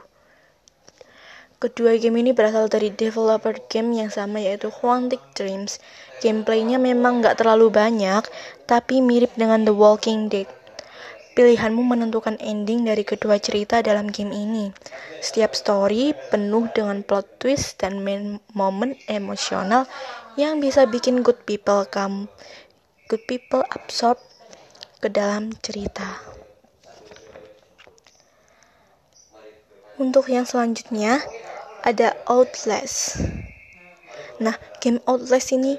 Kedua 1.59 1.99
game 1.99 2.23
ini 2.23 2.31
berasal 2.31 2.71
dari 2.71 2.87
developer 2.87 3.59
game 3.67 3.91
yang 3.91 4.07
sama 4.07 4.39
yaitu 4.39 4.71
Quantic 4.71 5.19
Dreams. 5.35 5.83
Gameplaynya 6.23 6.79
memang 6.79 7.19
nggak 7.19 7.35
terlalu 7.35 7.67
banyak, 7.67 8.23
tapi 8.63 9.03
mirip 9.03 9.35
dengan 9.35 9.67
The 9.67 9.75
Walking 9.75 10.31
Dead. 10.31 10.47
Pilihanmu 11.35 11.83
menentukan 11.83 12.39
ending 12.39 12.87
dari 12.87 13.03
kedua 13.03 13.35
cerita 13.43 13.83
dalam 13.83 14.07
game 14.07 14.31
ini. 14.31 14.71
Setiap 15.19 15.51
story 15.51 16.15
penuh 16.31 16.71
dengan 16.71 17.03
plot 17.03 17.43
twist 17.43 17.75
dan 17.83 17.99
momen 18.55 18.95
emosional 19.11 19.83
yang 20.39 20.63
bisa 20.63 20.87
bikin 20.87 21.19
good 21.27 21.43
people 21.43 21.83
kamu 21.83 22.31
good 23.05 23.21
people 23.29 23.61
absorb 23.69 24.17
ke 24.97 25.07
dalam 25.13 25.53
cerita. 25.61 26.17
Untuk 30.01 30.27
yang 30.27 30.43
selanjutnya 30.43 31.21
ada 31.85 32.17
Outlast. 32.25 33.21
Nah, 34.41 34.57
game 34.81 34.99
Outlast 35.05 35.53
ini 35.53 35.77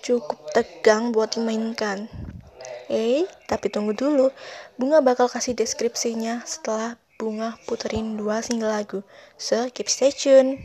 cukup 0.00 0.38
tegang 0.54 1.10
buat 1.10 1.34
dimainkan. 1.34 2.06
Eh, 2.90 3.22
tapi 3.46 3.70
tunggu 3.70 3.94
dulu. 3.94 4.34
Bunga 4.74 4.98
bakal 4.98 5.30
kasih 5.30 5.54
deskripsinya 5.54 6.42
setelah 6.42 6.98
Bunga 7.20 7.54
puterin 7.68 8.16
dua 8.16 8.40
single 8.40 8.72
lagu. 8.72 9.04
So, 9.36 9.68
keep 9.70 9.92
stay 9.92 10.10
tune. 10.10 10.56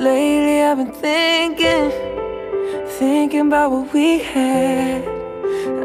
Lately 0.00 0.64
I've 0.64 0.80
been 0.80 0.96
thinking, 0.96 1.92
thinking 2.96 3.52
about 3.52 3.70
what 3.70 3.92
we 3.92 4.24
had. 4.24 5.17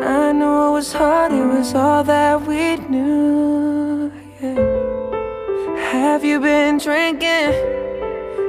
I 0.05 0.33
know 0.33 0.71
it 0.71 0.73
was 0.73 0.91
hard, 0.91 1.31
it 1.31 1.45
was 1.45 1.73
all 1.73 2.03
that 2.03 2.45
we 2.45 2.75
knew. 2.75 4.11
yeah. 4.41 5.91
Have 5.91 6.25
you 6.25 6.41
been 6.41 6.77
drinking 6.77 7.53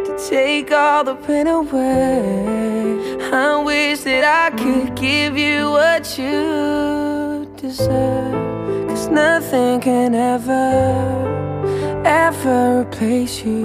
to 0.06 0.16
take 0.28 0.72
all 0.72 1.04
the 1.04 1.14
pain 1.14 1.46
away? 1.46 3.06
I 3.32 3.62
wish 3.62 4.00
that 4.00 4.24
I 4.24 4.50
could 4.56 4.96
give 4.96 5.38
you 5.38 5.70
what 5.70 6.18
you 6.18 7.48
deserve. 7.56 8.88
Cause 8.88 9.06
nothing 9.06 9.80
can 9.80 10.16
ever, 10.16 12.02
ever 12.04 12.80
replace 12.80 13.44
you. 13.44 13.62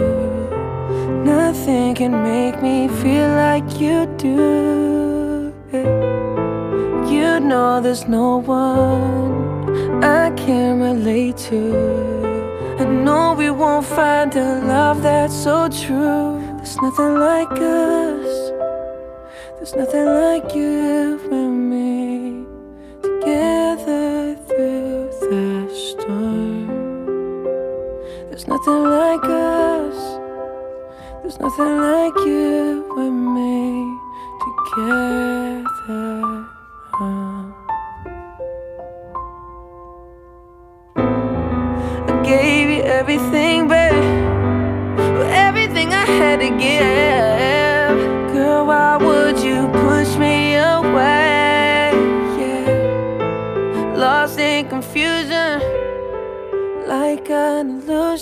Nothing 1.26 1.96
can 1.96 2.22
make 2.22 2.62
me 2.62 2.88
feel 2.88 3.30
like 3.30 3.80
you 3.80 4.06
do. 4.18 4.79
Know 7.60 7.82
there's 7.82 8.08
no 8.08 8.38
one 8.38 10.02
I 10.02 10.32
can 10.44 10.80
relate 10.80 11.36
to. 11.50 11.64
I 12.80 12.86
know 12.86 13.34
we 13.38 13.50
won't 13.50 13.86
find 13.86 14.34
a 14.34 14.62
love 14.64 15.02
that's 15.02 15.34
so 15.34 15.68
true. 15.68 16.40
There's 16.56 16.78
nothing 16.78 17.16
like 17.16 17.52
us. 17.52 18.32
There's 19.56 19.76
nothing 19.76 20.06
like 20.06 20.56
you 20.56 21.20
and 21.40 21.58
me 21.72 22.46
together 23.02 24.38
through 24.48 25.10
the 25.28 25.50
storm. 25.88 26.68
There's 28.30 28.48
nothing 28.48 28.84
like 29.00 29.26
us. 29.26 30.00
There's 31.22 31.40
nothing 31.42 31.76
like 31.92 32.18
you 32.26 32.86
and 33.04 33.20
me 33.36 33.60
together. 34.46 35.39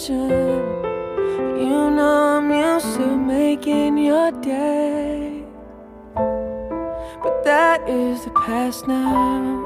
Illusion. 0.10 1.60
You 1.60 1.92
know 1.92 2.38
I'm 2.38 2.52
used 2.52 2.96
to 2.98 3.18
making 3.18 3.98
your 3.98 4.32
day. 4.42 5.44
But 6.16 7.44
that 7.44 7.88
is 7.90 8.24
the 8.24 8.32
past 8.32 8.88
now. 8.88 9.64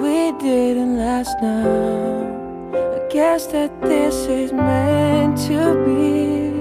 We 0.00 0.32
didn't 0.38 0.98
last 0.98 1.36
now. 1.42 2.70
I 2.74 3.08
guess 3.10 3.46
that 3.48 3.80
this 3.82 4.14
is 4.26 4.52
meant 4.52 5.38
to 5.48 5.84
be. 5.84 6.60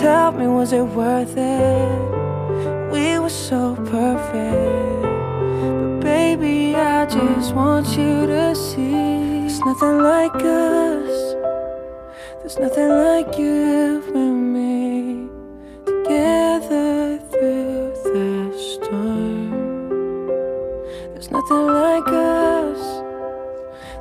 Tell 0.00 0.32
me, 0.32 0.46
was 0.46 0.72
it 0.72 0.82
worth 0.82 1.36
it? 1.36 2.92
We 2.92 3.18
were 3.18 3.28
so 3.28 3.74
perfect. 3.76 5.02
But 5.02 6.00
baby, 6.00 6.76
I 6.76 7.04
just 7.06 7.54
want 7.54 7.88
you 7.96 8.26
to 8.26 8.54
see 8.54 9.17
there's 9.58 9.74
nothing 9.74 9.98
like 9.98 10.34
us. 10.36 11.34
There's 12.40 12.58
nothing 12.58 12.90
like 12.90 13.36
you 13.38 14.02
and 14.14 14.52
me 14.54 15.28
together 15.84 17.18
through 17.30 17.92
the 18.04 18.52
storm. 18.56 19.50
There's 21.12 21.30
nothing 21.32 21.66
like 21.66 22.06
us. 22.06 22.78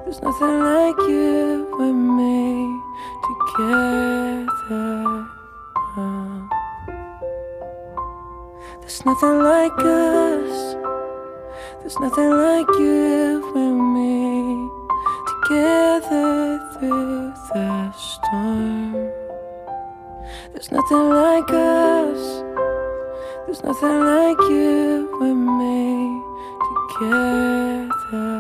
There's 0.06 0.22
nothing 0.22 0.60
like 0.60 1.00
you 1.10 1.66
and 1.80 2.18
me 2.18 2.80
together. 3.28 4.46
There's 8.82 9.06
nothing 9.06 9.40
like 9.40 9.80
us. 9.80 10.76
There's 11.82 12.00
nothing 12.00 12.30
like 12.30 12.68
you 12.78 13.27
together 15.58 16.60
through 16.74 17.34
the 17.54 17.92
storm. 17.94 18.94
There's 20.54 20.72
nothing 20.72 21.10
like 21.10 21.50
us. 21.50 22.44
There's 23.46 23.64
nothing 23.64 24.00
like 24.14 24.40
you 24.50 25.10
and 25.22 25.42
me 25.58 26.22
together. 26.94 28.38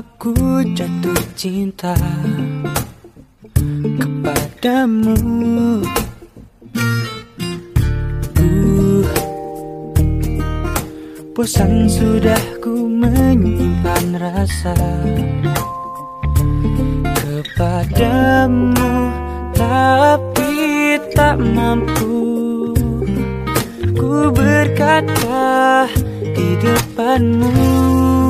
Aku 0.00 0.64
jatuh 0.72 1.22
cinta 1.36 1.92
Kepadamu. 4.00 5.20
Uh, 8.40 9.04
Bosan 11.36 11.84
sudah 11.84 12.40
ku 12.64 12.88
menyimpan 12.88 14.16
rasa 14.16 14.72
Kepadamu 17.20 18.92
Tapi 19.52 20.52
tak 21.12 21.36
mampu. 21.36 22.16
Ku 23.92 24.32
berkata 24.32 25.84
depanmu 26.60 28.29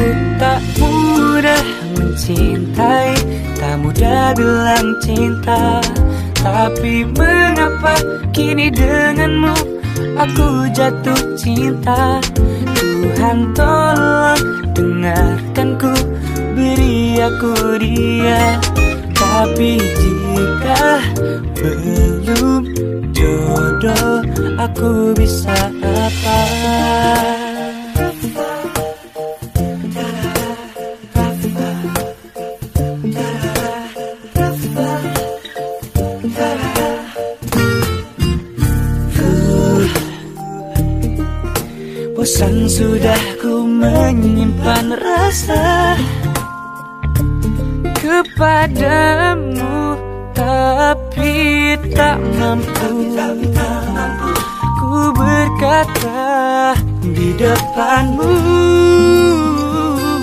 Aku 0.00 0.16
tak 0.40 0.60
mudah 0.80 1.64
mencintai 1.92 3.12
Tak 3.60 3.74
mudah 3.84 4.32
bilang 4.32 4.96
cinta. 5.04 5.84
Tapi 6.40 7.04
mengapa 7.04 8.00
kini 8.32 8.72
denganmu 8.72 9.52
Aku 10.16 10.72
jatuh 10.72 11.36
cinta? 11.36 12.16
Tuhan 12.72 13.52
tolong 13.52 14.72
dengarkanku 14.72 15.92
Beri 16.56 17.20
aku 17.20 17.76
dia. 17.76 18.56
Tapi 19.12 19.76
jika 19.76 21.04
belum 21.60 22.62
jodoh 23.12 24.24
Aku 24.64 25.12
bisa 25.12 25.68
apa 25.84 26.40
Bosan 42.40 42.64
sudah 42.72 43.36
ku 43.36 43.68
menyimpan 43.68 44.96
rasa 44.96 45.92
Kepadamu 48.00 50.00
Tapi 50.32 51.36
tak 51.92 52.16
mampu. 52.40 53.12
Ku 54.80 55.12
berkata 55.12 56.72
di 57.04 57.36
depanmu 57.36 58.32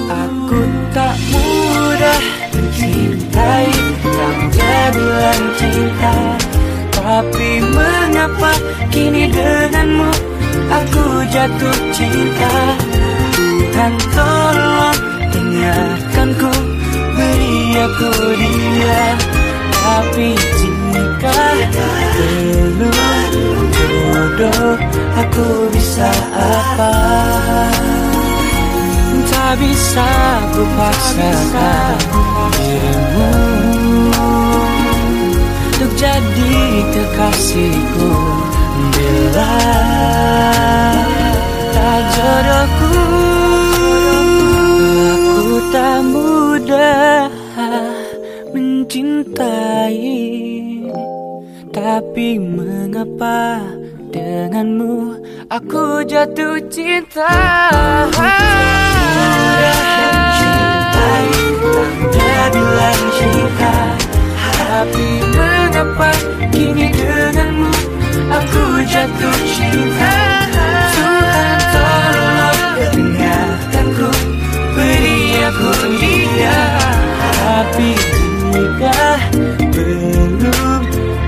Aku 0.10 0.62
tak 0.98 1.22
mudah 1.30 2.22
mencintai 2.50 3.70
Tak 4.58 4.86
bilang 4.90 5.44
cinta. 5.54 6.18
Tapi 6.98 7.62
mengapa 7.62 8.58
kini 8.90 9.30
denganmu 9.30 10.27
Aku 10.68 11.04
jatuh 11.32 11.80
cinta 11.96 12.56
Tuhan 13.72 13.94
tolong 14.12 15.00
dengarkanku 15.32 16.52
Beri 17.16 17.58
aku 17.78 18.12
dia 18.36 19.04
Tapi 19.72 20.34
jika 20.36 21.40
belum 22.18 23.58
jodoh. 24.38 24.76
Aku 25.18 25.48
bisa 25.74 26.10
apa? 26.38 26.94
Tak 29.28 29.54
bisa 29.64 30.10
ku 30.54 30.64
paksakan 30.76 31.98
dirimu. 32.58 33.32
Untuk 35.78 35.92
jadi 35.98 36.58
kekasihku 36.92 38.12
Bila 38.78 39.56
tak 41.74 42.00
jodohku. 42.14 42.94
Aku 45.08 45.62
tak 45.74 46.00
mudah 46.06 47.30
mencintai 48.54 50.00
Tapi 51.70 52.42
mengapa 52.42 53.62
denganmu 54.10 55.22
Aku 55.48 56.02
jatuh 56.06 56.58
cinta 56.68 57.30
Mudah 61.98 62.44
bilang 62.52 63.02
cinta? 63.16 63.76
Tapi 64.58 65.08
mengapa 65.34 66.10
kini 66.54 66.88
denganmu 66.94 67.97
Aku 68.28 68.64
jatuh 68.84 69.40
cinta 69.56 70.16
Tuhan 70.92 71.58
tolong 71.72 72.60
dengarkanku 72.92 74.12
Beri 74.76 75.48
aku 75.48 75.72
dia. 75.96 76.60
Tapi 77.48 77.92
jika 78.52 79.02
belum 79.72 80.82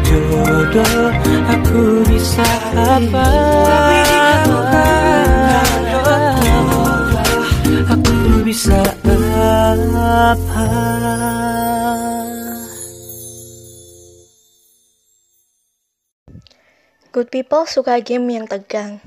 jodoh 0.04 1.12
Aku 1.50 2.04
bisa 2.04 2.50
apa? 2.76 3.28
Aku 7.90 8.16
bisa 8.46 8.84
apa 9.08 10.70
Good 17.20 17.36
people 17.36 17.68
suka 17.68 18.00
game 18.00 18.32
yang 18.32 18.48
tegang. 18.48 19.04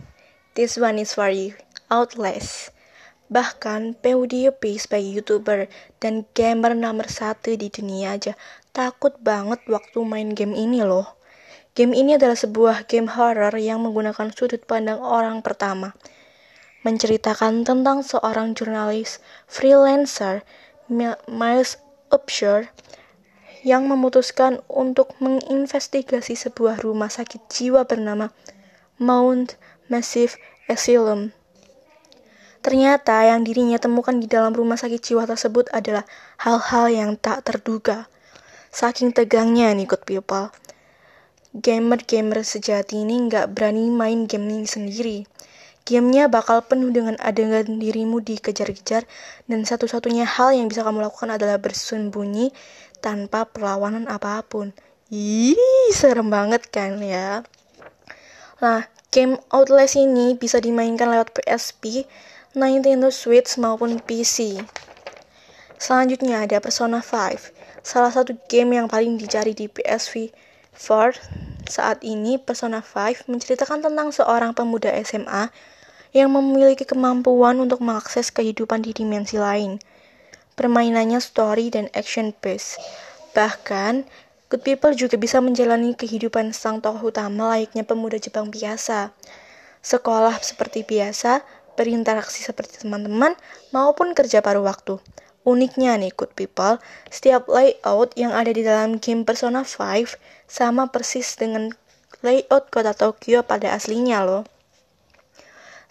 This 0.52 0.76
one 0.76 1.00
is 1.00 1.16
for 1.16 1.32
you. 1.32 1.56
Outlast. 1.88 2.68
Bahkan 3.32 4.04
PewDiePie 4.04 4.76
sebagai 4.76 5.16
YouTuber 5.16 5.72
dan 5.96 6.28
gamer 6.36 6.76
nomor 6.76 7.08
satu 7.08 7.56
di 7.56 7.72
dunia 7.72 8.20
aja 8.20 8.36
takut 8.76 9.16
banget 9.16 9.64
waktu 9.64 10.04
main 10.04 10.36
game 10.36 10.52
ini 10.52 10.84
loh. 10.84 11.16
Game 11.72 11.96
ini 11.96 12.20
adalah 12.20 12.36
sebuah 12.36 12.84
game 12.84 13.08
horror 13.08 13.56
yang 13.56 13.80
menggunakan 13.80 14.28
sudut 14.36 14.60
pandang 14.68 15.00
orang 15.00 15.40
pertama. 15.40 15.96
Menceritakan 16.84 17.64
tentang 17.64 18.04
seorang 18.04 18.52
jurnalis 18.52 19.24
freelancer, 19.48 20.44
Mi- 20.84 21.16
Miles 21.32 21.80
Upshur, 22.12 22.68
yang 23.62 23.86
memutuskan 23.86 24.58
untuk 24.66 25.14
menginvestigasi 25.22 26.34
sebuah 26.34 26.82
rumah 26.82 27.08
sakit 27.08 27.46
jiwa 27.46 27.86
bernama 27.86 28.34
Mount 28.98 29.54
Massive 29.86 30.34
Asylum. 30.66 31.30
Ternyata 32.62 33.26
yang 33.26 33.42
dirinya 33.42 33.78
temukan 33.78 34.14
di 34.18 34.30
dalam 34.30 34.54
rumah 34.54 34.78
sakit 34.78 35.02
jiwa 35.02 35.26
tersebut 35.26 35.70
adalah 35.74 36.06
hal-hal 36.42 36.86
yang 36.90 37.10
tak 37.18 37.42
terduga. 37.42 38.06
Saking 38.70 39.10
tegangnya 39.10 39.74
nih 39.74 39.86
good 39.90 40.06
people. 40.06 40.54
Gamer-gamer 41.52 42.46
sejati 42.46 43.02
ini 43.02 43.26
nggak 43.26 43.50
berani 43.50 43.90
main 43.90 44.30
game 44.30 44.46
ini 44.46 44.66
sendiri. 44.66 45.18
Gamenya 45.82 46.30
bakal 46.30 46.62
penuh 46.62 46.94
dengan 46.94 47.18
adegan 47.18 47.82
dirimu 47.82 48.22
dikejar-kejar 48.22 49.02
dan 49.50 49.66
satu-satunya 49.66 50.22
hal 50.22 50.54
yang 50.54 50.70
bisa 50.70 50.86
kamu 50.86 51.02
lakukan 51.02 51.34
adalah 51.34 51.58
bersembunyi 51.58 52.54
tanpa 53.02 53.50
perlawanan 53.50 54.06
apa 54.06 54.46
pun. 54.46 54.70
Ih, 55.10 55.58
serem 55.90 56.30
banget 56.30 56.70
kan 56.70 57.02
ya. 57.02 57.42
Nah, 58.62 58.86
game 59.10 59.42
Outlast 59.50 59.98
ini 59.98 60.38
bisa 60.38 60.62
dimainkan 60.62 61.10
lewat 61.10 61.34
PSP, 61.34 62.06
Nintendo 62.54 63.10
Switch 63.10 63.58
maupun 63.58 63.98
PC. 63.98 64.62
Selanjutnya 65.82 66.46
ada 66.46 66.62
Persona 66.62 67.02
5, 67.02 67.50
salah 67.82 68.14
satu 68.14 68.38
game 68.46 68.78
yang 68.78 68.86
paling 68.86 69.18
dicari 69.18 69.50
di 69.50 69.66
PSV 69.66 70.30
4 70.72 71.68
saat 71.68 72.00
ini 72.06 72.40
Persona 72.40 72.80
5 72.80 73.28
menceritakan 73.28 73.84
tentang 73.84 74.08
seorang 74.14 74.56
pemuda 74.56 74.94
SMA 75.04 75.52
yang 76.16 76.32
memiliki 76.32 76.88
kemampuan 76.88 77.60
untuk 77.60 77.84
mengakses 77.84 78.32
kehidupan 78.32 78.80
di 78.80 78.96
dimensi 78.96 79.36
lain. 79.36 79.76
Permainannya 80.62 81.18
story 81.18 81.74
dan 81.74 81.90
action 81.90 82.30
based. 82.38 82.78
Bahkan, 83.34 84.06
good 84.46 84.62
people 84.62 84.94
juga 84.94 85.18
bisa 85.18 85.42
menjalani 85.42 85.98
kehidupan 85.98 86.54
sang 86.54 86.78
tokoh 86.78 87.10
utama 87.10 87.50
layaknya 87.50 87.82
pemuda 87.82 88.22
Jepang 88.22 88.46
biasa. 88.54 89.10
Sekolah 89.82 90.38
seperti 90.38 90.86
biasa, 90.86 91.42
berinteraksi 91.74 92.46
seperti 92.46 92.86
teman-teman, 92.86 93.34
maupun 93.74 94.14
kerja 94.14 94.38
paruh 94.38 94.62
waktu. 94.62 95.02
Uniknya 95.42 95.98
nih 95.98 96.14
good 96.14 96.30
people, 96.38 96.78
setiap 97.10 97.50
layout 97.50 98.14
yang 98.14 98.30
ada 98.30 98.54
di 98.54 98.62
dalam 98.62 99.02
game 99.02 99.26
Persona 99.26 99.66
5 99.66 100.14
sama 100.46 100.94
persis 100.94 101.34
dengan 101.34 101.74
layout 102.22 102.70
kota 102.70 102.94
Tokyo 102.94 103.42
pada 103.42 103.74
aslinya 103.74 104.22
loh. 104.22 104.46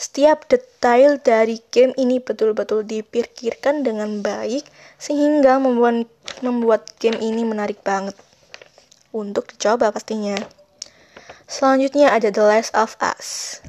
Setiap 0.01 0.49
detail 0.49 1.21
dari 1.21 1.61
game 1.69 1.93
ini 1.93 2.17
betul-betul 2.17 2.81
dipikirkan 2.81 3.85
dengan 3.85 4.25
baik 4.25 4.65
sehingga 4.97 5.61
membuat 5.61 6.09
membuat 6.41 6.89
game 6.97 7.21
ini 7.21 7.45
menarik 7.45 7.77
banget 7.85 8.17
untuk 9.13 9.53
dicoba 9.53 9.93
pastinya. 9.93 10.41
Selanjutnya 11.45 12.09
ada 12.09 12.33
The 12.33 12.41
Last 12.41 12.73
of 12.73 12.97
Us. 12.97 13.61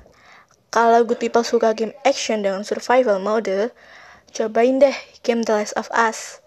Kalau 0.72 1.04
good 1.04 1.20
people 1.20 1.44
suka 1.44 1.76
game 1.76 1.92
action 2.08 2.40
dengan 2.40 2.64
survival 2.64 3.20
mode, 3.20 3.68
cobain 4.32 4.80
deh 4.80 4.96
game 5.20 5.44
The 5.44 5.60
Last 5.60 5.76
of 5.76 5.92
Us. 5.92 6.40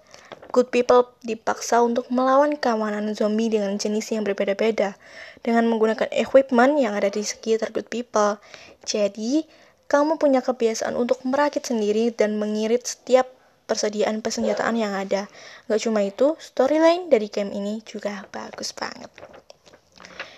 Good 0.49 0.73
people 0.73 1.13
dipaksa 1.21 1.85
untuk 1.85 2.09
melawan 2.09 2.57
kawanan 2.57 3.13
zombie 3.13 3.53
dengan 3.53 3.77
jenis 3.77 4.09
yang 4.09 4.25
berbeda-beda 4.25 4.97
dengan 5.45 5.69
menggunakan 5.69 6.09
equipment 6.09 6.81
yang 6.81 6.97
ada 6.97 7.13
di 7.13 7.21
sekitar 7.21 7.69
good 7.69 7.85
people. 7.93 8.41
Jadi, 8.81 9.45
kamu 9.85 10.17
punya 10.17 10.41
kebiasaan 10.41 10.97
untuk 10.97 11.21
merakit 11.25 11.65
sendiri 11.65 12.09
dan 12.09 12.41
mengirit 12.41 12.85
setiap 12.85 13.29
persediaan 13.65 14.21
persenjataan 14.21 14.77
yang 14.77 14.93
ada. 14.93 15.29
Gak 15.69 15.81
cuma 15.81 16.05
itu, 16.05 16.37
storyline 16.37 17.09
dari 17.09 17.29
game 17.29 17.53
ini 17.53 17.81
juga 17.85 18.25
bagus 18.29 18.73
banget. 18.73 19.09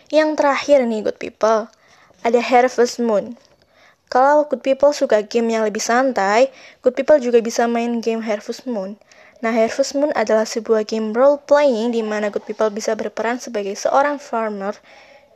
Yang 0.08 0.40
terakhir 0.40 0.88
nih, 0.88 1.04
good 1.04 1.20
people, 1.20 1.68
ada 2.24 2.40
Harvest 2.40 3.04
Moon. 3.04 3.36
Kalau 4.08 4.48
good 4.48 4.64
people 4.64 4.96
suka 4.96 5.20
game 5.28 5.52
yang 5.52 5.68
lebih 5.68 5.84
santai, 5.84 6.48
good 6.80 6.96
people 6.96 7.20
juga 7.20 7.44
bisa 7.44 7.68
main 7.68 8.00
game 8.00 8.24
Harvest 8.24 8.64
Moon. 8.64 8.96
Nah, 9.44 9.52
Harvest 9.52 10.00
Moon 10.00 10.16
adalah 10.16 10.48
sebuah 10.48 10.88
game 10.88 11.12
role 11.12 11.44
playing 11.44 11.92
di 11.92 12.00
mana 12.02 12.32
good 12.32 12.48
people 12.48 12.72
bisa 12.72 12.96
berperan 12.96 13.44
sebagai 13.44 13.76
seorang 13.76 14.16
farmer 14.16 14.80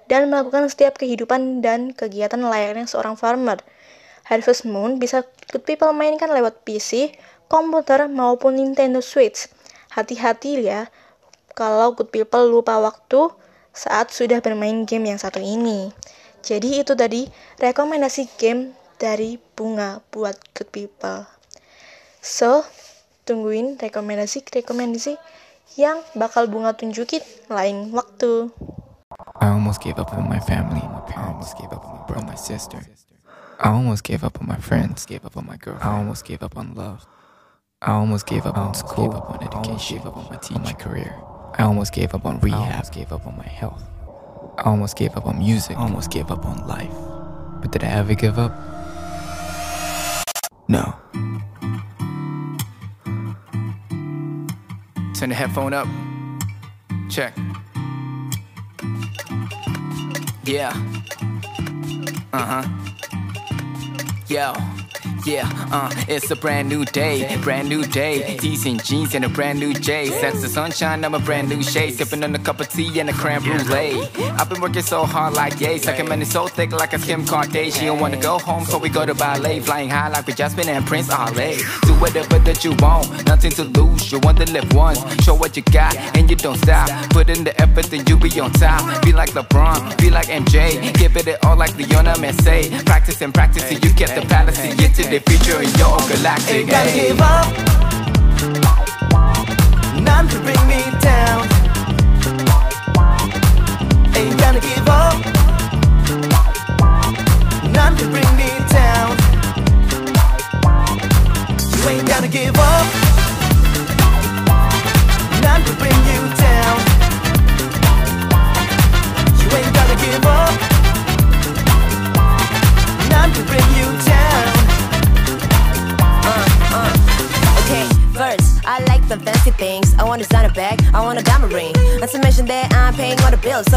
dan 0.07 0.31
melakukan 0.31 0.71
setiap 0.71 0.95
kehidupan 0.95 1.59
dan 1.59 1.91
kegiatan 1.91 2.39
layaknya 2.39 2.87
seorang 2.87 3.19
farmer. 3.19 3.59
Harvest 4.31 4.63
Moon 4.63 4.95
bisa 4.95 5.27
good 5.51 5.67
people 5.67 5.91
mainkan 5.91 6.31
lewat 6.31 6.63
PC, 6.63 7.11
komputer 7.51 8.07
maupun 8.07 8.55
Nintendo 8.55 9.03
Switch. 9.03 9.51
Hati-hati 9.91 10.63
ya 10.63 10.87
kalau 11.51 11.91
good 11.91 12.15
people 12.15 12.47
lupa 12.47 12.79
waktu 12.79 13.27
saat 13.75 14.15
sudah 14.15 14.39
bermain 14.39 14.87
game 14.87 15.11
yang 15.11 15.19
satu 15.19 15.43
ini. 15.43 15.91
Jadi 16.39 16.79
itu 16.79 16.95
tadi 16.95 17.27
rekomendasi 17.59 18.39
game 18.39 18.71
dari 18.95 19.35
Bunga 19.35 19.99
buat 20.15 20.39
good 20.55 20.71
people. 20.71 21.27
So, 22.23 22.63
tungguin 23.27 23.83
rekomendasi-rekomendasi 23.83 25.19
yang 25.75 25.99
bakal 26.15 26.47
Bunga 26.47 26.71
tunjukin 26.71 27.19
lain 27.51 27.91
waktu. 27.91 28.47
I 29.43 29.51
almost 29.51 29.83
gave 29.83 29.99
up 29.99 30.15
on 30.15 30.23
my 30.31 30.39
family. 30.39 30.81
I 31.11 31.19
almost 31.19 31.59
gave 31.59 31.75
up 31.75 31.83
on 31.83 32.23
my 32.23 32.39
sister. 32.39 32.79
I 33.63 33.69
almost 33.69 34.03
gave 34.03 34.23
up 34.23 34.41
on 34.41 34.47
my 34.47 34.55
friends. 34.55 35.05
Gave 35.05 35.23
up 35.23 35.37
on 35.37 35.45
my 35.45 35.55
girl. 35.55 35.77
I 35.81 35.95
almost 35.97 36.25
gave 36.25 36.41
up 36.41 36.57
on 36.57 36.73
love. 36.73 37.05
I 37.83 37.91
almost 37.91 38.25
gave 38.25 38.47
up 38.47 38.57
on 38.57 38.73
school. 38.73 39.09
Gave 39.09 39.17
up 39.17 39.29
on 39.29 39.43
education. 39.43 39.97
Gave 39.97 40.07
up 40.07 40.17
on 40.17 40.25
my 40.31 40.37
teacher. 40.37 40.55
On 40.55 40.63
my 40.63 40.73
career. 40.73 41.15
I 41.59 41.63
almost 41.63 41.93
gave 41.93 42.15
up 42.15 42.25
on 42.25 42.39
rehab. 42.39 42.91
Gave 42.91 43.13
up 43.13 43.27
on 43.27 43.37
my 43.37 43.47
health. 43.47 43.83
I 44.57 44.63
almost 44.63 44.97
gave 44.97 45.15
up 45.15 45.27
on 45.27 45.37
music. 45.37 45.77
Almost 45.77 46.09
gave 46.09 46.31
up 46.31 46.43
on 46.43 46.67
life. 46.67 46.91
But 47.61 47.71
did 47.71 47.83
I 47.83 47.89
ever 47.89 48.15
give 48.15 48.39
up? 48.39 48.51
No. 50.67 50.95
Turn 55.13 55.29
the 55.29 55.35
headphone 55.35 55.73
up. 55.73 55.87
Check. 57.11 57.37
Yeah. 60.45 60.73
Uh 62.33 62.63
huh. 62.63 62.80
Yo. 64.31 64.53
Yeah, 65.25 65.47
uh, 65.71 65.93
it's 66.07 66.31
a 66.31 66.35
brand 66.35 66.67
new 66.67 66.83
day, 66.85 67.37
brand 67.41 67.69
new 67.69 67.83
day. 67.83 68.37
And 68.41 68.83
jeans 68.83 69.13
and 69.13 69.23
a 69.25 69.29
brand 69.29 69.59
new 69.59 69.73
J. 69.73 70.09
That's 70.09 70.41
the 70.41 70.47
sunshine, 70.47 71.05
I'm 71.05 71.13
a 71.13 71.19
brand 71.19 71.49
new 71.49 71.61
shade. 71.61 71.93
Sipping 71.93 72.23
on 72.23 72.33
a 72.33 72.39
cup 72.39 72.59
of 72.59 72.69
tea 72.69 72.99
and 72.99 73.09
a 73.09 73.13
creme 73.13 73.41
brulee. 73.43 74.07
I've 74.37 74.49
been 74.49 74.61
working 74.61 74.81
so 74.81 75.05
hard 75.05 75.35
like 75.35 75.59
yay. 75.59 75.77
Sucking 75.77 76.09
money 76.09 76.25
so 76.25 76.47
thick 76.47 76.71
like 76.71 76.93
a 76.93 76.97
Kim 76.97 77.23
Kardashian. 77.25 77.99
Wanna 77.99 78.19
go 78.19 78.39
home, 78.39 78.65
so 78.65 78.77
we 78.79 78.89
go 78.89 79.05
to 79.05 79.13
ballet. 79.13 79.59
Flying 79.59 79.89
high 79.89 80.09
like 80.09 80.25
we 80.25 80.33
Jasmine 80.33 80.69
and 80.69 80.85
Prince 80.85 81.11
Ale. 81.11 81.55
Do 81.83 81.93
whatever 81.99 82.39
that 82.39 82.63
you 82.63 82.73
want, 82.79 83.25
nothing 83.27 83.51
to 83.51 83.63
lose. 83.63 84.11
You 84.11 84.19
want 84.19 84.39
to 84.39 84.51
live 84.51 84.73
once. 84.73 84.99
Show 85.23 85.35
what 85.35 85.55
you 85.55 85.63
got 85.63 85.95
and 86.17 86.29
you 86.29 86.35
don't 86.35 86.57
stop. 86.57 86.89
Put 87.11 87.29
in 87.29 87.43
the 87.43 87.59
effort 87.61 87.93
and 87.93 88.07
you 88.09 88.17
be 88.17 88.39
on 88.39 88.51
top. 88.53 89.03
Be 89.03 89.13
like 89.13 89.31
LeBron, 89.31 89.97
be 89.99 90.09
like 90.09 90.27
MJ. 90.27 90.93
Give 90.95 91.15
it 91.15 91.45
all 91.45 91.55
like 91.55 91.75
Leona 91.77 92.13
Messi. 92.15 92.85
Practice 92.85 93.21
and 93.21 93.33
practice 93.33 93.67
till 93.69 93.79
you 93.79 93.93
get 93.93 94.09
the 94.15 94.27
palace 94.27 94.59
the 95.11 95.19
future 95.29 95.61
in 95.61 95.69
your 95.77 95.97
galactic. 96.07 96.55
Ain't 96.55 96.69
gotta 96.69 96.89
Hey. 96.89 97.07
give 97.09 97.19
up. 97.21 98.00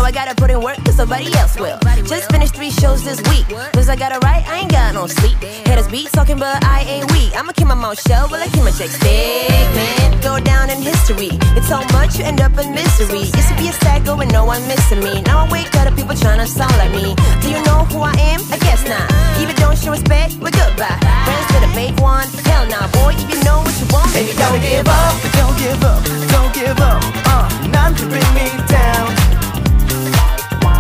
I 0.05 0.13
gotta 0.13 0.35
put 0.35 0.51
in 0.51 0.61
work 0.61 0.77
cause 0.85 0.97
somebody 0.97 1.33
else 1.41 1.59
will. 1.59 1.79
Just 2.05 2.31
finished 2.31 2.55
three 2.55 2.69
shows 2.71 3.03
this 3.03 3.23
week. 3.33 3.49
Cause 3.73 3.89
I 3.89 3.97
gotta 3.97 4.21
write, 4.21 4.45
I 4.47 4.61
ain't 4.61 4.71
got 4.71 4.93
no 4.93 5.07
sleep. 5.07 5.39
Haters 5.65 5.89
beat 5.89 6.13
talking, 6.13 6.39
but 6.39 6.63
I 6.63 6.85
ain't 6.85 7.11
weak. 7.13 7.33
I'ma 7.35 7.53
keep 7.53 7.67
my 7.67 7.75
mouth 7.75 7.99
shut 7.99 8.31
while 8.31 8.43
I 8.43 8.49
keep 8.49 8.65
my 8.65 8.71
checks 8.71 9.01
big, 9.01 9.49
man. 9.73 10.21
Go 10.21 10.39
down 10.41 10.69
in 10.69 10.83
history. 10.83 11.33
It's 11.57 11.69
so 11.69 11.81
much, 11.97 12.19
you 12.19 12.25
end 12.25 12.43
up 12.43 12.53
in 12.61 12.75
misery. 12.77 13.33
Used 13.33 13.49
to 13.49 13.57
be 13.57 13.69
a 13.69 13.73
sad 13.73 14.05
girl 14.05 14.19
with 14.19 14.31
no 14.31 14.45
one 14.45 14.61
missing 14.69 15.01
me. 15.01 15.23
Now 15.23 15.47
I 15.47 15.51
wake 15.51 15.73
up 15.75 15.89
to 15.89 15.95
people 15.97 16.15
trying 16.15 16.39
to 16.39 16.47
sound 16.47 16.77
like 16.77 16.93
me. 16.93 17.17
Do 17.41 17.49
you 17.49 17.65
know 17.65 17.89
who 17.89 18.05
I 18.05 18.13
am? 18.29 18.45
I 18.53 18.59
guess 18.61 18.85
not. 18.85 19.09
Even 19.41 19.57
don't 19.57 19.79
show 19.79 19.93
respect, 19.93 20.37
we're 20.37 20.53
goodbye. 20.53 21.01
Friends 21.25 21.49
to 21.57 21.65
the 21.65 21.71
fake 21.73 21.97
one, 21.97 22.29
hell 22.45 22.69
nah, 22.69 22.93
boy. 22.93 23.17
If 23.17 23.33
you 23.33 23.41
know 23.41 23.65
what 23.65 23.73
you 23.81 23.89
want, 23.89 24.13
And 24.13 24.29
baby, 24.29 24.37
don't 24.37 24.61
give 24.61 24.85
up, 24.85 25.17
don't 25.33 25.57
give 25.57 25.81
up, 25.81 26.01
don't 26.29 26.53
give 26.53 26.81
up. 26.93 27.01
Uh, 27.25 27.49
none 27.73 27.97
to 27.97 28.05
bring 28.05 28.29
me 28.37 28.53
down. 28.69 29.44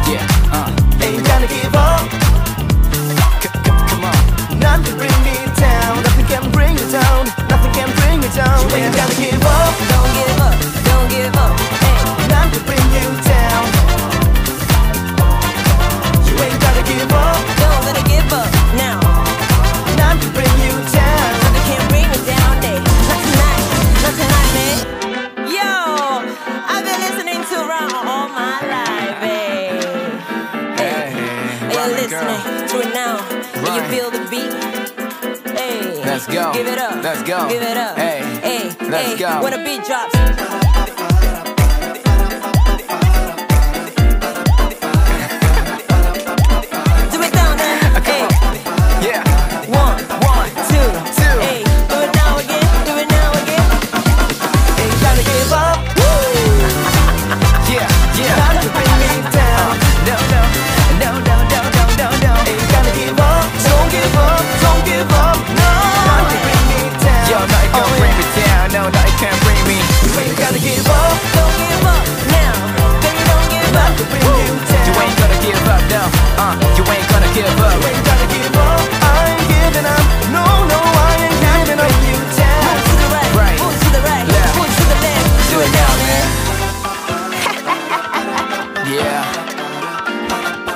Yeah, 0.06 0.26
uh, 0.52 0.68
Ain't 1.02 1.24
gonna 1.26 1.46
give 1.48 1.74
up. 1.74 2.08
come 3.88 4.04
on. 4.04 4.82
To 4.84 4.92
bring 4.96 5.18
me 5.24 5.36
down. 5.56 6.02
Nothing 6.02 6.26
can 6.26 6.50
bring 6.50 6.76
you 6.76 6.86
down. 6.90 7.26
Nothing 7.48 7.72
can 7.72 7.90
bring 7.98 8.22
you 8.22 8.28
down. 8.36 8.58
You 8.68 8.76
ain't 8.76 8.94
gonna 8.96 9.14
give 9.14 9.42
up. 9.44 9.74
Don't 9.92 10.10
give 10.18 10.40
up, 10.46 10.56
don't 10.88 11.08
give 11.10 11.36
up. 11.36 11.54
Hey. 11.80 11.96
To 12.52 12.60
bring 12.68 12.86
you 12.96 13.06
down. 13.24 13.64
You 16.28 16.34
ain't 16.44 16.60
gotta 16.60 16.82
give 16.90 17.10
up. 17.12 17.40
Don't 17.62 17.82
let 17.86 17.96
it 17.96 18.06
give 18.06 18.32
up 18.32 18.50
now. 18.76 19.00
To 20.20 20.28
bring 20.30 20.54
you 20.64 20.73
Let's 36.26 36.38
go. 36.38 36.52
Give 36.54 36.66
it 36.66 36.78
up. 36.78 37.04
Let's 37.04 37.22
go. 37.22 37.48
Give 37.50 37.62
it 37.62 37.76
up. 37.76 37.98
Hey. 37.98 38.22
hey, 38.40 38.88
Let's 38.88 39.12
hey. 39.12 39.18
go. 39.18 39.42
When 39.42 39.52
the 39.52 39.58
beat 39.58 39.84
drops. 39.84 40.63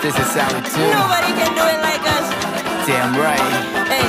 This 0.09 0.17
is 0.21 0.35
how 0.41 0.49
we 0.55 0.61
do. 0.63 0.81
Nobody 0.89 1.33
can 1.37 1.53
do 1.55 1.65
it 1.69 1.81
like 1.83 2.01
us. 2.17 2.31
Damn 2.87 3.13
right. 3.21 3.39
Hey, 3.93 4.07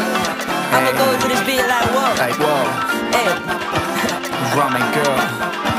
I'ma 0.71 0.91
Hey. 0.91 0.97
go 0.97 1.19
to 1.19 1.27
this 1.27 1.41
beat 1.45 1.65
like 1.67 1.89
whoa. 1.91 2.15
Like, 2.15 2.39
whoa. 2.39 2.63
Hey, 3.11 3.27
Ramen 4.55 4.93
girl. 4.93 5.78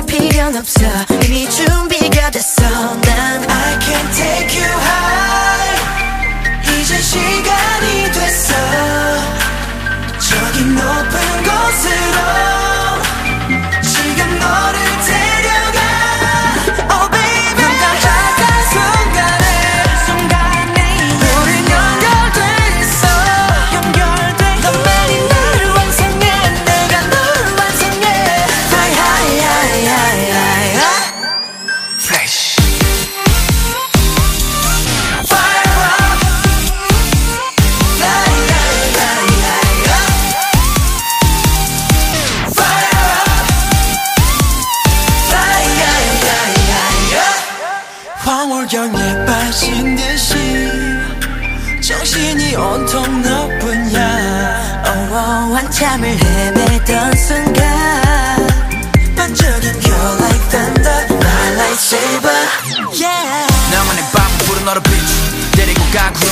필요는 0.00 0.60
없어. 0.60 0.80
이미 1.24 1.48
준비가 1.50 2.30
됐어. 2.30 2.62
난 2.62 3.50
I 3.50 3.80
can 3.80 4.12
take 4.12 4.62
you 4.62 4.72
high. 4.80 5.80
이제 6.80 6.98
시간이 6.98 8.12
됐어. 8.12 8.54
저기 10.18 10.64
높은 10.64 11.31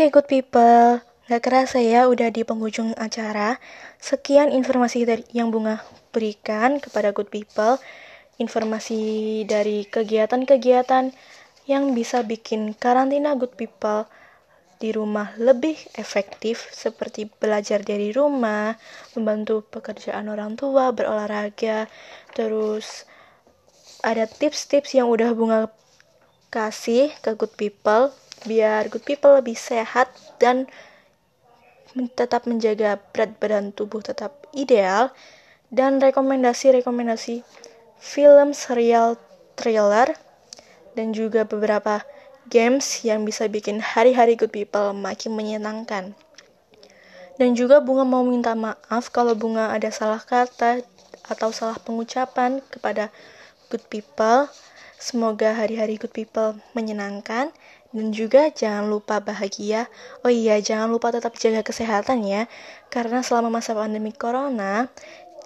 Oke 0.00 0.16
good 0.16 0.32
people, 0.32 1.04
gak 1.28 1.44
kerasa 1.44 1.76
ya 1.76 2.08
udah 2.08 2.32
di 2.32 2.40
penghujung 2.40 2.96
acara. 2.96 3.60
Sekian 4.00 4.48
informasi 4.48 5.04
dari 5.04 5.28
yang 5.36 5.52
Bunga 5.52 5.84
berikan 6.08 6.80
kepada 6.80 7.12
good 7.12 7.28
people. 7.28 7.76
Informasi 8.40 9.44
dari 9.44 9.84
kegiatan-kegiatan 9.84 11.12
yang 11.68 11.92
bisa 11.92 12.24
bikin 12.24 12.72
karantina 12.72 13.36
good 13.36 13.52
people 13.60 14.08
di 14.80 14.88
rumah 14.88 15.36
lebih 15.36 15.76
efektif 16.00 16.72
seperti 16.72 17.28
belajar 17.36 17.84
dari 17.84 18.08
rumah, 18.08 18.80
membantu 19.12 19.68
pekerjaan 19.68 20.32
orang 20.32 20.56
tua, 20.56 20.96
berolahraga, 20.96 21.92
terus 22.32 23.04
ada 24.00 24.24
tips-tips 24.24 24.96
yang 24.96 25.12
udah 25.12 25.36
Bunga 25.36 25.68
kasih 26.48 27.12
ke 27.20 27.36
good 27.36 27.52
people 27.60 28.16
biar 28.44 28.88
good 28.88 29.04
people 29.04 29.36
lebih 29.36 29.58
sehat 29.58 30.08
dan 30.40 30.70
tetap 32.14 32.46
menjaga 32.46 33.02
berat 33.10 33.34
badan 33.42 33.74
tubuh 33.74 34.00
tetap 34.00 34.46
ideal 34.54 35.10
dan 35.74 35.98
rekomendasi-rekomendasi 35.98 37.42
film, 37.98 38.54
serial, 38.54 39.18
thriller 39.58 40.14
dan 40.94 41.12
juga 41.14 41.46
beberapa 41.46 42.02
games 42.50 43.06
yang 43.06 43.22
bisa 43.22 43.46
bikin 43.46 43.78
hari-hari 43.78 44.34
good 44.34 44.50
people 44.50 44.90
makin 44.90 45.38
menyenangkan. 45.38 46.16
Dan 47.40 47.56
juga 47.56 47.80
Bunga 47.80 48.04
mau 48.04 48.20
minta 48.26 48.52
maaf 48.52 49.08
kalau 49.08 49.32
Bunga 49.32 49.72
ada 49.72 49.88
salah 49.88 50.20
kata 50.20 50.84
atau 51.30 51.54
salah 51.54 51.78
pengucapan 51.80 52.60
kepada 52.68 53.08
good 53.72 53.80
people. 53.88 54.50
Semoga 55.00 55.56
hari-hari 55.56 55.96
good 55.96 56.12
people 56.12 56.60
menyenangkan 56.76 57.48
dan 57.90 58.14
juga 58.14 58.50
jangan 58.54 58.86
lupa 58.86 59.18
bahagia. 59.18 59.90
Oh 60.22 60.30
iya, 60.30 60.62
jangan 60.62 60.90
lupa 60.90 61.10
tetap 61.10 61.34
jaga 61.38 61.66
kesehatan 61.66 62.22
ya. 62.22 62.46
Karena 62.86 63.22
selama 63.22 63.58
masa 63.58 63.74
pandemi 63.74 64.14
corona, 64.14 64.86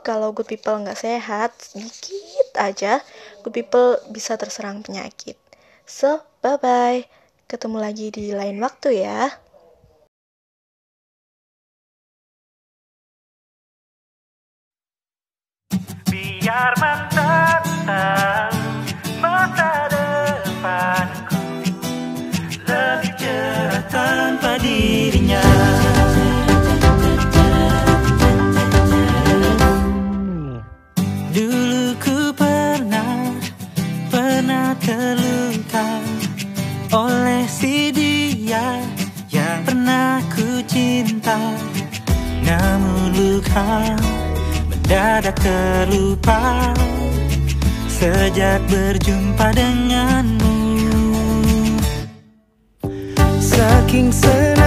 kalau 0.05 0.37
good 0.37 0.45
people 0.45 0.77
nggak 0.85 1.01
sehat, 1.01 1.57
sedikit 1.57 2.53
aja, 2.61 3.01
good 3.41 3.57
people 3.57 3.97
bisa 4.13 4.37
terserang 4.37 4.85
penyakit. 4.85 5.41
So, 5.89 6.21
bye-bye. 6.45 7.09
Ketemu 7.49 7.77
lagi 7.81 8.09
di 8.13 8.33
lain 8.33 8.61
waktu 8.61 9.05
ya. 9.05 9.29
Biar 16.09 16.73
menatap 16.77 17.65
masa 19.21 19.89
depanku 19.89 21.24
Cerah 23.15 23.85
tanpa 23.89 24.59
dirinya 24.59 25.43
Dulu 31.35 31.95
ku 32.03 32.35
pernah, 32.35 33.35
pernah 34.11 34.75
terluka 34.83 35.89
Oleh 36.95 37.47
si 37.51 37.91
dia 37.91 38.79
yang 39.35 39.67
pernah 39.67 40.23
ku 40.31 40.63
cinta. 40.71 41.39
Namun 42.47 43.11
luka 43.19 43.99
mendadak 44.71 45.35
terlupa. 45.43 46.71
Sejak 47.91 48.63
berjumpa 48.71 49.51
denganmu 49.55 50.54
Saking 53.55 54.11
senang 54.11 54.64